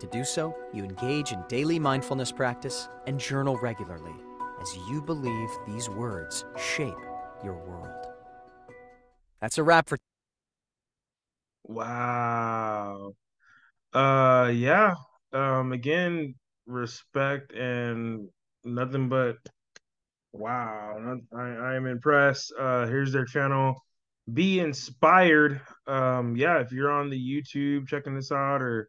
To 0.00 0.06
do 0.08 0.24
so, 0.24 0.54
you 0.72 0.84
engage 0.84 1.32
in 1.32 1.42
daily 1.48 1.78
mindfulness 1.78 2.32
practice 2.32 2.88
and 3.06 3.20
journal 3.20 3.56
regularly 3.58 4.14
as 4.60 4.76
you 4.88 5.02
believe 5.02 5.48
these 5.66 5.88
words 5.88 6.44
shape 6.56 6.94
your 7.44 7.54
world. 7.54 8.06
That's 9.40 9.58
a 9.58 9.62
wrap 9.62 9.88
for 9.88 9.98
Wow. 11.64 13.14
Uh 13.92 14.50
yeah. 14.54 14.94
Um 15.32 15.72
again, 15.72 16.34
respect 16.66 17.52
and 17.52 18.28
nothing 18.64 19.08
but 19.08 19.36
wow. 20.32 21.18
I 21.36 21.40
I 21.40 21.74
am 21.76 21.86
impressed. 21.86 22.52
Uh 22.58 22.86
here's 22.86 23.12
their 23.12 23.26
channel. 23.26 23.74
Be 24.32 24.60
inspired. 24.60 25.60
Um 25.86 26.36
yeah, 26.36 26.60
if 26.60 26.72
you're 26.72 26.90
on 26.90 27.10
the 27.10 27.18
YouTube 27.18 27.88
checking 27.88 28.14
this 28.14 28.32
out 28.32 28.62
or 28.62 28.88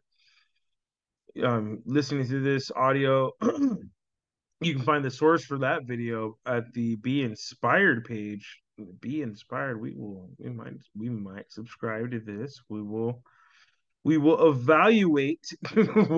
um 1.42 1.82
listening 1.84 2.28
to 2.28 2.40
this 2.40 2.70
audio 2.70 3.32
you 4.60 4.74
can 4.74 4.82
find 4.82 5.04
the 5.04 5.10
source 5.10 5.44
for 5.44 5.58
that 5.58 5.84
video 5.84 6.38
at 6.46 6.72
the 6.72 6.96
be 6.96 7.22
inspired 7.22 8.04
page 8.04 8.60
be 9.00 9.22
inspired 9.22 9.80
we 9.80 9.92
will 9.94 10.30
we 10.38 10.48
might 10.50 10.74
we 10.96 11.08
might 11.08 11.50
subscribe 11.50 12.10
to 12.10 12.20
this 12.20 12.60
we 12.68 12.82
will 12.82 13.22
we 14.04 14.18
will 14.18 14.50
evaluate 14.50 15.44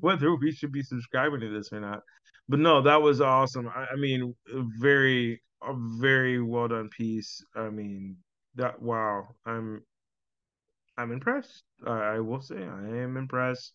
whether 0.00 0.34
we 0.34 0.50
should 0.50 0.72
be 0.72 0.82
subscribing 0.82 1.40
to 1.40 1.50
this 1.50 1.72
or 1.72 1.80
not. 1.80 2.00
But 2.48 2.58
no 2.58 2.82
that 2.82 3.02
was 3.02 3.20
awesome. 3.20 3.68
I, 3.68 3.86
I 3.92 3.96
mean 3.96 4.34
very 4.78 5.42
a 5.62 5.74
very 6.00 6.42
well 6.42 6.68
done 6.68 6.88
piece. 6.88 7.44
I 7.54 7.70
mean 7.70 8.16
that 8.56 8.80
wow. 8.80 9.28
I'm 9.46 9.82
i'm 10.96 11.12
impressed. 11.12 11.62
Uh, 11.86 11.90
i 11.90 12.18
will 12.18 12.40
say 12.40 12.56
i 12.56 12.96
am 12.98 13.16
impressed. 13.16 13.72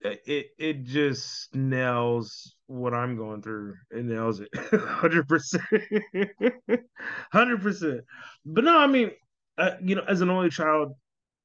It 0.00 0.48
it 0.58 0.84
just 0.84 1.54
nails 1.54 2.56
what 2.66 2.92
I'm 2.92 3.16
going 3.16 3.40
through. 3.40 3.74
It 3.90 4.04
nails 4.04 4.40
it, 4.40 4.48
hundred 4.70 5.26
percent, 5.26 5.62
hundred 7.32 7.62
percent. 7.62 8.02
But 8.44 8.64
no, 8.64 8.78
I 8.78 8.86
mean, 8.86 9.12
uh, 9.56 9.76
you 9.82 9.94
know, 9.94 10.04
as 10.06 10.20
an 10.20 10.28
only 10.28 10.50
child, 10.50 10.92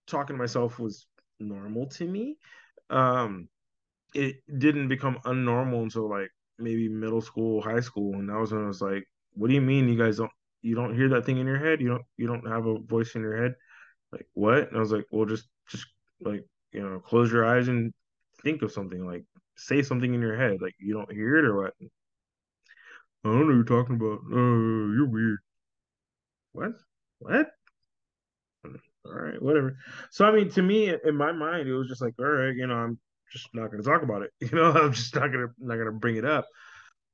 talking 0.10 0.36
to 0.36 0.42
myself 0.42 0.80
was 0.80 1.08
normal 1.40 1.88
to 1.88 2.06
me. 2.06 2.38
Um, 2.90 3.50
it 4.14 4.38
didn't 4.58 4.88
become 4.88 5.20
unnormal 5.26 5.84
until 5.84 6.10
like 6.10 6.32
maybe 6.58 6.90
middle 6.90 7.22
school, 7.22 7.62
high 7.62 7.80
school, 7.80 8.16
and 8.16 8.30
that 8.30 8.38
was 8.38 8.52
when 8.52 8.64
I 8.64 8.68
was 8.68 8.82
like, 8.82 9.06
"What 9.34 9.48
do 9.48 9.54
you 9.54 9.62
mean 9.62 9.90
you 9.90 9.98
guys 9.98 10.18
don't 10.18 10.32
you 10.62 10.76
don't 10.76 10.96
hear 10.96 11.10
that 11.10 11.26
thing 11.26 11.38
in 11.38 11.48
your 11.48 11.60
head? 11.60 11.82
You 11.82 11.90
don't 11.90 12.06
you 12.18 12.28
don't 12.28 12.48
have 12.48 12.66
a 12.66 12.80
voice 12.80 13.16
in 13.16 13.22
your 13.22 13.42
head?" 13.42 13.56
Like 14.12 14.28
what? 14.34 14.70
And 14.70 14.78
I 14.78 14.80
was 14.80 14.92
like, 14.92 15.06
"Well, 15.12 15.26
just 15.26 15.48
just 15.70 15.86
like 16.22 16.44
you 16.72 16.82
know, 16.82 17.00
close 17.00 17.32
your 17.32 17.46
eyes 17.46 17.68
and 17.68 17.94
think 18.42 18.62
of 18.62 18.72
something 18.72 19.06
like 19.06 19.24
say 19.56 19.82
something 19.82 20.14
in 20.14 20.22
your 20.22 20.38
head 20.38 20.62
like 20.62 20.74
you 20.80 20.94
don't 20.94 21.12
hear 21.12 21.38
it 21.38 21.46
or 21.46 21.62
what 21.62 21.74
i 21.82 21.86
don't 23.24 23.40
know 23.42 23.46
what 23.46 23.54
you're 23.54 23.64
talking 23.64 23.96
about 23.96 24.20
oh 24.32 24.92
you're 24.94 25.10
weird 25.10 25.40
what 26.54 26.72
what 27.20 27.52
all 29.10 29.16
right 29.16 29.42
whatever 29.42 29.76
so 30.12 30.26
i 30.26 30.32
mean 30.32 30.50
to 30.50 30.62
me 30.62 30.94
in 31.06 31.16
my 31.16 31.32
mind 31.32 31.68
it 31.68 31.74
was 31.74 31.88
just 31.88 32.02
like 32.02 32.14
all 32.20 32.26
right 32.26 32.56
you 32.56 32.68
know 32.68 32.76
i'm 32.76 33.00
just 33.32 33.50
not 33.54 33.72
to 33.72 33.82
talk 33.82 34.04
about 34.04 34.22
it 34.22 34.32
you 34.40 34.50
know 34.52 34.72
i'm 34.72 34.94
just 34.94 35.16
not 35.16 35.28
to 35.32 35.48
not 35.60 35.76
to 35.76 35.92
bring 35.92 36.16
it 36.18 36.26
up 36.26 36.46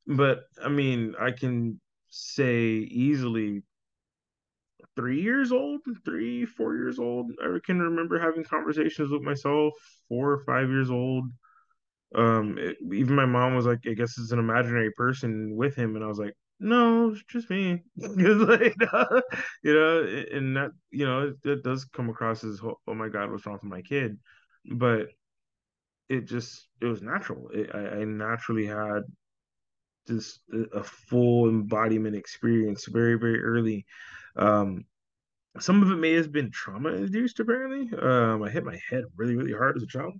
but 0.07 0.41
i 0.63 0.69
mean 0.69 1.15
i 1.19 1.31
can 1.31 1.79
say 2.09 2.63
easily 2.63 3.61
three 4.95 5.21
years 5.21 5.51
old, 5.51 5.81
three, 6.03 6.45
four 6.45 6.75
years 6.75 6.99
old. 6.99 7.31
I 7.41 7.57
can 7.63 7.79
remember 7.79 8.19
having 8.19 8.43
conversations 8.43 9.11
with 9.11 9.21
myself, 9.21 9.73
four 10.07 10.31
or 10.31 10.43
five 10.45 10.69
years 10.69 10.89
old. 10.89 11.25
Um, 12.15 12.57
it, 12.57 12.77
even 12.93 13.15
my 13.15 13.25
mom 13.25 13.55
was 13.55 13.65
like, 13.65 13.79
I 13.87 13.93
guess 13.93 14.17
it's 14.17 14.31
an 14.31 14.39
imaginary 14.39 14.91
person 14.91 15.55
with 15.55 15.75
him, 15.75 15.95
and 15.95 16.03
I 16.03 16.07
was 16.07 16.19
like, 16.19 16.33
no, 16.59 17.09
it's 17.09 17.23
just 17.23 17.49
me. 17.49 17.83
you 17.97 18.05
know, 19.65 20.23
and 20.31 20.57
that 20.57 20.71
you 20.91 21.05
know, 21.05 21.27
it, 21.27 21.49
it, 21.49 21.63
does 21.63 21.85
come 21.85 22.09
across 22.09 22.43
as, 22.43 22.61
oh 22.63 22.93
my 22.93 23.09
god, 23.09 23.31
what's 23.31 23.45
wrong 23.45 23.59
with 23.61 23.63
my 23.63 23.81
kid? 23.81 24.17
But 24.65 25.07
it 26.09 26.25
just 26.25 26.67
it 26.81 26.85
was 26.85 27.01
natural. 27.01 27.49
It, 27.49 27.69
I, 27.73 28.01
I 28.01 28.03
naturally 28.05 28.65
had 28.65 29.03
just 30.07 30.39
a 30.73 30.83
full 30.83 31.49
embodiment 31.49 32.15
experience 32.15 32.85
very 32.85 33.15
very 33.15 33.41
early 33.41 33.87
um, 34.35 34.85
some 35.59 35.81
of 35.81 35.89
it 35.89 35.95
may 35.95 36.13
have 36.13 36.31
been 36.31 36.51
trauma 36.51 36.89
induced. 36.89 37.39
Apparently, 37.39 37.97
um, 37.97 38.43
I 38.43 38.49
hit 38.49 38.65
my 38.65 38.79
head 38.89 39.05
really, 39.15 39.35
really 39.35 39.53
hard 39.53 39.77
as 39.77 39.83
a 39.83 39.87
child. 39.87 40.13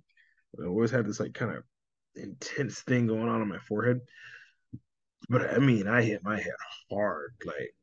I 0.60 0.66
always 0.66 0.90
had 0.90 1.06
this 1.06 1.20
like 1.20 1.34
kind 1.34 1.54
of 1.54 1.62
intense 2.14 2.80
thing 2.80 3.06
going 3.06 3.28
on 3.28 3.42
on 3.42 3.48
my 3.48 3.58
forehead. 3.58 4.00
But 5.28 5.54
I 5.54 5.58
mean, 5.58 5.88
I 5.88 6.02
hit 6.02 6.22
my 6.24 6.36
head 6.36 6.52
hard, 6.90 7.34
like 7.44 7.74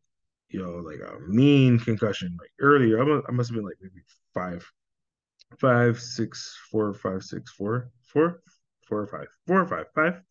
you 0.49 0.61
know, 0.61 0.75
like 0.77 0.99
a 0.99 1.19
mean 1.27 1.79
concussion. 1.79 2.37
Like 2.39 2.51
earlier, 2.59 3.01
I 3.01 3.05
must, 3.05 3.25
I 3.27 3.31
must 3.31 3.49
have 3.49 3.55
been 3.55 3.65
like 3.65 3.77
maybe 3.81 4.01
five, 4.33 4.65
five, 5.59 5.99
six, 5.99 6.57
four, 6.71 6.93
five, 6.93 7.23
six, 7.23 7.51
four, 7.51 7.89
four, 8.07 8.41
four 8.87 9.01
or 9.01 9.07
five, 9.07 9.27
four 9.47 9.61
or 9.61 9.67
five, 9.67 9.85
five, 9.95 10.21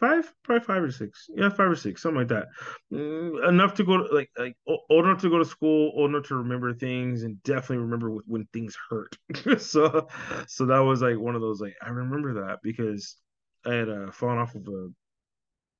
five, 0.00 0.32
probably 0.44 0.64
five 0.64 0.82
or 0.82 0.90
six. 0.90 1.28
Yeah, 1.34 1.48
five 1.50 1.70
or 1.70 1.76
six, 1.76 2.02
something 2.02 2.18
like 2.18 2.28
that. 2.28 2.48
Mm, 2.92 3.48
enough 3.48 3.74
to 3.74 3.84
go 3.84 3.98
to 3.98 4.14
like 4.14 4.30
like 4.38 4.56
old 4.66 5.04
enough 5.04 5.20
to 5.22 5.30
go 5.30 5.38
to 5.38 5.44
school, 5.44 5.92
old 5.94 6.10
enough 6.10 6.28
to 6.28 6.36
remember 6.36 6.72
things, 6.74 7.22
and 7.24 7.42
definitely 7.42 7.78
remember 7.78 8.10
when 8.26 8.46
things 8.52 8.76
hurt. 8.88 9.16
so, 9.60 10.08
so 10.46 10.66
that 10.66 10.78
was 10.80 11.02
like 11.02 11.18
one 11.18 11.34
of 11.34 11.40
those 11.40 11.60
like 11.60 11.74
I 11.84 11.90
remember 11.90 12.44
that 12.46 12.58
because 12.62 13.16
I 13.66 13.74
had 13.74 13.88
uh, 13.88 14.10
fallen 14.12 14.38
off 14.38 14.54
of 14.54 14.66
a 14.68 14.88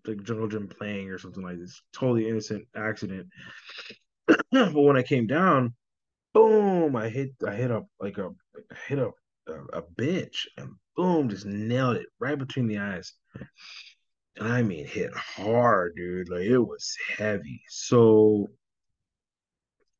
like 0.08 0.22
jungle 0.24 0.48
gym 0.48 0.68
playing 0.68 1.10
or 1.10 1.18
something 1.18 1.42
like 1.42 1.58
this, 1.58 1.82
totally 1.92 2.28
innocent 2.28 2.66
accident. 2.74 3.28
but 4.52 4.72
when 4.74 4.96
I 4.96 5.02
came 5.02 5.26
down, 5.26 5.74
boom! 6.34 6.96
I 6.96 7.08
hit 7.08 7.30
I 7.46 7.54
hit 7.54 7.70
up 7.70 7.86
like 8.00 8.18
a 8.18 8.30
hit 8.86 8.98
up 8.98 9.14
a, 9.48 9.78
a 9.78 9.82
bench 9.82 10.48
and 10.56 10.70
boom, 10.96 11.28
just 11.28 11.46
nailed 11.46 11.96
it 11.96 12.06
right 12.18 12.38
between 12.38 12.66
the 12.66 12.78
eyes. 12.78 13.12
And 14.36 14.48
I 14.48 14.62
mean 14.62 14.86
hit 14.86 15.12
hard, 15.14 15.94
dude. 15.96 16.28
Like 16.28 16.42
it 16.42 16.58
was 16.58 16.96
heavy. 17.16 17.62
So, 17.68 18.48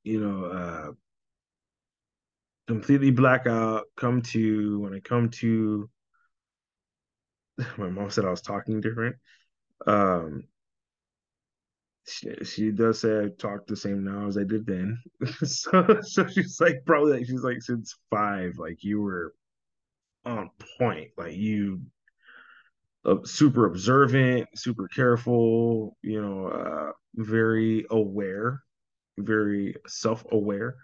you 0.05 0.21
know, 0.21 0.45
uh 0.47 0.93
completely 2.67 3.11
blackout, 3.11 3.85
come 3.97 4.21
to 4.23 4.79
when 4.81 4.95
I 4.95 5.01
come 5.01 5.31
to 5.31 5.89
my 7.79 7.89
mom 7.89 8.11
said 8.11 8.25
I 8.25 8.31
was 8.31 8.43
talking 8.43 8.81
different. 8.81 9.17
Um 9.87 10.45
she, 12.07 12.35
she 12.45 12.71
does 12.71 13.01
say 13.01 13.25
I 13.25 13.29
talk 13.29 13.67
the 13.67 13.77
same 13.77 14.05
now 14.05 14.27
as 14.27 14.39
I 14.39 14.45
did 14.45 14.67
then. 14.67 14.99
so 15.45 16.01
so 16.03 16.27
she's 16.27 16.61
like 16.61 16.83
probably 16.87 17.19
like 17.19 17.27
she's 17.27 17.43
like 17.43 17.63
since 17.63 17.97
five, 18.11 18.59
like 18.59 18.83
you 18.83 19.01
were 19.01 19.35
on 20.25 20.51
point. 20.79 21.11
Like 21.19 21.37
you 21.37 21.83
uh, 23.05 23.17
super 23.25 23.67
observant, 23.67 24.49
super 24.55 24.89
careful, 24.89 25.97
you 26.03 26.21
know, 26.21 26.47
uh, 26.49 26.93
very 27.15 27.87
aware, 27.91 28.63
very 29.19 29.75
self-aware, 29.87 30.77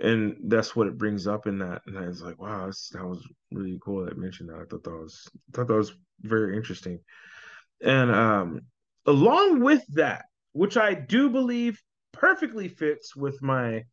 and 0.00 0.36
that's 0.44 0.76
what 0.76 0.86
it 0.86 0.98
brings 0.98 1.26
up 1.26 1.46
in 1.46 1.58
that. 1.58 1.82
And 1.86 1.98
I 1.98 2.06
was 2.08 2.22
like, 2.22 2.40
wow, 2.40 2.66
that 2.66 3.06
was 3.06 3.26
really 3.52 3.78
cool 3.82 4.04
that 4.04 4.18
mentioned 4.18 4.50
that. 4.50 4.56
I 4.56 4.64
thought 4.64 4.84
that 4.84 4.90
was 4.90 5.28
I 5.34 5.56
thought 5.56 5.68
that 5.68 5.74
was 5.74 5.94
very 6.22 6.56
interesting. 6.56 7.00
And 7.82 8.10
um, 8.10 8.60
along 9.04 9.60
with 9.60 9.84
that, 9.94 10.26
which 10.52 10.76
I 10.76 10.94
do 10.94 11.30
believe 11.30 11.80
perfectly 12.12 12.68
fits 12.68 13.14
with 13.14 13.42
my 13.42 13.84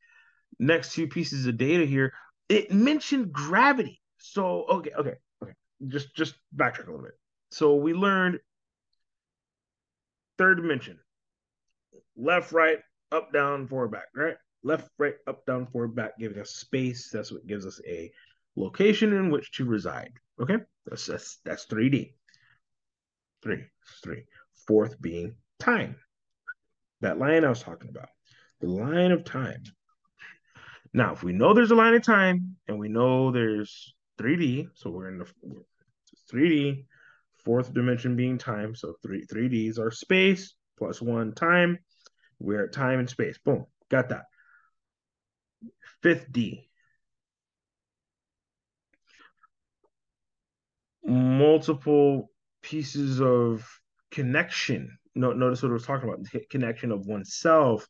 next 0.60 0.94
two 0.94 1.08
pieces 1.08 1.46
of 1.46 1.58
data 1.58 1.86
here, 1.86 2.14
it 2.50 2.72
mentioned 2.72 3.34
gravity. 3.34 4.02
So 4.18 4.66
okay, 4.70 4.92
okay, 4.98 5.16
okay. 5.44 5.54
Just 5.88 6.16
just 6.16 6.36
backtrack 6.56 6.88
a 6.88 6.92
little 6.92 7.04
bit. 7.04 7.18
So 7.52 7.76
we 7.76 7.94
learned 7.94 8.40
third 10.38 10.56
dimension 10.56 11.00
left, 12.16 12.52
right, 12.52 12.80
up, 13.12 13.34
down, 13.34 13.68
forward, 13.68 13.92
back, 13.92 14.08
right? 14.16 14.36
Left, 14.64 14.90
right, 14.98 15.16
up, 15.28 15.46
down, 15.46 15.66
forward, 15.68 15.96
back, 15.96 16.18
giving 16.18 16.40
us 16.40 16.52
space. 16.52 17.10
That's 17.12 17.32
what 17.32 17.48
gives 17.48 17.66
us 17.66 17.82
a 17.88 18.12
location 18.56 19.14
in 19.14 19.30
which 19.30 19.52
to 19.54 19.66
reside. 19.66 20.14
Okay, 20.42 20.58
that's 20.86 21.06
that's, 21.06 21.40
that's 21.46 21.66
3D. 21.66 22.14
Three, 23.44 23.66
three. 24.02 24.24
Fourth 24.68 25.00
being 25.02 25.36
time. 25.60 25.98
That 27.02 27.20
line 27.20 27.44
I 27.44 27.50
was 27.50 27.62
talking 27.62 27.90
about, 27.90 28.08
the 28.62 28.70
line 28.70 29.12
of 29.12 29.26
time. 29.26 29.64
Now, 30.94 31.12
if 31.12 31.24
we 31.24 31.34
know 31.34 31.54
there's 31.54 31.72
a 31.72 31.76
line 31.76 31.96
of 31.96 32.04
time 32.04 32.56
and 32.68 32.80
we 32.80 32.88
know 32.88 33.32
there's 33.32 33.94
3D, 34.20 34.70
so 34.76 34.90
we're 34.90 35.10
in 35.10 35.18
the 35.18 35.28
3D, 36.32 36.86
fourth 37.44 37.74
dimension 37.74 38.16
being 38.16 38.38
time. 38.38 38.74
So 38.76 38.96
three 39.04 39.26
3Ds 39.26 39.80
are 39.80 39.92
space 39.92 40.54
plus 40.78 41.02
one 41.02 41.34
time. 41.34 41.80
We're 42.40 42.66
at 42.66 42.74
time 42.74 43.00
and 43.00 43.10
space. 43.10 43.38
Boom. 43.44 43.66
Got 43.90 44.10
that. 44.10 44.26
Fifth 46.02 46.32
D. 46.32 46.70
multiple 51.06 52.32
pieces 52.64 53.22
of 53.22 53.68
connection. 54.12 54.98
No, 55.16 55.32
notice 55.32 55.62
what 55.62 55.70
I 55.70 55.74
was 55.74 55.86
talking 55.86 56.10
about: 56.10 56.26
connection 56.50 56.92
of 56.92 57.06
oneself, 57.06 57.88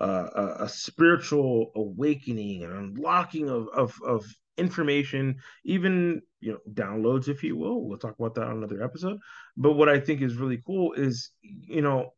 uh, 0.00 0.28
a, 0.34 0.64
a, 0.64 0.68
spiritual 0.68 1.70
awakening, 1.74 2.64
and 2.64 2.72
unlocking 2.72 3.48
of, 3.48 3.68
of 3.74 3.94
of 4.04 4.26
information, 4.58 5.36
even 5.64 6.20
you 6.40 6.52
know 6.52 6.58
downloads, 6.74 7.28
if 7.28 7.42
you 7.42 7.56
will. 7.56 7.86
We'll 7.86 7.98
talk 7.98 8.18
about 8.18 8.34
that 8.34 8.44
on 8.44 8.58
another 8.58 8.82
episode. 8.82 9.18
But 9.56 9.72
what 9.72 9.88
I 9.88 10.00
think 10.00 10.20
is 10.20 10.36
really 10.36 10.60
cool 10.66 10.92
is 10.92 11.30
you 11.40 11.80
know 11.80 12.10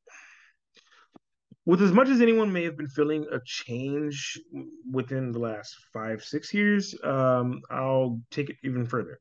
with 1.69 1.83
as 1.83 1.93
much 1.93 2.09
as 2.09 2.23
anyone 2.23 2.51
may 2.51 2.65
have 2.65 2.79
been 2.79 2.89
feeling 2.89 3.27
a 3.31 3.39
change 3.45 4.41
within 4.91 5.33
the 5.33 5.39
last 5.39 5.77
five, 5.93 6.25
six 6.25 6.55
years, 6.55 6.95
um, 7.05 7.61
I'll 7.71 8.23
take 8.31 8.49
it 8.49 8.57
even 8.65 8.87
further. 8.87 9.21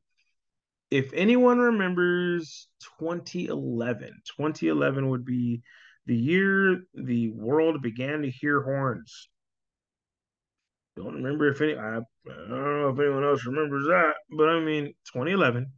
If 0.90 1.12
anyone 1.12 1.58
remembers 1.58 2.68
2011, 2.98 4.22
2011 4.36 5.08
would 5.08 5.24
be 5.24 5.62
the 6.06 6.16
year 6.16 6.80
the 6.94 7.30
world 7.30 7.82
began 7.82 8.22
to 8.22 8.30
hear 8.30 8.62
horns. 8.62 9.28
Don't 10.96 11.14
remember 11.14 11.48
if 11.48 11.60
any, 11.60 11.76
I, 11.76 11.98
I 11.98 12.00
don't 12.26 12.48
know 12.48 12.88
if 12.88 12.98
anyone 12.98 13.24
else 13.24 13.44
remembers 13.46 13.84
that, 13.86 14.14
but 14.36 14.48
I 14.48 14.60
mean, 14.60 14.86
2011, 15.12 15.70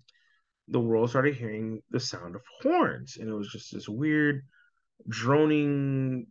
the 0.69 0.81
world 0.81 1.11
started 1.11 1.35
hearing 1.35 1.83
the 1.91 2.01
sound 2.01 2.37
of 2.37 2.43
horns, 2.63 3.17
and 3.19 3.29
it 3.29 3.35
was 3.35 3.51
just 3.51 3.75
this 3.75 3.89
weird 3.89 4.43
droning 5.09 6.27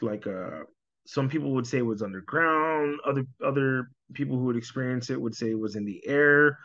like 0.00 0.26
uh 0.26 0.60
some 1.06 1.28
people 1.28 1.52
would 1.52 1.66
say 1.66 1.78
it 1.78 1.86
was 1.86 2.02
underground 2.02 2.98
other 3.04 3.24
other 3.44 3.88
people 4.14 4.36
who 4.36 4.44
would 4.44 4.56
experience 4.56 5.10
it 5.10 5.20
would 5.20 5.34
say 5.34 5.50
it 5.50 5.58
was 5.58 5.76
in 5.76 5.84
the 5.84 6.00
air 6.06 6.58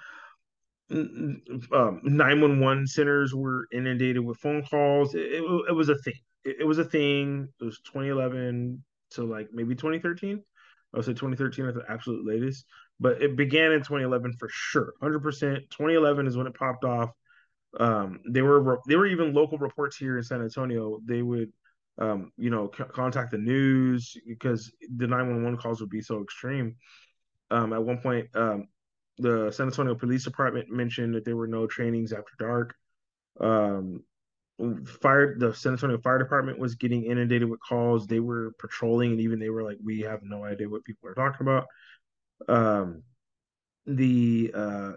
um, 0.92 2.02
911 2.04 2.88
centers 2.88 3.34
were 3.34 3.68
inundated 3.72 4.24
with 4.24 4.38
phone 4.38 4.64
calls. 4.64 5.16
It, 5.16 5.22
it, 5.22 5.44
it 5.70 5.74
was 5.74 5.90
a 5.90 5.98
thing. 5.98 6.20
It, 6.44 6.58
it, 6.62 6.64
was 6.64 6.80
a 6.80 6.86
thing. 6.86 7.50
It 7.60 7.64
was 7.64 7.80
2011 7.82 8.84
to 9.12 9.24
like 9.24 9.50
maybe 9.54 9.74
2013 9.74 10.44
i 10.94 10.98
would 10.98 11.06
say 11.06 11.12
2013 11.12 11.66
at 11.66 11.76
the 11.76 11.84
absolute 11.90 12.26
latest. 12.26 12.66
But 13.00 13.22
it 13.22 13.36
began 13.36 13.72
in 13.72 13.80
2011 13.80 14.34
for 14.34 14.50
sure 14.52 14.94
100% 15.02 15.22
2011 15.22 16.28
is 16.28 16.38
when 16.38 16.48
it 16.48 16.54
popped 16.54 16.84
off. 16.84 17.12
Um, 17.80 18.22
they 18.30 18.42
were 18.42 18.80
they 18.88 18.96
were 18.96 19.06
even 19.06 19.34
local 19.34 19.58
reports 19.58 19.98
here 19.98 20.18
in 20.18 20.24
san 20.24 20.42
antonio. 20.42 21.00
They 21.06 21.22
would 21.22 21.52
um, 22.00 22.32
you 22.38 22.50
know, 22.50 22.72
c- 22.78 22.84
contact 22.94 23.32
the 23.32 23.38
news 23.38 24.16
because 24.28 24.72
the 24.96 25.08
911 25.08 25.58
calls 25.58 25.82
would 25.82 25.90
be 25.90 26.02
so 26.02 26.22
extreme. 26.22 26.76
Um, 27.50 27.74
at 27.74 27.84
one 27.84 27.98
point, 28.00 28.28
um, 28.36 28.68
the 29.20 29.52
San 29.52 29.68
Antonio 29.68 29.96
Police 29.96 30.24
Department 30.24 30.70
mentioned 30.70 31.16
that 31.16 31.26
there 31.26 31.36
were 31.36 31.48
no 31.48 31.68
trainings 31.68 32.14
after 32.14 32.34
dark. 32.40 32.76
Um, 33.40 34.04
fire 35.02 35.38
the 35.38 35.54
San 35.54 35.74
Antonio 35.74 36.00
Fire 36.00 36.18
Department 36.18 36.60
was 36.60 36.76
getting 36.76 37.06
inundated 37.06 37.50
with 37.50 37.60
calls. 37.60 38.08
They 38.08 38.20
were 38.20 38.54
patrolling, 38.60 39.12
and 39.12 39.22
even 39.22 39.40
they 39.40 39.50
were 39.50 39.64
like, 39.64 39.78
"We 39.84 40.02
have 40.02 40.22
no 40.24 40.44
idea 40.44 40.70
what 40.70 40.84
people 40.84 41.10
are 41.10 41.16
talking 41.16 41.48
about." 41.48 41.66
Um, 42.48 43.04
the 43.86 44.52
uh, 44.54 44.92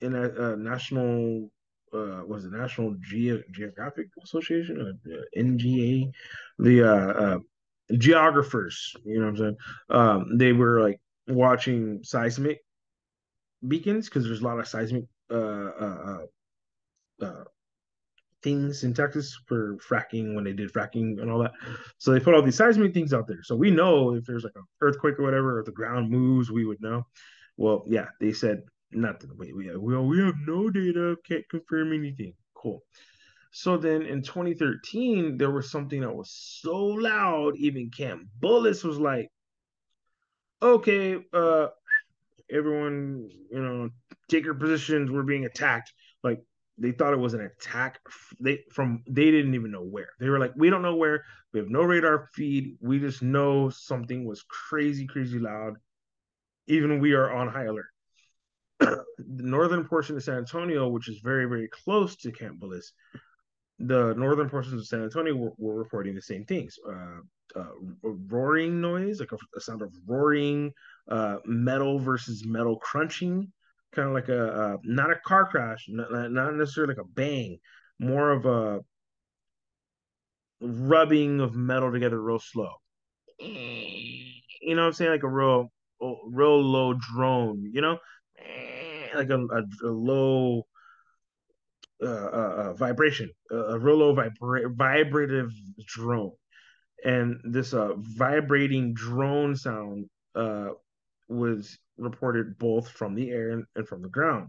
in 0.00 0.14
a, 0.14 0.52
a 0.52 0.56
national 0.56 1.50
uh, 1.92 2.22
was 2.26 2.44
the 2.44 2.56
National 2.56 2.94
Ge- 3.00 3.44
Geographic 3.50 4.08
Association, 4.22 4.98
uh, 5.06 5.38
NGA, 5.38 6.10
the 6.58 6.82
uh, 6.82 7.12
uh, 7.12 7.38
geographers. 7.96 8.94
You 9.04 9.20
know 9.20 9.24
what 9.24 9.30
I'm 9.30 9.36
saying? 9.36 9.56
Um, 9.90 10.38
they 10.38 10.52
were 10.52 10.80
like 10.80 11.00
watching 11.26 12.00
seismic 12.02 12.60
beacons 13.66 14.08
because 14.08 14.24
there's 14.24 14.40
a 14.40 14.44
lot 14.44 14.58
of 14.58 14.68
seismic 14.68 15.04
uh, 15.30 15.34
uh, 15.34 16.18
uh, 17.20 17.24
uh, 17.24 17.44
things 18.42 18.84
in 18.84 18.94
Texas 18.94 19.38
for 19.46 19.76
fracking 19.76 20.34
when 20.34 20.44
they 20.44 20.52
did 20.52 20.72
fracking 20.72 21.20
and 21.20 21.30
all 21.30 21.40
that. 21.40 21.52
So 21.98 22.12
they 22.12 22.20
put 22.20 22.34
all 22.34 22.42
these 22.42 22.56
seismic 22.56 22.94
things 22.94 23.12
out 23.12 23.26
there. 23.26 23.42
So 23.42 23.56
we 23.56 23.70
know 23.70 24.14
if 24.14 24.24
there's 24.24 24.44
like 24.44 24.56
an 24.56 24.64
earthquake 24.80 25.18
or 25.18 25.24
whatever, 25.24 25.58
or 25.58 25.64
the 25.64 25.72
ground 25.72 26.10
moves, 26.10 26.50
we 26.50 26.64
would 26.64 26.80
know. 26.80 27.06
Well, 27.56 27.84
yeah, 27.88 28.06
they 28.20 28.32
said 28.32 28.62
Nothing. 28.90 29.30
We, 29.36 29.52
we, 29.52 29.76
well, 29.76 30.04
we 30.04 30.18
have 30.20 30.34
no 30.46 30.70
data, 30.70 31.16
can't 31.26 31.48
confirm 31.48 31.92
anything. 31.92 32.32
Cool. 32.54 32.82
So 33.50 33.76
then 33.76 34.02
in 34.02 34.22
2013, 34.22 35.36
there 35.36 35.50
was 35.50 35.70
something 35.70 36.00
that 36.00 36.14
was 36.14 36.30
so 36.30 36.76
loud, 36.76 37.56
even 37.56 37.90
Camp 37.90 38.28
Bullis 38.40 38.84
was 38.84 38.98
like, 38.98 39.28
okay, 40.62 41.18
uh, 41.32 41.68
everyone, 42.50 43.28
you 43.50 43.62
know, 43.62 43.90
take 44.28 44.44
your 44.44 44.54
positions, 44.54 45.10
we're 45.10 45.22
being 45.22 45.44
attacked. 45.44 45.92
Like 46.22 46.40
they 46.78 46.92
thought 46.92 47.12
it 47.12 47.18
was 47.18 47.34
an 47.34 47.40
attack. 47.40 48.00
They 48.40 48.60
from 48.72 49.02
they 49.08 49.30
didn't 49.30 49.54
even 49.54 49.70
know 49.70 49.84
where. 49.84 50.10
They 50.20 50.28
were 50.28 50.38
like, 50.38 50.52
we 50.56 50.70
don't 50.70 50.82
know 50.82 50.96
where. 50.96 51.24
We 51.52 51.60
have 51.60 51.68
no 51.68 51.82
radar 51.82 52.28
feed. 52.34 52.76
We 52.80 52.98
just 52.98 53.22
know 53.22 53.70
something 53.70 54.24
was 54.24 54.42
crazy, 54.42 55.06
crazy 55.06 55.38
loud. 55.38 55.74
Even 56.66 57.00
we 57.00 57.12
are 57.12 57.32
on 57.32 57.48
high 57.48 57.64
alert 57.64 57.86
the 58.80 59.02
northern 59.18 59.84
portion 59.84 60.16
of 60.16 60.22
San 60.22 60.36
Antonio, 60.38 60.88
which 60.88 61.08
is 61.08 61.18
very, 61.22 61.46
very 61.46 61.68
close 61.68 62.16
to 62.16 62.30
Camp 62.30 62.60
Bullis, 62.60 62.92
the 63.78 64.14
northern 64.14 64.48
portions 64.48 64.74
of 64.74 64.86
San 64.86 65.02
Antonio 65.02 65.34
were, 65.34 65.52
were 65.56 65.74
reporting 65.74 66.14
the 66.14 66.22
same 66.22 66.44
things. 66.44 66.76
Uh, 66.88 67.20
uh, 67.58 67.72
roaring 68.02 68.80
noise, 68.80 69.20
like 69.20 69.32
a, 69.32 69.38
a 69.56 69.60
sound 69.60 69.82
of 69.82 69.92
roaring, 70.06 70.72
uh, 71.08 71.36
metal 71.44 71.98
versus 71.98 72.44
metal 72.46 72.78
crunching, 72.78 73.52
kind 73.94 74.08
of 74.08 74.14
like 74.14 74.28
a 74.28 74.78
not 74.84 75.10
a 75.10 75.16
car 75.24 75.46
crash, 75.46 75.86
not, 75.88 76.30
not 76.30 76.54
necessarily 76.54 76.94
like 76.94 77.04
a 77.04 77.08
bang, 77.08 77.58
more 77.98 78.30
of 78.30 78.46
a 78.46 78.80
rubbing 80.60 81.40
of 81.40 81.54
metal 81.54 81.92
together 81.92 82.20
real 82.20 82.38
slow. 82.38 82.72
You 83.40 84.74
know 84.74 84.82
what 84.82 84.88
I'm 84.88 84.92
saying? 84.92 85.12
Like 85.12 85.22
a 85.22 85.28
real, 85.28 85.70
real 86.00 86.60
low 86.60 86.94
drone. 86.94 87.70
You 87.72 87.80
know, 87.80 87.98
like 89.14 89.30
a, 89.30 89.38
a, 89.38 89.62
a 89.84 89.90
low 89.90 90.66
uh, 92.02 92.06
uh, 92.06 92.54
uh 92.56 92.72
vibration, 92.74 93.30
a 93.50 93.78
real 93.78 93.96
low 93.96 94.14
vibra- 94.14 94.74
vibrative 94.74 95.50
drone, 95.86 96.32
and 97.04 97.40
this 97.44 97.74
uh, 97.74 97.94
vibrating 97.96 98.94
drone 98.94 99.56
sound 99.56 100.06
uh, 100.34 100.68
was 101.28 101.78
reported 101.96 102.58
both 102.58 102.88
from 102.88 103.14
the 103.14 103.30
air 103.30 103.64
and, 103.74 103.88
from 103.88 104.02
the 104.02 104.08
ground. 104.08 104.48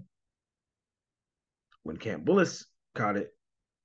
When 1.84 1.98
Camp 1.98 2.26
Bullis 2.26 2.66
caught 2.96 3.18
it, 3.18 3.32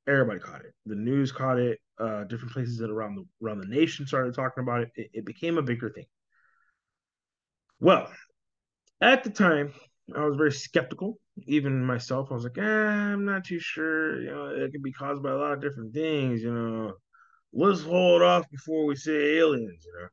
everybody 0.07 0.41
caught 0.41 0.65
it. 0.65 0.75
The 0.87 0.95
news 0.95 1.33
caught 1.33 1.59
it. 1.59 1.79
Uh, 1.99 2.25
different 2.25 2.53
places 2.53 2.81
around 2.81 3.15
the 3.15 3.25
around 3.45 3.61
the 3.61 3.67
nation 3.67 4.05
started 4.05 4.35
talking 4.35 4.63
about 4.63 4.81
it. 4.81 4.91
It, 4.97 5.11
it 5.13 5.25
became 5.25 5.59
a 5.59 5.63
bigger 5.63 5.91
thing. 5.91 6.07
Well, 7.79 8.11
at 9.01 9.23
the 9.23 9.31
time, 9.31 9.73
I 10.15 10.25
was 10.25 10.37
very 10.37 10.53
skeptical. 10.53 11.19
Even 11.47 11.85
myself, 11.85 12.29
I 12.31 12.35
was 12.35 12.45
like, 12.45 12.59
eh, 12.59 12.63
I'm 12.63 13.25
not 13.25 13.45
too 13.45 13.59
sure. 13.61 14.21
You 14.21 14.31
know, 14.31 14.47
it 14.49 14.73
could 14.73 14.83
be 14.83 14.93
caused 14.93 15.23
by 15.23 15.31
a 15.31 15.37
lot 15.37 15.53
of 15.53 15.61
different 15.61 15.95
things. 15.95 16.43
You 16.43 16.53
know, 16.53 16.95
let's 17.53 17.83
hold 17.83 18.23
off 18.23 18.51
before 18.51 18.87
we 18.87 18.97
say 18.97 19.39
aliens. 19.39 19.85
You 19.85 19.93
know, 20.01 20.09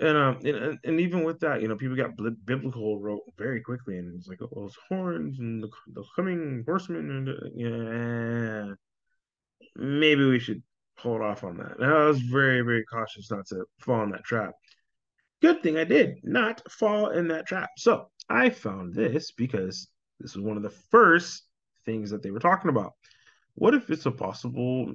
and 0.00 0.16
um, 0.16 0.38
and, 0.44 0.78
and 0.84 1.00
even 1.00 1.24
with 1.24 1.40
that, 1.40 1.62
you 1.62 1.68
know, 1.68 1.76
people 1.76 1.96
got 1.96 2.16
biblical 2.44 3.20
very 3.36 3.60
quickly, 3.60 3.98
and 3.98 4.18
it's 4.18 4.28
like, 4.28 4.40
oh, 4.42 4.48
those 4.54 4.76
horns 4.88 5.38
and 5.38 5.62
the, 5.62 5.68
the 5.92 6.04
coming 6.14 6.62
horsemen, 6.66 7.10
and 7.10 7.28
yeah, 7.56 8.74
maybe 9.76 10.24
we 10.24 10.38
should 10.38 10.62
hold 10.98 11.22
off 11.22 11.44
on 11.44 11.56
that. 11.58 11.78
And 11.78 11.86
I 11.86 12.04
was 12.04 12.20
very, 12.20 12.60
very 12.62 12.84
cautious 12.84 13.30
not 13.30 13.46
to 13.48 13.64
fall 13.78 14.02
in 14.02 14.10
that 14.10 14.24
trap. 14.24 14.52
Good 15.42 15.62
thing 15.62 15.78
I 15.78 15.84
did 15.84 16.16
not 16.22 16.60
fall 16.70 17.10
in 17.10 17.28
that 17.28 17.46
trap. 17.46 17.70
So 17.76 18.10
I 18.28 18.50
found 18.50 18.94
this 18.94 19.32
because 19.32 19.88
this 20.20 20.36
was 20.36 20.44
one 20.44 20.58
of 20.58 20.62
the 20.62 20.76
first 20.90 21.44
things 21.86 22.10
that 22.10 22.22
they 22.22 22.30
were 22.30 22.40
talking 22.40 22.68
about. 22.68 22.92
What 23.54 23.74
if 23.74 23.90
it's 23.90 24.06
a 24.06 24.10
possible, 24.10 24.94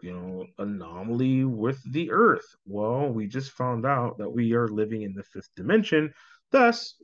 you 0.00 0.12
know, 0.12 0.46
anomaly 0.58 1.44
with 1.44 1.80
the 1.92 2.10
Earth? 2.10 2.46
Well, 2.66 3.08
we 3.08 3.26
just 3.26 3.52
found 3.52 3.86
out 3.86 4.18
that 4.18 4.30
we 4.30 4.52
are 4.54 4.68
living 4.68 5.02
in 5.02 5.14
the 5.14 5.22
fifth 5.22 5.50
dimension. 5.56 6.12
Thus, 6.50 6.94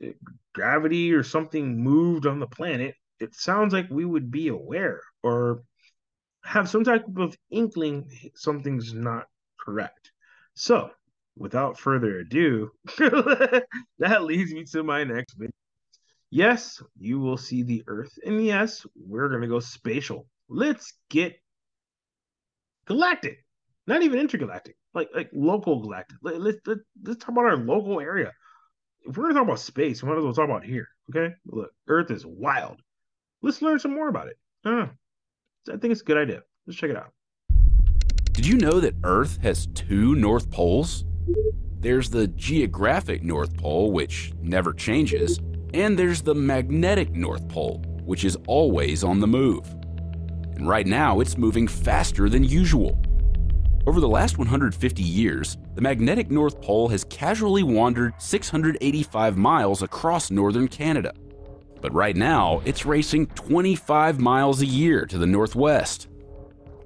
gravity 0.53 1.13
or 1.13 1.23
something 1.23 1.83
moved 1.83 2.25
on 2.25 2.39
the 2.39 2.47
planet. 2.47 2.95
It 3.19 3.35
sounds 3.35 3.73
like 3.73 3.89
we 3.89 4.05
would 4.05 4.31
be 4.31 4.47
aware 4.47 5.01
or 5.23 5.61
have 6.43 6.69
some 6.69 6.83
type 6.83 7.05
of 7.17 7.35
inkling 7.49 8.09
something's 8.35 8.93
not 8.93 9.25
correct. 9.59 10.11
So, 10.53 10.91
without 11.35 11.79
further 11.79 12.19
ado, 12.19 12.71
that 12.97 14.23
leads 14.23 14.53
me 14.53 14.63
to 14.71 14.83
my 14.83 15.03
next 15.03 15.33
video. 15.33 15.51
Yes, 16.29 16.81
you 16.97 17.19
will 17.19 17.37
see 17.37 17.63
the 17.63 17.83
Earth, 17.87 18.17
and 18.25 18.45
yes, 18.45 18.85
we're 18.95 19.29
gonna 19.29 19.47
go 19.47 19.59
spatial. 19.59 20.27
Let's 20.49 20.93
get 21.09 21.35
galactic, 22.85 23.43
not 23.87 24.03
even 24.03 24.19
intergalactic, 24.19 24.75
like 24.93 25.09
like 25.13 25.29
local 25.33 25.81
galactic. 25.81 26.17
Let, 26.21 26.35
us 26.35 26.55
let, 26.65 26.77
let's 27.03 27.19
talk 27.19 27.29
about 27.29 27.45
our 27.45 27.57
local 27.57 27.99
area. 27.99 28.33
If 29.07 29.17
we're 29.17 29.25
gonna 29.25 29.35
talk 29.35 29.43
about 29.43 29.59
space, 29.59 30.01
we 30.01 30.09
might 30.09 30.17
as 30.17 30.23
well 30.23 30.33
talk 30.33 30.45
about 30.45 30.63
here. 30.63 30.87
Okay, 31.09 31.33
look, 31.45 31.71
Earth 31.87 32.11
is 32.11 32.25
wild. 32.25 32.81
Let's 33.41 33.61
learn 33.61 33.79
some 33.79 33.93
more 33.93 34.07
about 34.07 34.27
it. 34.27 34.37
I 34.65 35.77
think 35.77 35.91
it's 35.91 36.01
a 36.01 36.05
good 36.05 36.17
idea. 36.17 36.41
Let's 36.65 36.79
check 36.79 36.89
it 36.89 36.97
out. 36.97 37.11
Did 38.31 38.45
you 38.45 38.57
know 38.57 38.79
that 38.79 38.95
Earth 39.03 39.37
has 39.41 39.67
two 39.67 40.15
North 40.15 40.49
Poles? 40.49 41.05
There's 41.79 42.09
the 42.09 42.27
geographic 42.27 43.23
North 43.23 43.55
Pole, 43.57 43.91
which 43.91 44.33
never 44.41 44.73
changes, 44.73 45.39
and 45.73 45.97
there's 45.97 46.21
the 46.21 46.35
magnetic 46.35 47.11
North 47.13 47.47
Pole, 47.47 47.83
which 48.03 48.25
is 48.25 48.37
always 48.47 49.03
on 49.03 49.19
the 49.19 49.27
move. 49.27 49.73
And 50.55 50.67
right 50.67 50.87
now, 50.87 51.19
it's 51.19 51.37
moving 51.37 51.67
faster 51.67 52.29
than 52.29 52.43
usual. 52.43 53.01
Over 53.87 53.99
the 53.99 54.07
last 54.07 54.37
150 54.37 55.03
years, 55.03 55.57
the 55.75 55.81
magnetic 55.81 56.31
North 56.31 56.61
Pole 56.61 56.87
has 56.89 57.03
casually 57.03 57.63
wandered 57.63 58.13
685 58.17 59.37
miles 59.37 59.83
across 59.83 60.31
northern 60.31 60.67
Canada. 60.67 61.13
But 61.81 61.93
right 61.93 62.15
now, 62.15 62.61
it's 62.65 62.85
racing 62.85 63.27
25 63.27 64.19
miles 64.19 64.61
a 64.61 64.65
year 64.65 65.05
to 65.05 65.17
the 65.17 65.27
northwest. 65.27 66.07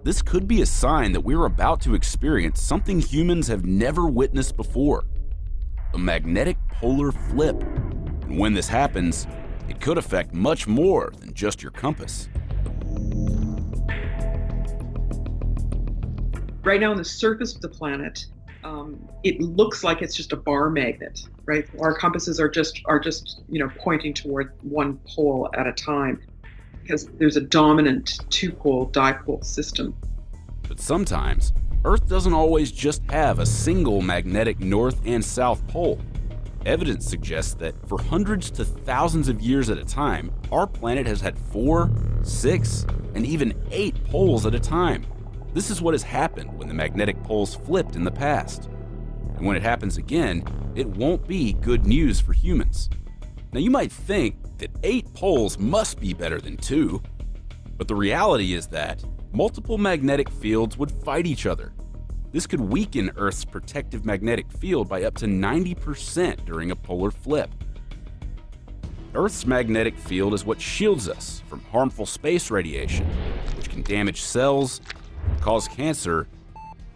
This 0.04 0.22
could 0.22 0.48
be 0.48 0.62
a 0.62 0.66
sign 0.66 1.12
that 1.14 1.22
we're 1.22 1.46
about 1.46 1.80
to 1.82 1.94
experience 1.94 2.62
something 2.62 3.00
humans 3.00 3.48
have 3.48 3.66
never 3.66 4.08
witnessed 4.08 4.58
before 4.58 5.06
a 5.94 5.98
magnetic 5.98 6.58
polar 6.70 7.12
flip. 7.12 7.62
And 8.24 8.38
when 8.38 8.54
this 8.54 8.68
happens, 8.68 9.28
it 9.68 9.82
could 9.82 9.98
affect 9.98 10.34
much 10.34 10.68
more 10.68 11.12
than 11.20 11.34
just 11.34 11.62
your 11.62 11.72
compass. 11.72 12.30
Right 16.64 16.80
now, 16.82 16.92
on 16.92 16.98
the 16.98 17.06
surface 17.06 17.56
of 17.56 17.62
the 17.62 17.70
planet, 17.70 18.26
um, 18.64 19.08
it 19.24 19.40
looks 19.40 19.84
like 19.84 20.02
it's 20.02 20.16
just 20.16 20.34
a 20.34 20.36
bar 20.36 20.70
magnet, 20.70 21.22
right? 21.46 21.66
Our 21.80 21.94
compasses 21.94 22.40
are 22.40 22.50
just 22.50 22.82
are 22.86 23.00
just 23.00 23.42
you 23.50 23.60
know 23.60 23.72
pointing 23.78 24.14
toward 24.14 24.52
one 24.62 24.98
pole 25.08 25.50
at 25.54 25.68
a 25.68 25.74
time 25.74 26.22
because 26.82 27.08
there's 27.20 27.38
a 27.38 27.42
dominant 27.42 28.20
two-pole 28.30 28.90
dipole 28.92 29.46
system. 29.46 29.96
But 30.68 30.80
sometimes, 30.80 31.54
Earth 31.86 32.08
doesn't 32.10 32.34
always 32.34 32.72
just 32.72 33.04
have 33.12 33.40
a 33.40 33.46
single 33.46 34.02
magnetic 34.02 34.60
north 34.60 35.00
and 35.06 35.24
south 35.24 35.66
pole. 35.68 36.00
Evidence 36.66 37.08
suggests 37.08 37.54
that 37.56 37.74
for 37.88 38.02
hundreds 38.02 38.52
to 38.52 38.66
thousands 38.66 39.30
of 39.30 39.40
years 39.40 39.70
at 39.70 39.78
a 39.78 39.86
time, 39.86 40.32
our 40.52 40.68
planet 40.68 41.08
has 41.08 41.22
had 41.22 41.38
four, 41.38 41.90
six, 42.22 42.86
and 43.16 43.26
even 43.26 43.54
eight 43.72 44.04
poles 44.06 44.46
at 44.46 44.54
a 44.54 44.60
time. 44.60 45.06
This 45.54 45.72
is 45.72 45.82
what 45.82 45.94
has 45.94 46.04
happened 46.04 46.56
when 46.58 46.68
the 46.68 46.74
magnetic 46.74 47.22
poles 47.24 47.56
flipped 47.56 47.96
in 47.96 48.04
the 48.04 48.12
past. 48.12 48.70
And 49.36 49.46
when 49.46 49.56
it 49.56 49.64
happens 49.64 49.98
again, 49.98 50.44
it 50.76 50.86
won't 50.86 51.28
be 51.28 51.54
good 51.54 51.86
news 51.86 52.20
for 52.20 52.34
humans. 52.34 52.90
Now, 53.52 53.60
you 53.60 53.72
might 53.72 53.92
think 53.92 54.36
that 54.60 54.70
eight 54.84 55.12
poles 55.16 55.58
must 55.58 56.00
be 56.00 56.14
better 56.14 56.40
than 56.40 56.58
two, 56.58 57.02
but 57.78 57.88
the 57.88 57.96
reality 57.96 58.54
is 58.54 58.68
that 58.68 59.04
multiple 59.32 59.80
magnetic 59.80 60.30
fields 60.30 60.78
would 60.78 60.92
fight 60.92 61.26
each 61.26 61.48
other. 61.48 61.74
This 62.32 62.46
could 62.46 62.62
weaken 62.62 63.12
Earth's 63.18 63.44
protective 63.44 64.06
magnetic 64.06 64.52
field 64.52 64.88
by 64.88 65.04
up 65.04 65.16
to 65.16 65.26
90% 65.26 66.46
during 66.46 66.70
a 66.70 66.76
polar 66.76 67.10
flip. 67.10 67.50
Earth's 69.16 69.48
magnetic 69.48 69.98
field 69.98 70.36
is 70.36 70.46
what 70.46 70.62
shields 70.62 71.10
us 71.10 71.42
from 71.48 71.62
harmful 71.72 72.06
space 72.06 72.52
radiation, 72.52 73.08
which 73.58 73.70
can 73.70 73.82
damage 73.82 74.22
cells, 74.22 74.82
cause 75.40 75.68
cancer, 75.68 76.28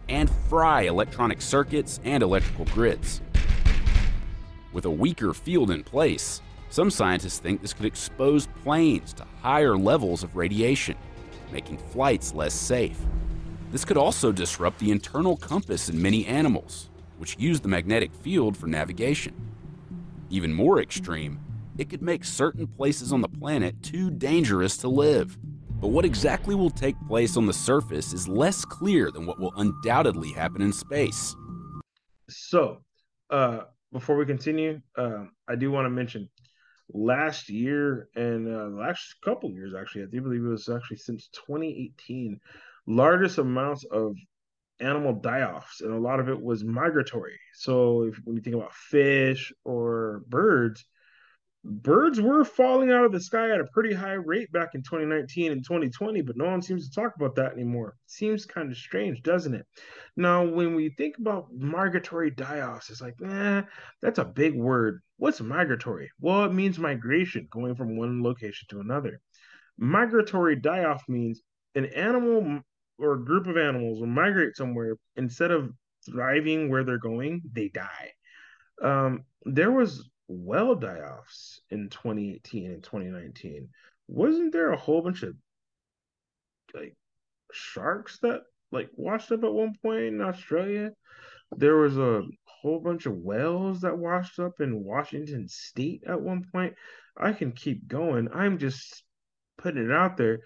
and 0.08 0.30
fry 0.48 0.82
electronic 0.82 1.40
circuits 1.40 2.00
and 2.04 2.22
electrical 2.22 2.64
grids. 2.66 3.20
With 4.72 4.84
a 4.84 4.90
weaker 4.90 5.32
field 5.32 5.70
in 5.70 5.84
place, 5.84 6.42
some 6.68 6.90
scientists 6.90 7.38
think 7.38 7.62
this 7.62 7.72
could 7.72 7.86
expose 7.86 8.48
planes 8.62 9.12
to 9.14 9.26
higher 9.40 9.76
levels 9.76 10.22
of 10.22 10.36
radiation, 10.36 10.96
making 11.52 11.78
flights 11.78 12.34
less 12.34 12.52
safe. 12.52 12.98
This 13.70 13.84
could 13.84 13.96
also 13.96 14.32
disrupt 14.32 14.78
the 14.78 14.90
internal 14.90 15.36
compass 15.36 15.88
in 15.88 16.02
many 16.02 16.26
animals, 16.26 16.90
which 17.18 17.38
use 17.38 17.60
the 17.60 17.68
magnetic 17.68 18.12
field 18.12 18.56
for 18.56 18.66
navigation. 18.66 19.34
Even 20.30 20.52
more 20.52 20.80
extreme, 20.80 21.38
it 21.78 21.88
could 21.88 22.02
make 22.02 22.24
certain 22.24 22.66
places 22.66 23.12
on 23.12 23.20
the 23.20 23.28
planet 23.28 23.82
too 23.82 24.10
dangerous 24.10 24.76
to 24.78 24.88
live. 24.88 25.38
But 25.84 25.90
what 25.90 26.06
exactly 26.06 26.54
will 26.54 26.70
take 26.70 26.96
place 27.06 27.36
on 27.36 27.44
the 27.44 27.52
surface 27.52 28.14
is 28.14 28.26
less 28.26 28.64
clear 28.64 29.10
than 29.10 29.26
what 29.26 29.38
will 29.38 29.52
undoubtedly 29.56 30.32
happen 30.32 30.62
in 30.62 30.72
space. 30.72 31.36
So, 32.30 32.78
uh, 33.28 33.64
before 33.92 34.16
we 34.16 34.24
continue, 34.24 34.80
uh, 34.96 35.24
I 35.46 35.56
do 35.56 35.70
want 35.70 35.84
to 35.84 35.90
mention 35.90 36.30
last 36.88 37.50
year 37.50 38.08
and 38.16 38.48
uh, 38.48 38.68
last 38.68 39.16
couple 39.22 39.50
years 39.50 39.74
actually, 39.78 40.04
I 40.04 40.06
do 40.06 40.22
believe 40.22 40.42
it 40.42 40.48
was 40.48 40.70
actually 40.70 40.96
since 40.96 41.28
2018, 41.34 42.40
largest 42.86 43.36
amounts 43.36 43.84
of 43.84 44.16
animal 44.80 45.12
die-offs, 45.12 45.82
and 45.82 45.92
a 45.92 45.98
lot 45.98 46.18
of 46.18 46.30
it 46.30 46.40
was 46.40 46.64
migratory. 46.64 47.38
So, 47.52 48.04
if 48.04 48.18
when 48.24 48.36
you 48.36 48.42
think 48.42 48.56
about 48.56 48.72
fish 48.72 49.52
or 49.66 50.22
birds, 50.28 50.82
birds 51.64 52.20
were 52.20 52.44
falling 52.44 52.92
out 52.92 53.04
of 53.04 53.12
the 53.12 53.20
sky 53.20 53.50
at 53.50 53.60
a 53.60 53.66
pretty 53.72 53.94
high 53.94 54.12
rate 54.12 54.52
back 54.52 54.74
in 54.74 54.82
2019 54.82 55.50
and 55.50 55.64
2020, 55.64 56.20
but 56.20 56.36
no 56.36 56.44
one 56.44 56.60
seems 56.60 56.88
to 56.88 56.94
talk 56.94 57.14
about 57.16 57.34
that 57.36 57.52
anymore. 57.52 57.96
Seems 58.06 58.44
kind 58.44 58.70
of 58.70 58.76
strange, 58.76 59.22
doesn't 59.22 59.54
it? 59.54 59.66
Now, 60.16 60.44
when 60.44 60.74
we 60.74 60.90
think 60.90 61.16
about 61.18 61.52
migratory 61.54 62.30
die-offs, 62.30 62.90
it's 62.90 63.00
like, 63.00 63.14
nah, 63.18 63.62
that's 64.02 64.18
a 64.18 64.24
big 64.24 64.54
word. 64.54 65.00
What's 65.16 65.40
migratory? 65.40 66.10
Well, 66.20 66.44
it 66.44 66.52
means 66.52 66.78
migration, 66.78 67.48
going 67.50 67.74
from 67.76 67.96
one 67.96 68.22
location 68.22 68.66
to 68.70 68.80
another. 68.80 69.20
Migratory 69.78 70.56
die-off 70.56 71.02
means 71.08 71.40
an 71.74 71.86
animal 71.86 72.60
or 72.98 73.14
a 73.14 73.24
group 73.24 73.46
of 73.46 73.56
animals 73.56 74.00
will 74.00 74.06
migrate 74.06 74.54
somewhere 74.54 74.96
instead 75.16 75.50
of 75.50 75.72
thriving 76.04 76.68
where 76.68 76.84
they're 76.84 76.98
going, 76.98 77.42
they 77.52 77.68
die. 77.68 78.12
Um, 78.82 79.24
there 79.44 79.72
was 79.72 80.08
well 80.28 80.74
die-offs 80.74 81.60
in 81.70 81.88
2018 81.90 82.70
and 82.70 82.82
2019 82.82 83.68
wasn't 84.06 84.52
there 84.52 84.72
a 84.72 84.76
whole 84.76 85.02
bunch 85.02 85.22
of 85.22 85.34
like 86.74 86.94
sharks 87.52 88.18
that 88.20 88.42
like 88.72 88.90
washed 88.96 89.32
up 89.32 89.44
at 89.44 89.52
one 89.52 89.74
point 89.82 90.02
in 90.02 90.20
australia? 90.20 90.92
There 91.56 91.76
was 91.76 91.96
a 91.96 92.22
whole 92.44 92.80
bunch 92.80 93.06
of 93.06 93.16
whales 93.16 93.82
that 93.82 93.96
washed 93.96 94.38
up 94.38 94.60
in 94.60 94.82
washington 94.82 95.48
state 95.48 96.02
at 96.06 96.20
one 96.20 96.44
point. 96.52 96.74
I 97.16 97.32
can 97.32 97.52
keep 97.52 97.86
going. 97.86 98.28
I'm 98.34 98.58
just 98.58 99.04
putting 99.58 99.84
it 99.84 99.92
out 99.92 100.16
there. 100.16 100.40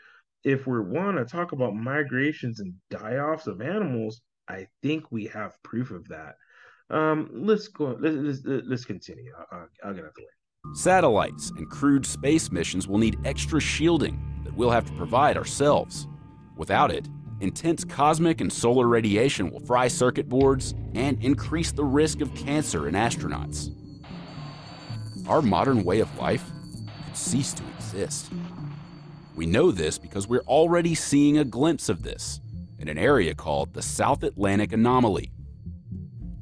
If 0.45 0.67
we 0.67 0.81
want 0.81 1.17
to 1.17 1.25
talk 1.25 1.53
about 1.53 1.75
migrations 1.75 2.61
and 2.61 2.75
die-offs 2.91 3.47
of 3.47 3.61
animals 3.61 4.21
i 4.49 4.67
think 4.83 5.11
we 5.11 5.27
have 5.27 5.63
proof 5.63 5.91
of 5.91 6.09
that 6.09 6.37
um, 6.91 7.31
let's 7.33 7.69
go. 7.69 7.97
Let's 8.01 8.17
let's, 8.45 8.67
let's 8.67 8.85
continue. 8.85 9.33
I'll, 9.53 9.69
I'll 9.85 9.95
get 9.95 10.05
out 10.05 10.15
the 10.15 10.23
way. 10.23 10.75
Satellites 10.75 11.51
and 11.51 11.69
crewed 11.71 12.05
space 12.05 12.51
missions 12.51 12.89
will 12.89 12.99
need 12.99 13.19
extra 13.25 13.61
shielding 13.61 14.21
that 14.45 14.55
we'll 14.55 14.71
have 14.71 14.87
to 14.87 14.93
provide 14.93 15.37
ourselves. 15.37 16.07
Without 16.57 16.91
it, 16.91 17.09
intense 17.41 17.85
cosmic 17.85 18.41
and 18.41 18.53
solar 18.53 18.89
radiation 18.89 19.51
will 19.51 19.61
fry 19.61 19.89
circuit 19.89 20.29
boards 20.29 20.75
and 20.95 21.23
increase 21.23 21.73
the 21.73 21.85
risk 21.85 22.21
of 22.21 22.35
cancer 22.35 22.89
in 22.89 22.95
astronauts. 22.95 23.71
Our 25.27 25.43
modern 25.43 25.85
way 25.85 26.01
of 26.01 26.19
life 26.19 26.45
could 27.05 27.17
cease 27.17 27.53
to 27.55 27.63
exist. 27.77 28.31
We 29.37 29.47
know 29.47 29.71
this 29.71 29.99
because 29.99 30.27
we're 30.27 30.41
already 30.41 30.95
seeing 30.95 31.39
a 31.39 31.45
glimpse 31.45 31.89
of 31.89 32.03
this 32.03 32.41
in 32.79 32.89
an 32.89 32.99
area 32.99 33.35
called 33.35 33.73
the 33.73 33.83
South 33.83 34.23
Atlantic 34.23 34.73
Anomaly 34.73 35.31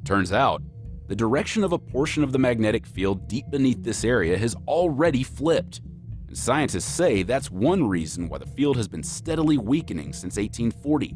Turns 0.07 0.31
out, 0.31 0.61
the 1.09 1.17
direction 1.17 1.65
of 1.65 1.73
a 1.73 1.77
portion 1.77 2.23
of 2.23 2.31
the 2.31 2.39
magnetic 2.39 2.85
field 2.85 3.27
deep 3.27 3.43
beneath 3.49 3.83
this 3.83 4.05
area 4.05 4.37
has 4.37 4.55
already 4.65 5.21
flipped. 5.21 5.81
And 6.29 6.37
scientists 6.37 6.85
say 6.85 7.23
that's 7.23 7.51
one 7.51 7.85
reason 7.85 8.29
why 8.29 8.37
the 8.37 8.45
field 8.45 8.77
has 8.77 8.87
been 8.87 9.03
steadily 9.03 9.57
weakening 9.57 10.13
since 10.13 10.37
1840. 10.37 11.13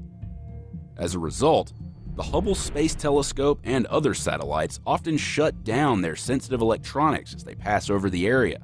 As 0.97 1.15
a 1.15 1.19
result, 1.19 1.71
the 2.17 2.23
Hubble 2.23 2.53
Space 2.53 2.93
Telescope 2.93 3.61
and 3.63 3.85
other 3.85 4.13
satellites 4.13 4.81
often 4.85 5.15
shut 5.15 5.63
down 5.63 6.01
their 6.01 6.17
sensitive 6.17 6.59
electronics 6.59 7.33
as 7.33 7.45
they 7.45 7.55
pass 7.55 7.89
over 7.89 8.09
the 8.09 8.27
area. 8.27 8.59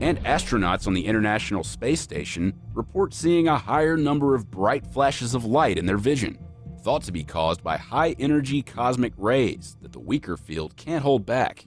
And 0.00 0.22
astronauts 0.22 0.86
on 0.86 0.94
the 0.94 1.06
International 1.06 1.64
Space 1.64 2.00
Station 2.00 2.54
report 2.72 3.12
seeing 3.12 3.48
a 3.48 3.58
higher 3.58 3.96
number 3.96 4.36
of 4.36 4.48
bright 4.48 4.86
flashes 4.86 5.34
of 5.34 5.44
light 5.44 5.76
in 5.76 5.86
their 5.86 5.98
vision 5.98 6.38
thought 6.82 7.02
to 7.04 7.12
be 7.12 7.22
caused 7.22 7.62
by 7.62 7.76
high 7.76 8.16
energy 8.18 8.60
cosmic 8.60 9.12
rays 9.16 9.76
that 9.82 9.92
the 9.92 10.00
weaker 10.00 10.36
field 10.36 10.76
can't 10.76 11.02
hold 11.02 11.24
back. 11.24 11.66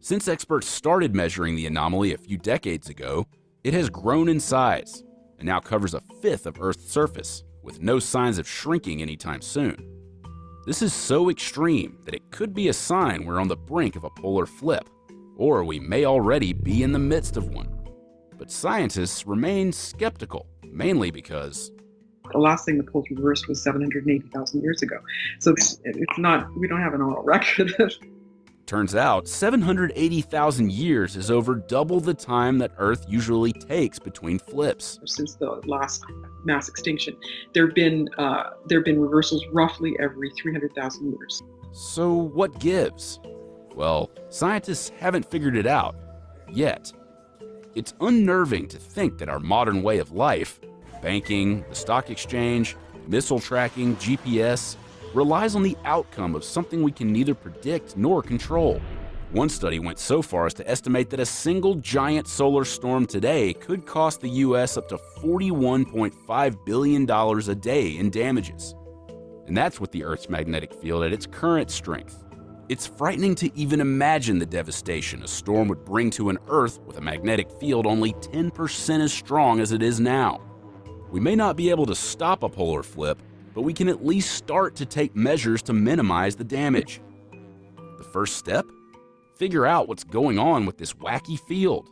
Since 0.00 0.26
experts 0.26 0.66
started 0.66 1.14
measuring 1.14 1.54
the 1.54 1.66
anomaly 1.66 2.12
a 2.12 2.18
few 2.18 2.38
decades 2.38 2.88
ago, 2.88 3.26
it 3.62 3.72
has 3.74 3.88
grown 3.88 4.28
in 4.28 4.40
size 4.40 5.04
and 5.38 5.46
now 5.46 5.60
covers 5.60 5.94
a 5.94 6.02
fifth 6.20 6.46
of 6.46 6.60
Earth's 6.60 6.90
surface, 6.90 7.44
with 7.62 7.80
no 7.80 7.98
signs 7.98 8.38
of 8.38 8.48
shrinking 8.48 9.02
anytime 9.02 9.40
soon. 9.40 9.76
This 10.66 10.82
is 10.82 10.92
so 10.92 11.30
extreme 11.30 11.98
that 12.04 12.14
it 12.14 12.30
could 12.30 12.52
be 12.52 12.68
a 12.68 12.72
sign 12.72 13.24
we're 13.24 13.40
on 13.40 13.48
the 13.48 13.56
brink 13.56 13.94
of 13.94 14.04
a 14.04 14.10
polar 14.10 14.46
flip, 14.46 14.88
or 15.36 15.62
we 15.62 15.78
may 15.78 16.04
already 16.04 16.52
be 16.52 16.82
in 16.82 16.92
the 16.92 16.98
midst 16.98 17.36
of 17.36 17.50
one. 17.50 17.68
But 18.36 18.50
scientists 18.50 19.26
remain 19.26 19.72
skeptical 19.72 20.46
mainly 20.64 21.10
because 21.10 21.70
the 22.32 22.38
last 22.38 22.64
thing 22.64 22.78
the 22.78 22.84
poles 22.84 23.06
reversed 23.10 23.48
was 23.48 23.62
780,000 23.62 24.62
years 24.62 24.82
ago. 24.82 24.98
So 25.38 25.52
it's 25.52 25.78
not, 26.18 26.48
we 26.58 26.68
don't 26.68 26.80
have 26.80 26.94
an 26.94 27.02
oral 27.02 27.22
record. 27.24 27.72
Turns 28.68 28.94
out 28.94 29.26
780,000 29.26 30.70
years 30.70 31.16
is 31.16 31.30
over 31.30 31.54
double 31.54 32.00
the 32.00 32.12
time 32.12 32.58
that 32.58 32.70
Earth 32.76 33.06
usually 33.08 33.50
takes 33.50 33.98
between 33.98 34.38
flips. 34.38 34.98
Since 35.06 35.36
the 35.36 35.62
last 35.64 36.04
mass 36.44 36.68
extinction, 36.68 37.16
there've 37.54 37.74
been 37.74 38.10
uh, 38.18 38.50
there've 38.66 38.84
been 38.84 39.00
reversals 39.00 39.42
roughly 39.54 39.96
every 39.98 40.30
300,000 40.32 41.16
years. 41.18 41.42
So 41.72 42.12
what 42.12 42.58
gives? 42.58 43.20
Well, 43.74 44.10
scientists 44.28 44.90
haven't 44.90 45.24
figured 45.24 45.56
it 45.56 45.66
out 45.66 45.96
yet. 46.52 46.92
It's 47.74 47.94
unnerving 48.02 48.68
to 48.68 48.76
think 48.76 49.16
that 49.16 49.30
our 49.30 49.40
modern 49.40 49.82
way 49.82 49.96
of 49.96 50.12
life, 50.12 50.60
banking, 51.02 51.64
the 51.68 51.74
stock 51.74 52.10
exchange, 52.10 52.76
missile 53.06 53.40
tracking, 53.40 53.96
GPS, 53.96 54.76
relies 55.14 55.54
on 55.54 55.62
the 55.62 55.76
outcome 55.84 56.34
of 56.34 56.44
something 56.44 56.82
we 56.82 56.92
can 56.92 57.12
neither 57.12 57.34
predict 57.34 57.96
nor 57.96 58.22
control. 58.22 58.80
One 59.32 59.50
study 59.50 59.78
went 59.78 59.98
so 59.98 60.22
far 60.22 60.46
as 60.46 60.54
to 60.54 60.68
estimate 60.68 61.10
that 61.10 61.20
a 61.20 61.26
single 61.26 61.74
giant 61.74 62.26
solar 62.26 62.64
storm 62.64 63.06
today 63.06 63.52
could 63.52 63.84
cost 63.84 64.22
the 64.22 64.28
US 64.30 64.78
up 64.78 64.88
to 64.88 64.98
$41.5 65.18 66.64
billion 66.64 67.10
a 67.10 67.54
day 67.54 67.96
in 67.96 68.08
damages. 68.08 68.74
And 69.46 69.56
that's 69.56 69.80
with 69.80 69.92
the 69.92 70.04
Earth's 70.04 70.30
magnetic 70.30 70.72
field 70.72 71.04
at 71.04 71.12
its 71.12 71.26
current 71.26 71.70
strength. 71.70 72.24
It's 72.70 72.86
frightening 72.86 73.34
to 73.36 73.54
even 73.54 73.80
imagine 73.80 74.38
the 74.38 74.46
devastation 74.46 75.22
a 75.22 75.28
storm 75.28 75.68
would 75.68 75.84
bring 75.84 76.10
to 76.12 76.30
an 76.30 76.38
Earth 76.48 76.80
with 76.86 76.98
a 76.98 77.02
magnetic 77.02 77.50
field 77.50 77.86
only 77.86 78.12
10% 78.14 79.00
as 79.00 79.12
strong 79.12 79.60
as 79.60 79.72
it 79.72 79.82
is 79.82 80.00
now. 80.00 80.47
We 81.10 81.20
may 81.20 81.34
not 81.34 81.56
be 81.56 81.70
able 81.70 81.86
to 81.86 81.94
stop 81.94 82.42
a 82.42 82.48
polar 82.48 82.82
flip, 82.82 83.22
but 83.54 83.62
we 83.62 83.72
can 83.72 83.88
at 83.88 84.04
least 84.04 84.34
start 84.34 84.76
to 84.76 84.86
take 84.86 85.16
measures 85.16 85.62
to 85.62 85.72
minimize 85.72 86.36
the 86.36 86.44
damage. 86.44 87.00
The 87.96 88.04
first 88.04 88.36
step? 88.36 88.66
Figure 89.36 89.66
out 89.66 89.88
what's 89.88 90.04
going 90.04 90.38
on 90.38 90.66
with 90.66 90.78
this 90.78 90.92
wacky 90.92 91.38
field. 91.38 91.88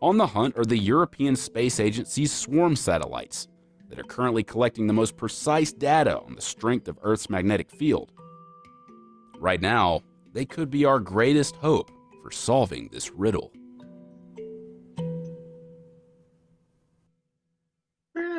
On 0.00 0.16
the 0.16 0.26
hunt 0.26 0.56
are 0.56 0.64
the 0.64 0.78
European 0.78 1.36
Space 1.36 1.80
Agency's 1.80 2.32
swarm 2.32 2.76
satellites 2.76 3.48
that 3.88 3.98
are 3.98 4.04
currently 4.04 4.42
collecting 4.42 4.86
the 4.86 4.92
most 4.92 5.16
precise 5.16 5.72
data 5.72 6.18
on 6.18 6.34
the 6.34 6.40
strength 6.40 6.88
of 6.88 6.98
Earth's 7.02 7.30
magnetic 7.30 7.70
field. 7.70 8.12
Right 9.38 9.60
now, 9.60 10.00
they 10.32 10.44
could 10.44 10.70
be 10.70 10.84
our 10.84 10.98
greatest 10.98 11.56
hope 11.56 11.90
for 12.22 12.30
solving 12.30 12.88
this 12.90 13.10
riddle. 13.10 13.52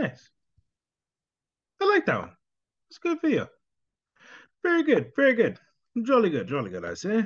Nice. 0.02 0.30
I 1.82 1.86
like 1.86 2.06
that 2.06 2.20
one. 2.20 2.32
It's 2.90 2.98
good 2.98 3.20
for 3.20 3.30
you. 3.30 3.48
Very 4.64 4.84
good. 4.84 5.12
Very 5.16 5.34
good. 5.34 5.60
Jolly 6.04 6.30
good. 6.30 6.48
Jolly 6.48 6.70
good, 6.70 6.86
I 6.86 6.94
say. 6.94 7.26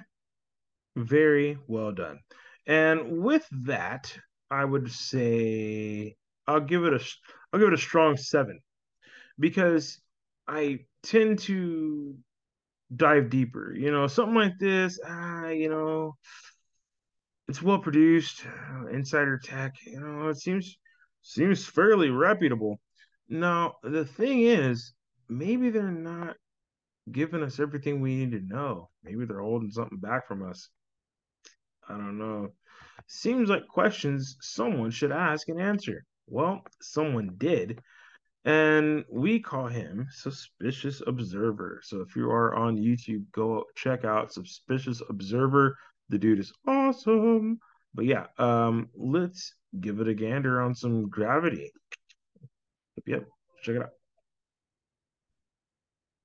Very 0.95 1.57
well 1.67 1.91
done. 1.91 2.19
And 2.67 3.22
with 3.24 3.47
that, 3.65 4.15
I 4.49 4.65
would 4.65 4.91
say 4.91 6.15
I'll 6.47 6.59
give 6.59 6.84
it 6.84 6.93
a 6.93 6.99
I'll 7.51 7.59
give 7.59 7.69
it 7.69 7.74
a 7.74 7.78
strong 7.78 8.17
seven 8.17 8.59
because 9.39 9.99
I 10.47 10.80
tend 11.03 11.39
to 11.39 12.15
dive 12.93 13.30
deeper. 13.30 13.74
You 13.74 13.91
know, 13.91 14.07
something 14.07 14.36
like 14.36 14.59
this, 14.59 14.99
ah, 15.05 15.47
you 15.47 15.69
know, 15.69 16.15
it's 17.47 17.61
well 17.61 17.80
produced, 17.80 18.45
insider 18.91 19.38
tech. 19.38 19.76
You 19.86 20.01
know, 20.01 20.30
it 20.30 20.39
seems 20.39 20.78
seems 21.22 21.65
fairly 21.65 22.09
reputable. 22.09 22.80
Now, 23.30 23.76
the 23.84 24.05
thing 24.05 24.41
is, 24.41 24.93
maybe 25.30 25.69
they're 25.69 25.91
not 25.91 26.36
giving 27.11 27.43
us 27.43 27.59
everything 27.59 28.01
we 28.01 28.15
need 28.15 28.32
to 28.32 28.45
know. 28.45 28.89
Maybe 29.03 29.26
they're 29.26 29.41
holding 29.41 29.72
something 29.72 29.99
back 29.99 30.28
from 30.28 30.43
us. 30.43 30.69
I 31.88 31.93
don't 31.93 32.17
know. 32.17 32.49
Seems 33.07 33.49
like 33.49 33.67
questions 33.67 34.38
someone 34.41 34.91
should 34.91 35.11
ask 35.11 35.49
and 35.49 35.59
answer. 35.59 36.03
Well, 36.28 36.61
someone 36.82 37.32
did. 37.38 37.80
And 38.45 39.05
we 39.11 39.39
call 39.39 39.67
him 39.67 40.07
Suspicious 40.11 41.01
Observer. 41.05 41.82
So 41.84 42.01
if 42.01 42.15
you 42.15 42.30
are 42.32 42.55
on 42.55 42.78
YouTube, 42.78 43.26
go 43.32 43.65
check 43.76 44.03
out 44.03 44.34
Suspicious 44.34 45.01
Observer. 45.09 45.78
The 46.09 46.17
dude 46.17 46.39
is 46.39 46.51
awesome. 46.67 47.59
But 47.93 48.05
yeah, 48.05 48.27
um, 48.37 48.89
let's 48.95 49.53
give 49.79 49.99
it 49.99 50.07
a 50.07 50.13
gander 50.13 50.61
on 50.61 50.73
some 50.75 51.09
gravity. 51.09 51.71
Yep, 52.97 53.03
yep. 53.07 53.27
Check 53.63 53.75
it 53.75 53.81
out. 53.81 53.89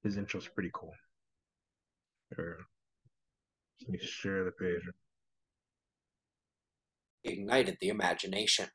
His 0.05 0.17
intro's 0.17 0.47
pretty 0.47 0.71
cool. 0.73 0.93
Here. 2.37 2.59
Let 3.83 3.91
me 3.91 3.99
share 3.99 4.45
the 4.45 4.53
page. 4.53 4.83
Ignited 7.25 7.77
the 7.81 7.89
imagination. 7.89 8.67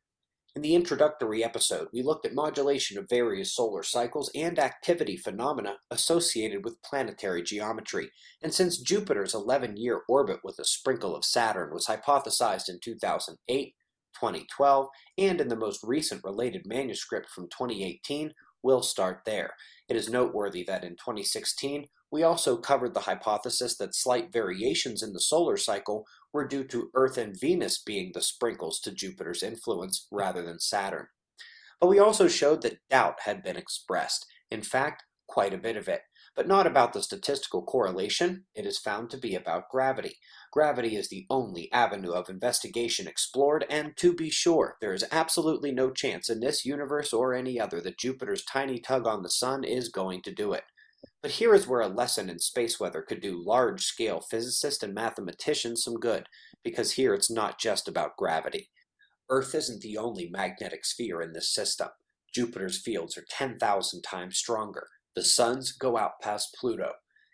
In 0.54 0.62
the 0.62 0.76
introductory 0.76 1.46
episode, 1.46 1.88
we 1.94 2.04
looked 2.04 2.26
at 2.26 2.34
modulation 2.34 2.98
of 2.98 3.08
various 3.08 3.56
solar 3.56 3.84
cycles 3.84 4.30
and 4.36 4.60
activity 4.60 5.16
phenomena 5.16 5.78
associated 5.90 6.66
with 6.66 6.82
planetary 6.84 7.42
geometry. 7.42 8.12
And 8.44 8.54
since 8.54 8.78
Jupiter's 8.78 9.34
11 9.34 9.78
year 9.78 10.02
orbit 10.10 10.40
with 10.44 10.60
a 10.60 10.66
sprinkle 10.66 11.16
of 11.16 11.24
Saturn 11.24 11.74
was 11.74 11.88
hypothesized 11.88 12.68
in 12.68 12.80
2008, 12.84 13.76
2012, 14.14 14.88
and 15.18 15.40
in 15.40 15.48
the 15.48 15.56
most 15.56 15.80
recent 15.84 16.22
related 16.26 16.64
manuscript 16.66 17.30
from 17.30 17.46
2018, 17.46 18.34
we'll 18.62 18.84
start 18.84 19.22
there. 19.26 19.54
It 19.88 19.96
is 19.96 20.10
noteworthy 20.10 20.66
that 20.66 20.84
in 20.84 20.98
2016, 20.98 21.86
we 22.12 22.24
also 22.24 22.58
covered 22.58 22.94
the 22.94 23.00
hypothesis 23.00 23.78
that 23.78 23.96
slight 23.96 24.34
variations 24.34 25.02
in 25.02 25.14
the 25.14 25.22
solar 25.22 25.56
cycle 25.56 26.06
were 26.34 26.48
due 26.48 26.64
to 26.66 26.90
Earth 26.94 27.18
and 27.18 27.40
Venus 27.40 27.82
being 27.82 28.12
the 28.14 28.22
sprinkles 28.22 28.80
to 28.82 28.92
Jupiter's 28.92 29.44
influence 29.44 30.08
rather 30.12 30.42
than 30.42 30.60
Saturn. 30.60 31.08
But 31.80 31.88
we 31.88 32.00
also 32.00 32.28
showed 32.28 32.62
that 32.62 32.80
doubt 32.90 33.22
had 33.26 33.44
been 33.44 33.58
expressed, 33.58 34.26
in 34.50 34.62
fact, 34.62 35.04
quite 35.28 35.54
a 35.54 35.58
bit 35.58 35.78
of 35.78 35.88
it 35.88 36.02
but 36.36 36.48
not 36.48 36.66
about 36.66 36.94
the 36.94 37.04
statistical 37.04 37.62
correlation. 37.62 38.46
It 38.56 38.66
is 38.66 38.80
found 38.80 39.10
to 39.10 39.18
be 39.18 39.36
about 39.36 39.70
gravity. 39.70 40.18
Gravity 40.52 40.96
is 40.96 41.10
the 41.10 41.26
only 41.30 41.72
avenue 41.72 42.12
of 42.12 42.30
investigation 42.30 43.08
explored, 43.08 43.66
and 43.70 43.96
to 43.98 44.14
be 44.14 44.30
sure, 44.30 44.78
there 44.80 44.94
is 44.94 45.06
absolutely 45.12 45.72
no 45.72 45.92
chance 45.92 46.30
in 46.30 46.40
this 46.40 46.66
universe 46.66 47.12
or 47.12 47.34
any 47.34 47.60
other 47.60 47.82
that 47.82 47.98
Jupiter's 47.98 48.46
tiny 48.46 48.80
tug 48.80 49.06
on 49.06 49.24
the 49.24 49.30
Sun 49.30 49.64
is 49.64 49.90
going 49.90 50.22
to 50.24 50.34
do 50.34 50.54
it. 50.54 50.64
But 51.22 51.32
here 51.32 51.54
is 51.54 51.68
where 51.68 51.82
a 51.82 51.88
lesson 51.88 52.30
in 52.30 52.40
space 52.40 52.80
weather 52.80 53.02
could 53.02 53.22
do 53.22 53.44
large 53.44 53.84
scale 53.84 54.22
physicists 54.22 54.82
and 54.82 54.94
mathematicians 54.94 55.84
some 55.84 55.96
good, 55.96 56.28
because 56.64 56.94
here 56.94 57.14
it's 57.14 57.30
not 57.30 57.60
just 57.60 57.88
about 57.88 58.18
gravity. 58.18 58.70
Earth 59.30 59.54
isn't 59.54 59.82
the 59.82 59.98
only 59.98 60.30
magnetosphere 60.30 61.24
in 61.24 61.34
this 61.34 61.54
system. 61.54 61.90
Jupiter's 62.34 62.82
fields 62.82 63.18
are 63.18 63.26
10,000 63.30 64.02
times 64.02 64.38
stronger, 64.38 64.88
the 65.14 65.24
suns 65.24 65.74
go 65.74 65.98
out 65.98 66.22
past 66.22 66.56
Pluto. 66.58 66.94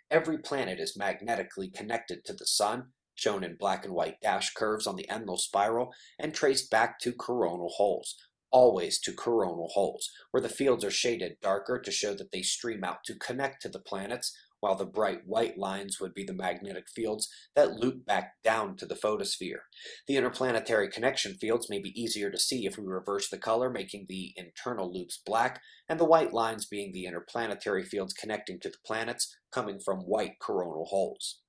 Every 0.10 0.40
planet 0.40 0.80
is 0.80 0.98
magnetically 0.98 1.70
connected 1.70 2.26
to 2.26 2.34
the 2.34 2.48
sun, 2.48 2.88
shown 3.14 3.44
in 3.44 3.56
black 3.56 3.86
and 3.86 3.94
white 3.94 4.20
dash 4.22 4.54
curves 4.54 4.88
on 4.88 4.96
the 4.96 5.08
Enlil 5.10 5.38
spiral, 5.38 5.94
and 6.18 6.34
traced 6.34 6.72
back 6.72 7.00
to 7.00 7.12
coronal 7.12 7.70
holes, 7.70 8.16
always 8.52 9.00
to 9.02 9.14
coronal 9.14 9.70
holes, 9.74 10.10
where 10.32 10.42
the 10.42 10.50
fields 10.50 10.84
are 10.84 10.92
shaded 10.92 11.38
darker 11.42 11.80
to 11.80 11.92
show 11.92 12.14
that 12.14 12.32
they 12.32 12.42
stream 12.42 12.84
out 12.84 13.04
to 13.06 13.16
connect 13.16 13.62
to 13.62 13.70
the 13.70 13.80
planets, 13.80 14.34
while 14.60 14.76
the 14.76 14.86
bright 14.86 15.20
white 15.26 15.58
lines 15.58 16.00
would 16.00 16.14
be 16.14 16.24
the 16.24 16.34
magnetic 16.34 16.86
fields 16.90 17.30
that 17.56 17.76
loop 17.76 18.06
back 18.06 18.34
down 18.44 18.76
to 18.76 18.86
the 18.86 18.96
photosphere. 18.96 19.64
The 20.08 20.18
interplanetary 20.18 20.90
connection 20.90 21.36
fields 21.36 21.70
may 21.70 21.80
be 21.80 22.00
easier 22.00 22.32
to 22.32 22.40
see 22.40 22.66
if 22.66 22.78
we 22.78 22.86
reverse 22.86 23.30
the 23.30 23.38
color, 23.38 23.70
making 23.70 24.06
the 24.08 24.34
internal 24.36 24.92
loops 24.92 25.22
black, 25.26 25.62
and 25.88 26.00
the 26.00 26.06
white 26.06 26.34
lines 26.34 26.66
being 26.66 26.92
the 26.92 27.06
interplanetary 27.06 27.84
fields 27.84 28.14
connecting 28.14 28.60
to 28.62 28.70
the 28.70 28.78
planets, 28.86 29.36
coming 29.52 29.80
from 29.80 30.00
white 30.00 30.40
coronal 30.42 30.86
holes. 30.86 31.42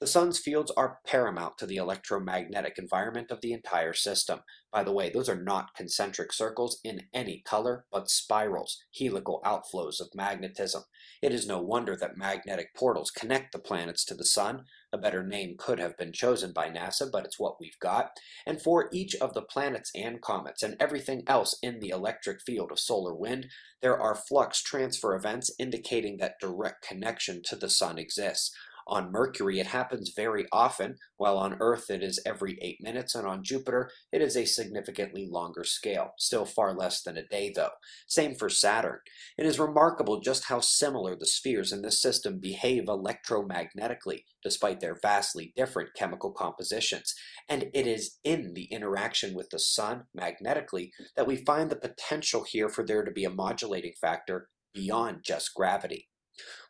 The 0.00 0.06
sun's 0.06 0.38
fields 0.38 0.72
are 0.78 1.00
paramount 1.06 1.58
to 1.58 1.66
the 1.66 1.76
electromagnetic 1.76 2.78
environment 2.78 3.30
of 3.30 3.42
the 3.42 3.52
entire 3.52 3.92
system. 3.92 4.40
By 4.72 4.82
the 4.82 4.92
way, 4.92 5.10
those 5.10 5.28
are 5.28 5.40
not 5.40 5.74
concentric 5.74 6.32
circles 6.32 6.80
in 6.82 7.02
any 7.12 7.42
color, 7.44 7.84
but 7.92 8.08
spirals, 8.08 8.78
helical 8.98 9.42
outflows 9.44 10.00
of 10.00 10.14
magnetism. 10.14 10.84
It 11.20 11.34
is 11.34 11.46
no 11.46 11.60
wonder 11.60 11.96
that 11.96 12.16
magnetic 12.16 12.74
portals 12.74 13.10
connect 13.10 13.52
the 13.52 13.58
planets 13.58 14.02
to 14.06 14.14
the 14.14 14.24
sun. 14.24 14.64
A 14.90 14.96
better 14.96 15.22
name 15.22 15.56
could 15.58 15.78
have 15.78 15.98
been 15.98 16.14
chosen 16.14 16.54
by 16.54 16.70
NASA, 16.70 17.10
but 17.12 17.26
it's 17.26 17.38
what 17.38 17.60
we've 17.60 17.78
got. 17.78 18.12
And 18.46 18.62
for 18.62 18.88
each 18.94 19.14
of 19.16 19.34
the 19.34 19.42
planets 19.42 19.90
and 19.94 20.22
comets 20.22 20.62
and 20.62 20.76
everything 20.80 21.24
else 21.26 21.58
in 21.62 21.78
the 21.78 21.90
electric 21.90 22.40
field 22.40 22.72
of 22.72 22.80
solar 22.80 23.14
wind, 23.14 23.48
there 23.82 24.00
are 24.00 24.14
flux 24.14 24.62
transfer 24.62 25.14
events 25.14 25.50
indicating 25.58 26.16
that 26.18 26.40
direct 26.40 26.86
connection 26.86 27.42
to 27.44 27.56
the 27.56 27.68
sun 27.68 27.98
exists. 27.98 28.50
On 28.90 29.12
Mercury, 29.12 29.60
it 29.60 29.68
happens 29.68 30.12
very 30.16 30.46
often, 30.50 30.96
while 31.16 31.38
on 31.38 31.56
Earth 31.60 31.90
it 31.90 32.02
is 32.02 32.20
every 32.26 32.58
eight 32.60 32.78
minutes, 32.82 33.14
and 33.14 33.24
on 33.24 33.44
Jupiter 33.44 33.88
it 34.10 34.20
is 34.20 34.36
a 34.36 34.44
significantly 34.44 35.28
longer 35.30 35.62
scale, 35.62 36.10
still 36.18 36.44
far 36.44 36.74
less 36.74 37.00
than 37.00 37.16
a 37.16 37.24
day 37.28 37.52
though. 37.54 37.70
Same 38.08 38.34
for 38.34 38.48
Saturn. 38.48 38.98
It 39.38 39.46
is 39.46 39.60
remarkable 39.60 40.20
just 40.20 40.46
how 40.46 40.58
similar 40.58 41.14
the 41.14 41.26
spheres 41.26 41.70
in 41.70 41.82
this 41.82 42.02
system 42.02 42.40
behave 42.40 42.86
electromagnetically, 42.86 44.24
despite 44.42 44.80
their 44.80 44.98
vastly 45.00 45.52
different 45.54 45.90
chemical 45.94 46.32
compositions. 46.32 47.14
And 47.48 47.70
it 47.72 47.86
is 47.86 48.18
in 48.24 48.54
the 48.54 48.64
interaction 48.64 49.34
with 49.34 49.50
the 49.50 49.60
Sun 49.60 50.06
magnetically 50.12 50.90
that 51.14 51.28
we 51.28 51.36
find 51.36 51.70
the 51.70 51.76
potential 51.76 52.42
here 52.42 52.68
for 52.68 52.84
there 52.84 53.04
to 53.04 53.12
be 53.12 53.24
a 53.24 53.30
modulating 53.30 53.92
factor 54.00 54.48
beyond 54.74 55.20
just 55.22 55.54
gravity. 55.54 56.09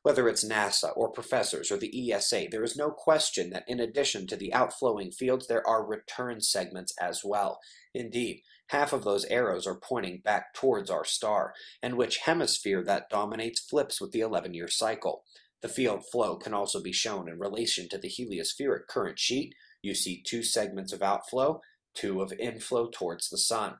Whether 0.02 0.28
it's 0.28 0.44
NASA 0.44 0.96
or 0.96 1.10
professors 1.10 1.70
or 1.70 1.76
the 1.76 2.12
ESA, 2.12 2.46
there 2.50 2.64
is 2.64 2.76
no 2.76 2.90
question 2.90 3.50
that 3.50 3.64
in 3.68 3.80
addition 3.80 4.26
to 4.28 4.36
the 4.36 4.52
outflowing 4.54 5.10
fields, 5.10 5.46
there 5.46 5.66
are 5.66 5.84
return 5.84 6.40
segments 6.40 6.94
as 6.98 7.22
well. 7.22 7.60
Indeed, 7.92 8.42
half 8.68 8.94
of 8.94 9.04
those 9.04 9.26
arrows 9.26 9.66
are 9.66 9.78
pointing 9.78 10.22
back 10.24 10.54
towards 10.54 10.90
our 10.90 11.04
star, 11.04 11.52
and 11.82 11.96
which 11.96 12.18
hemisphere 12.18 12.82
that 12.84 13.10
dominates 13.10 13.60
flips 13.60 14.00
with 14.00 14.12
the 14.12 14.20
11 14.20 14.54
year 14.54 14.68
cycle. 14.68 15.24
The 15.60 15.68
field 15.68 16.04
flow 16.10 16.36
can 16.36 16.54
also 16.54 16.82
be 16.82 16.92
shown 16.92 17.28
in 17.28 17.38
relation 17.38 17.86
to 17.90 17.98
the 17.98 18.08
heliospheric 18.08 18.86
current 18.88 19.18
sheet. 19.18 19.54
You 19.82 19.94
see 19.94 20.22
two 20.22 20.42
segments 20.42 20.94
of 20.94 21.02
outflow, 21.02 21.60
two 21.94 22.22
of 22.22 22.32
inflow 22.32 22.88
towards 22.88 23.28
the 23.28 23.36
sun. 23.36 23.74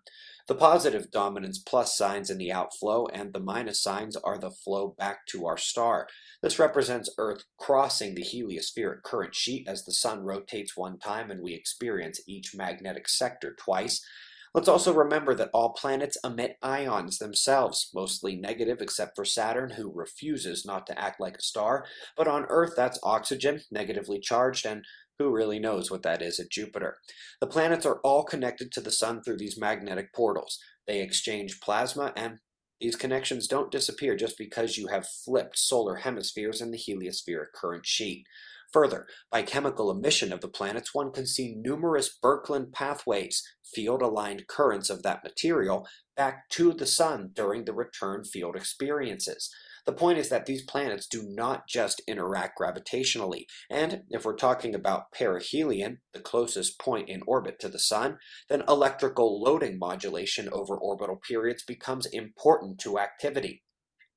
The 0.50 0.56
positive 0.56 1.12
dominance 1.12 1.60
plus 1.60 1.96
signs 1.96 2.28
in 2.28 2.36
the 2.36 2.50
outflow 2.50 3.06
and 3.06 3.32
the 3.32 3.38
minus 3.38 3.80
signs 3.80 4.16
are 4.16 4.36
the 4.36 4.50
flow 4.50 4.96
back 4.98 5.24
to 5.26 5.46
our 5.46 5.56
star. 5.56 6.08
This 6.42 6.58
represents 6.58 7.08
Earth 7.18 7.44
crossing 7.56 8.16
the 8.16 8.24
heliospheric 8.24 9.04
current 9.04 9.36
sheet 9.36 9.68
as 9.68 9.84
the 9.84 9.92
sun 9.92 10.24
rotates 10.24 10.76
one 10.76 10.98
time 10.98 11.30
and 11.30 11.40
we 11.40 11.54
experience 11.54 12.20
each 12.26 12.52
magnetic 12.52 13.08
sector 13.08 13.54
twice. 13.56 14.04
Let's 14.52 14.66
also 14.66 14.92
remember 14.92 15.36
that 15.36 15.50
all 15.54 15.72
planets 15.72 16.18
emit 16.24 16.56
ions 16.60 17.18
themselves, 17.18 17.88
mostly 17.94 18.34
negative 18.34 18.80
except 18.80 19.14
for 19.14 19.24
Saturn, 19.24 19.70
who 19.70 19.92
refuses 19.94 20.66
not 20.66 20.84
to 20.88 20.98
act 20.98 21.20
like 21.20 21.36
a 21.36 21.42
star. 21.42 21.84
But 22.16 22.26
on 22.26 22.46
Earth, 22.48 22.72
that's 22.76 22.98
oxygen, 23.04 23.60
negatively 23.70 24.18
charged, 24.18 24.66
and 24.66 24.84
who 25.20 25.30
really 25.30 25.58
knows 25.58 25.90
what 25.90 26.02
that 26.02 26.22
is 26.22 26.40
at 26.40 26.50
Jupiter? 26.50 26.96
The 27.40 27.46
planets 27.46 27.84
are 27.84 28.00
all 28.02 28.24
connected 28.24 28.72
to 28.72 28.80
the 28.80 28.90
Sun 28.90 29.22
through 29.22 29.36
these 29.36 29.60
magnetic 29.60 30.14
portals. 30.14 30.58
They 30.86 31.02
exchange 31.02 31.60
plasma, 31.60 32.14
and 32.16 32.38
these 32.80 32.96
connections 32.96 33.46
don't 33.46 33.70
disappear 33.70 34.16
just 34.16 34.38
because 34.38 34.78
you 34.78 34.86
have 34.86 35.06
flipped 35.06 35.58
solar 35.58 35.96
hemispheres 35.96 36.62
in 36.62 36.70
the 36.70 36.78
heliospheric 36.78 37.52
current 37.54 37.84
sheet. 37.84 38.24
Further, 38.72 39.06
by 39.30 39.42
chemical 39.42 39.90
emission 39.90 40.32
of 40.32 40.40
the 40.40 40.48
planets, 40.48 40.94
one 40.94 41.12
can 41.12 41.26
see 41.26 41.54
numerous 41.54 42.08
Birkeland 42.22 42.72
pathways, 42.72 43.42
field 43.74 44.00
aligned 44.00 44.46
currents 44.46 44.88
of 44.88 45.02
that 45.02 45.22
material, 45.22 45.86
back 46.16 46.48
to 46.50 46.72
the 46.72 46.86
Sun 46.86 47.32
during 47.34 47.66
the 47.66 47.74
return 47.74 48.24
field 48.24 48.56
experiences. 48.56 49.52
The 49.86 49.92
point 49.92 50.18
is 50.18 50.28
that 50.28 50.46
these 50.46 50.62
planets 50.62 51.06
do 51.06 51.22
not 51.26 51.66
just 51.66 52.02
interact 52.06 52.58
gravitationally, 52.58 53.46
and 53.70 54.02
if 54.10 54.24
we're 54.24 54.36
talking 54.36 54.74
about 54.74 55.12
perihelion, 55.12 55.98
the 56.12 56.20
closest 56.20 56.78
point 56.78 57.08
in 57.08 57.22
orbit 57.26 57.58
to 57.60 57.68
the 57.68 57.78
Sun, 57.78 58.18
then 58.48 58.62
electrical 58.68 59.40
loading 59.42 59.78
modulation 59.78 60.48
over 60.52 60.76
orbital 60.76 61.16
periods 61.16 61.62
becomes 61.62 62.06
important 62.06 62.78
to 62.80 62.98
activity. 62.98 63.62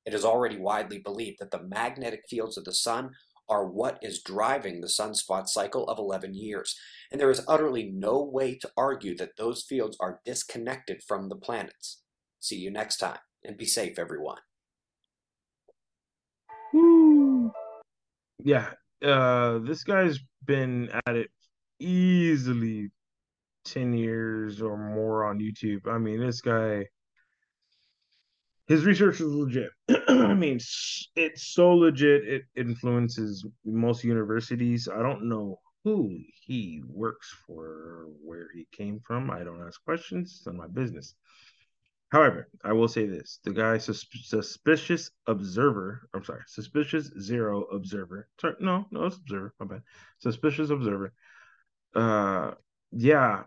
It 0.04 0.14
is 0.14 0.24
already 0.24 0.58
widely 0.58 0.98
believed 0.98 1.38
that 1.40 1.50
the 1.50 1.62
magnetic 1.62 2.24
fields 2.28 2.58
of 2.58 2.64
the 2.64 2.74
Sun 2.74 3.12
are 3.48 3.66
what 3.66 3.98
is 4.02 4.22
driving 4.22 4.80
the 4.80 4.86
sunspot 4.86 5.48
cycle 5.48 5.88
of 5.88 5.98
11 5.98 6.34
years, 6.34 6.76
and 7.10 7.20
there 7.20 7.30
is 7.30 7.44
utterly 7.46 7.90
no 7.92 8.22
way 8.22 8.56
to 8.56 8.70
argue 8.76 9.16
that 9.16 9.36
those 9.36 9.62
fields 9.62 9.96
are 10.00 10.20
disconnected 10.24 11.02
from 11.06 11.28
the 11.28 11.36
planets. 11.36 12.02
See 12.40 12.56
you 12.56 12.70
next 12.70 12.98
time, 12.98 13.18
and 13.42 13.56
be 13.56 13.66
safe, 13.66 13.98
everyone. 13.98 14.38
Yeah, 18.42 18.70
uh, 19.02 19.58
this 19.58 19.84
guy's 19.84 20.18
been 20.44 20.90
at 21.06 21.16
it 21.16 21.30
easily 21.78 22.90
10 23.64 23.92
years 23.94 24.60
or 24.62 24.76
more 24.76 25.24
on 25.24 25.38
YouTube. 25.38 25.86
I 25.88 25.98
mean, 25.98 26.20
this 26.20 26.40
guy, 26.40 26.86
his 28.66 28.84
research 28.84 29.20
is 29.20 29.26
legit. 29.28 29.70
I 30.08 30.34
mean, 30.34 30.58
it's 31.16 31.46
so 31.54 31.74
legit, 31.74 32.26
it 32.26 32.42
influences 32.56 33.46
most 33.64 34.04
universities. 34.04 34.88
I 34.88 35.02
don't 35.02 35.28
know 35.28 35.60
who 35.84 36.18
he 36.46 36.82
works 36.86 37.34
for, 37.46 38.06
where 38.22 38.48
he 38.54 38.66
came 38.72 39.00
from. 39.00 39.30
I 39.30 39.44
don't 39.44 39.62
ask 39.66 39.82
questions, 39.84 40.36
it's 40.36 40.46
none 40.46 40.56
of 40.56 40.60
my 40.62 40.68
business. 40.68 41.14
However, 42.14 42.46
I 42.62 42.72
will 42.72 42.86
say 42.86 43.06
this: 43.06 43.40
the 43.42 43.50
guy 43.50 43.76
sus- 43.76 44.06
suspicious 44.22 45.10
observer. 45.26 46.08
I'm 46.14 46.22
sorry, 46.22 46.42
suspicious 46.46 47.10
zero 47.18 47.62
observer. 47.62 48.28
Sorry, 48.40 48.54
no, 48.60 48.86
no, 48.92 49.06
it's 49.06 49.16
observer. 49.16 49.52
My 49.58 49.66
bad. 49.66 49.82
Suspicious 50.20 50.70
observer. 50.70 51.12
Uh, 51.92 52.52
yeah, 52.92 53.42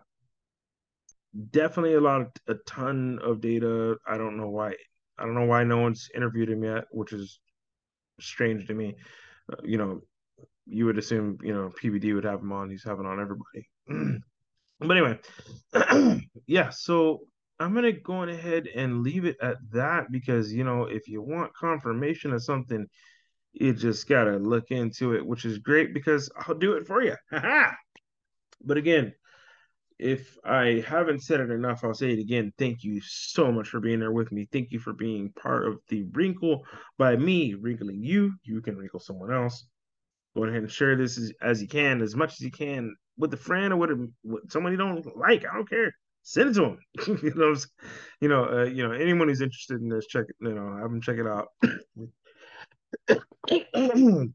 definitely 1.50 1.94
a 1.94 2.00
lot 2.02 2.20
of 2.20 2.28
a 2.46 2.54
ton 2.66 3.18
of 3.24 3.40
data. 3.40 3.96
I 4.06 4.18
don't 4.18 4.36
know 4.36 4.50
why. 4.50 4.74
I 5.18 5.24
don't 5.24 5.34
know 5.34 5.46
why 5.46 5.64
no 5.64 5.78
one's 5.78 6.10
interviewed 6.14 6.50
him 6.50 6.62
yet, 6.62 6.84
which 6.90 7.14
is 7.14 7.40
strange 8.20 8.66
to 8.66 8.74
me. 8.74 8.96
Uh, 9.50 9.62
you 9.64 9.78
know, 9.78 10.02
you 10.66 10.84
would 10.84 10.98
assume 10.98 11.38
you 11.42 11.54
know 11.54 11.72
PBD 11.82 12.14
would 12.14 12.24
have 12.24 12.40
him 12.40 12.52
on. 12.52 12.68
He's 12.68 12.84
having 12.84 13.06
on 13.06 13.18
everybody. 13.18 13.66
but 14.78 14.90
anyway, 14.90 15.18
yeah. 16.46 16.68
So 16.68 17.22
I'm 17.60 17.74
gonna 17.74 17.92
go 17.92 18.22
ahead 18.22 18.68
and 18.68 19.02
leave 19.02 19.24
it 19.24 19.36
at 19.42 19.56
that 19.72 20.12
because 20.12 20.52
you 20.52 20.64
know 20.64 20.84
if 20.84 21.08
you 21.08 21.22
want 21.22 21.54
confirmation 21.54 22.32
of 22.32 22.44
something, 22.44 22.86
you 23.52 23.72
just 23.72 24.08
gotta 24.08 24.36
look 24.36 24.70
into 24.70 25.14
it, 25.14 25.26
which 25.26 25.44
is 25.44 25.58
great 25.58 25.92
because 25.92 26.30
I'll 26.36 26.54
do 26.54 26.74
it 26.74 26.86
for 26.86 27.02
you. 27.02 27.16
but 27.32 28.76
again, 28.76 29.12
if 29.98 30.38
I 30.44 30.84
haven't 30.86 31.24
said 31.24 31.40
it 31.40 31.50
enough, 31.50 31.82
I'll 31.82 31.94
say 31.94 32.12
it 32.12 32.20
again. 32.20 32.52
Thank 32.58 32.84
you 32.84 33.00
so 33.02 33.50
much 33.50 33.68
for 33.68 33.80
being 33.80 33.98
there 33.98 34.12
with 34.12 34.30
me. 34.30 34.48
Thank 34.52 34.70
you 34.70 34.78
for 34.78 34.92
being 34.92 35.32
part 35.32 35.66
of 35.66 35.80
the 35.88 36.04
wrinkle 36.12 36.64
by 36.96 37.16
me 37.16 37.54
wrinkling 37.54 38.04
you. 38.04 38.34
You 38.44 38.60
can 38.60 38.76
wrinkle 38.76 39.00
someone 39.00 39.32
else. 39.32 39.66
Go 40.36 40.44
ahead 40.44 40.58
and 40.58 40.70
share 40.70 40.94
this 40.94 41.18
as, 41.18 41.32
as 41.42 41.60
you 41.60 41.66
can, 41.66 42.00
as 42.02 42.14
much 42.14 42.34
as 42.34 42.40
you 42.40 42.52
can 42.52 42.94
with 43.16 43.34
a 43.34 43.36
friend 43.36 43.72
or 43.72 43.76
with, 43.78 43.90
a, 43.90 44.08
with 44.22 44.52
someone 44.52 44.70
you 44.70 44.78
don't 44.78 45.04
like. 45.16 45.44
I 45.44 45.54
don't 45.54 45.68
care 45.68 45.92
send 46.28 46.50
it 46.50 46.54
to 46.54 46.60
them. 46.60 46.78
you 47.22 47.32
know, 47.34 47.54
you 48.20 48.28
know, 48.28 48.44
uh, 48.44 48.64
you 48.64 48.86
know, 48.86 48.92
anyone 48.92 49.28
who's 49.28 49.40
interested 49.40 49.80
in 49.80 49.88
this, 49.88 50.06
check. 50.06 50.26
You 50.40 50.52
know, 50.52 50.76
have 50.76 50.90
them 50.90 51.00
check 51.00 51.16
it 51.16 51.26
out. 51.26 51.48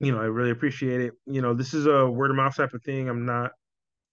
you 0.00 0.12
know, 0.12 0.20
I 0.20 0.24
really 0.24 0.50
appreciate 0.50 1.00
it. 1.00 1.14
You 1.26 1.40
know, 1.40 1.54
this 1.54 1.72
is 1.72 1.86
a 1.86 2.06
word 2.06 2.30
of 2.30 2.36
mouth 2.36 2.54
type 2.54 2.74
of 2.74 2.82
thing. 2.82 3.08
I'm 3.08 3.24
not 3.24 3.52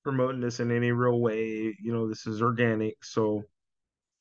promoting 0.06 0.40
this 0.40 0.62
in 0.62 0.72
any 0.72 0.94
real 0.94 1.20
way. 1.20 1.76
You 1.82 1.92
know, 1.92 2.08
this 2.08 2.26
is 2.28 2.42
organic. 2.42 3.04
So, 3.04 3.44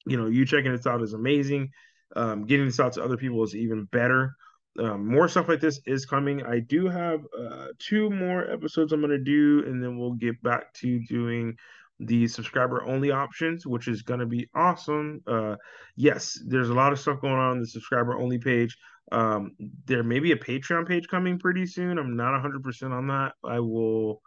you 0.04 0.16
know, 0.16 0.26
you 0.26 0.44
checking 0.44 0.72
this 0.72 0.86
out 0.86 1.02
is 1.02 1.12
amazing. 1.12 1.70
Um, 2.16 2.44
getting 2.44 2.66
this 2.66 2.80
out 2.80 2.94
to 2.94 3.04
other 3.04 3.16
people 3.16 3.44
is 3.44 3.54
even 3.54 3.84
better. 3.84 4.34
Um, 4.80 5.06
more 5.06 5.28
stuff 5.28 5.48
like 5.48 5.60
this 5.60 5.80
is 5.86 6.06
coming. 6.06 6.42
I 6.44 6.58
do 6.58 6.88
have 6.88 7.20
uh, 7.38 7.68
two 7.78 8.10
more 8.10 8.50
episodes 8.50 8.92
I'm 8.92 9.00
going 9.00 9.10
to 9.10 9.18
do, 9.18 9.64
and 9.66 9.82
then 9.82 9.96
we'll 9.96 10.14
get 10.14 10.42
back 10.42 10.72
to 10.74 10.98
doing 11.06 11.56
the 12.00 12.26
subscriber 12.26 12.82
only 12.84 13.10
options, 13.10 13.66
which 13.66 13.86
is 13.86 14.02
going 14.02 14.20
to 14.20 14.26
be 14.26 14.48
awesome. 14.54 15.20
Uh, 15.26 15.56
yes, 15.96 16.38
there's 16.46 16.70
a 16.70 16.74
lot 16.74 16.92
of 16.92 16.98
stuff 16.98 17.20
going 17.20 17.34
on, 17.34 17.50
on 17.50 17.60
the 17.60 17.66
subscriber 17.66 18.18
only 18.18 18.38
page. 18.38 18.76
Um, 19.12 19.52
there 19.86 20.02
may 20.02 20.18
be 20.18 20.32
a 20.32 20.36
Patreon 20.36 20.88
page 20.88 21.08
coming 21.08 21.38
pretty 21.38 21.66
soon. 21.66 21.98
I'm 21.98 22.16
not 22.16 22.40
100% 22.42 22.92
on 22.92 23.08
that. 23.08 23.32
I 23.44 23.60
will 23.60 24.22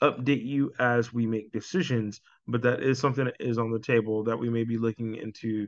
update 0.00 0.44
you 0.44 0.72
as 0.78 1.12
we 1.12 1.26
make 1.26 1.50
decisions, 1.50 2.20
but 2.46 2.62
that 2.62 2.82
is 2.82 3.00
something 3.00 3.24
that 3.24 3.36
is 3.40 3.58
on 3.58 3.72
the 3.72 3.80
table 3.80 4.22
that 4.24 4.38
we 4.38 4.48
may 4.48 4.64
be 4.64 4.78
looking 4.78 5.16
into 5.16 5.66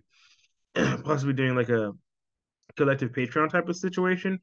possibly 1.04 1.34
doing 1.34 1.56
like 1.56 1.68
a 1.68 1.92
collective 2.76 3.10
Patreon 3.10 3.50
type 3.50 3.68
of 3.68 3.76
situation 3.76 4.38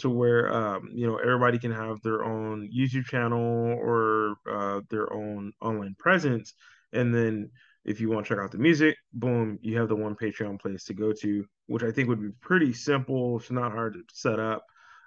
to 0.00 0.10
where 0.10 0.52
um, 0.52 0.88
you 0.92 1.06
know 1.06 1.16
everybody 1.16 1.58
can 1.58 1.72
have 1.72 2.00
their 2.02 2.24
own 2.24 2.68
YouTube 2.74 3.06
channel 3.06 3.40
or 3.40 4.36
uh, 4.50 4.80
their 4.90 5.12
own 5.12 5.52
online 5.60 5.94
presence, 5.98 6.54
and 6.92 7.14
then 7.14 7.50
if 7.84 8.00
you 8.00 8.10
want 8.10 8.26
to 8.26 8.34
check 8.34 8.42
out 8.42 8.50
the 8.50 8.58
music, 8.58 8.96
boom, 9.14 9.58
you 9.62 9.78
have 9.78 9.88
the 9.88 9.96
one 9.96 10.14
Patreon 10.14 10.60
place 10.60 10.84
to 10.84 10.94
go 10.94 11.12
to, 11.12 11.44
which 11.66 11.82
I 11.82 11.90
think 11.90 12.08
would 12.08 12.20
be 12.20 12.30
pretty 12.40 12.72
simple. 12.72 13.38
It's 13.38 13.50
not 13.50 13.72
hard 13.72 13.94
to 13.94 14.02
set 14.12 14.38
up. 14.38 14.64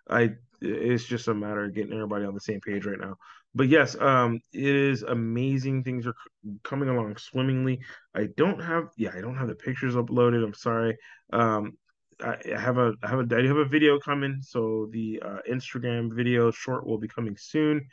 I 0.09 0.31
it's 0.61 1.03
just 1.03 1.27
a 1.27 1.33
matter 1.33 1.65
of 1.65 1.73
getting 1.73 1.93
everybody 1.93 2.25
on 2.25 2.33
the 2.33 2.39
same 2.39 2.61
page 2.61 2.85
right 2.85 2.99
now. 2.99 3.15
But 3.55 3.67
yes, 3.67 3.95
um, 3.99 4.39
it 4.53 4.75
is 4.75 5.03
amazing. 5.03 5.83
Things 5.83 6.07
are 6.07 6.15
coming 6.63 6.89
along 6.89 7.17
swimmingly. 7.17 7.81
I 8.15 8.27
don't 8.37 8.61
have, 8.61 8.85
yeah, 8.97 9.11
I 9.15 9.21
don't 9.21 9.35
have 9.35 9.47
the 9.47 9.55
pictures 9.55 9.95
uploaded. 9.95 10.43
I'm 10.43 10.53
sorry. 10.53 10.97
Um, 11.31 11.77
I 12.23 12.59
have 12.59 12.77
a 12.77 12.93
I 13.03 13.09
have 13.09 13.19
a 13.19 13.35
I 13.35 13.41
do 13.41 13.47
have 13.47 13.57
a 13.57 13.65
video 13.65 13.99
coming, 13.99 14.39
so 14.41 14.87
the 14.91 15.21
uh, 15.23 15.39
Instagram 15.49 16.13
video 16.13 16.51
short 16.51 16.87
will 16.87 16.97
be 16.97 17.07
coming 17.07 17.35
soon, 17.37 17.87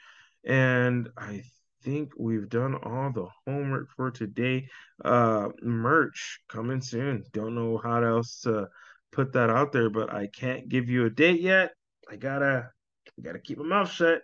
and 0.44 1.08
I 1.16 1.42
think 1.82 2.12
we've 2.18 2.48
done 2.48 2.76
all 2.76 3.10
the 3.12 3.26
homework 3.46 3.88
for 3.96 4.10
today. 4.10 4.68
Uh, 5.04 5.48
merch 5.62 6.40
coming 6.48 6.80
soon. 6.80 7.24
Don't 7.32 7.54
know 7.54 7.78
how 7.78 8.02
else 8.02 8.40
to 8.42 8.68
put 9.12 9.32
that 9.32 9.50
out 9.50 9.72
there, 9.72 9.90
but 9.90 10.12
I 10.12 10.28
can't 10.28 10.68
give 10.68 10.88
you 10.88 11.06
a 11.06 11.10
date 11.10 11.40
yet. 11.40 11.72
I 12.08 12.16
gotta 12.16 12.70
I 13.18 13.22
gotta 13.22 13.38
keep 13.38 13.58
my 13.58 13.64
mouth 13.64 13.90
shut. 13.90 14.22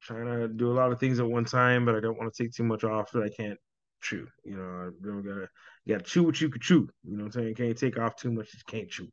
trying 0.00 0.26
to 0.26 0.48
do 0.48 0.70
a 0.70 0.74
lot 0.74 0.92
of 0.92 1.00
things 1.00 1.20
at 1.20 1.26
one 1.28 1.44
time, 1.44 1.84
but 1.84 1.94
I 1.96 2.00
don't 2.00 2.18
want 2.18 2.32
to 2.32 2.42
take 2.42 2.52
too 2.52 2.64
much 2.64 2.84
off 2.84 3.12
that 3.12 3.22
I 3.22 3.28
can't 3.28 3.58
chew. 4.02 4.26
You 4.44 4.56
know, 4.56 4.90
I 4.90 5.22
gotta 5.22 5.48
gotta 5.88 6.04
chew 6.04 6.24
what 6.24 6.40
you 6.40 6.48
could 6.48 6.62
chew. 6.62 6.88
You 7.04 7.16
know 7.16 7.24
what 7.24 7.36
I'm 7.36 7.42
saying? 7.42 7.54
Can't 7.54 7.78
take 7.78 7.98
off 7.98 8.16
too 8.16 8.32
much, 8.32 8.52
you 8.54 8.60
can't 8.66 8.90
chew. 8.90 9.08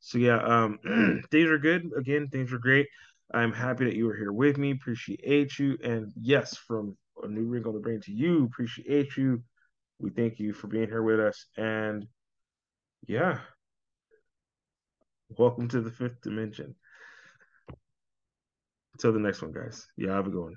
So 0.00 0.18
yeah, 0.18 0.38
um 0.42 0.78
things 1.30 1.48
are 1.48 1.58
good. 1.58 1.90
Again, 1.96 2.28
things 2.28 2.52
are 2.52 2.58
great. 2.58 2.88
I'm 3.32 3.52
happy 3.52 3.84
that 3.84 3.96
you 3.96 4.06
were 4.06 4.16
here 4.16 4.32
with 4.32 4.58
me. 4.58 4.72
Appreciate 4.72 5.58
you. 5.58 5.78
And 5.84 6.12
yes, 6.20 6.56
from 6.56 6.96
a 7.22 7.28
new 7.28 7.44
wrinkle 7.44 7.72
to 7.72 7.78
bring 7.78 8.00
to 8.02 8.12
you, 8.12 8.44
appreciate 8.44 9.16
you. 9.16 9.42
We 9.98 10.10
thank 10.10 10.38
you 10.38 10.52
for 10.52 10.66
being 10.66 10.88
here 10.88 11.02
with 11.02 11.20
us. 11.20 11.46
And 11.56 12.06
yeah. 13.06 13.38
Welcome 15.38 15.68
to 15.68 15.80
the 15.80 15.90
fifth 15.90 16.20
dimension. 16.22 16.74
Until 18.94 19.12
the 19.12 19.20
next 19.20 19.42
one, 19.42 19.52
guys. 19.52 19.86
Yeah, 19.96 20.14
have 20.14 20.26
a 20.26 20.30
good 20.30 20.42
one. 20.42 20.56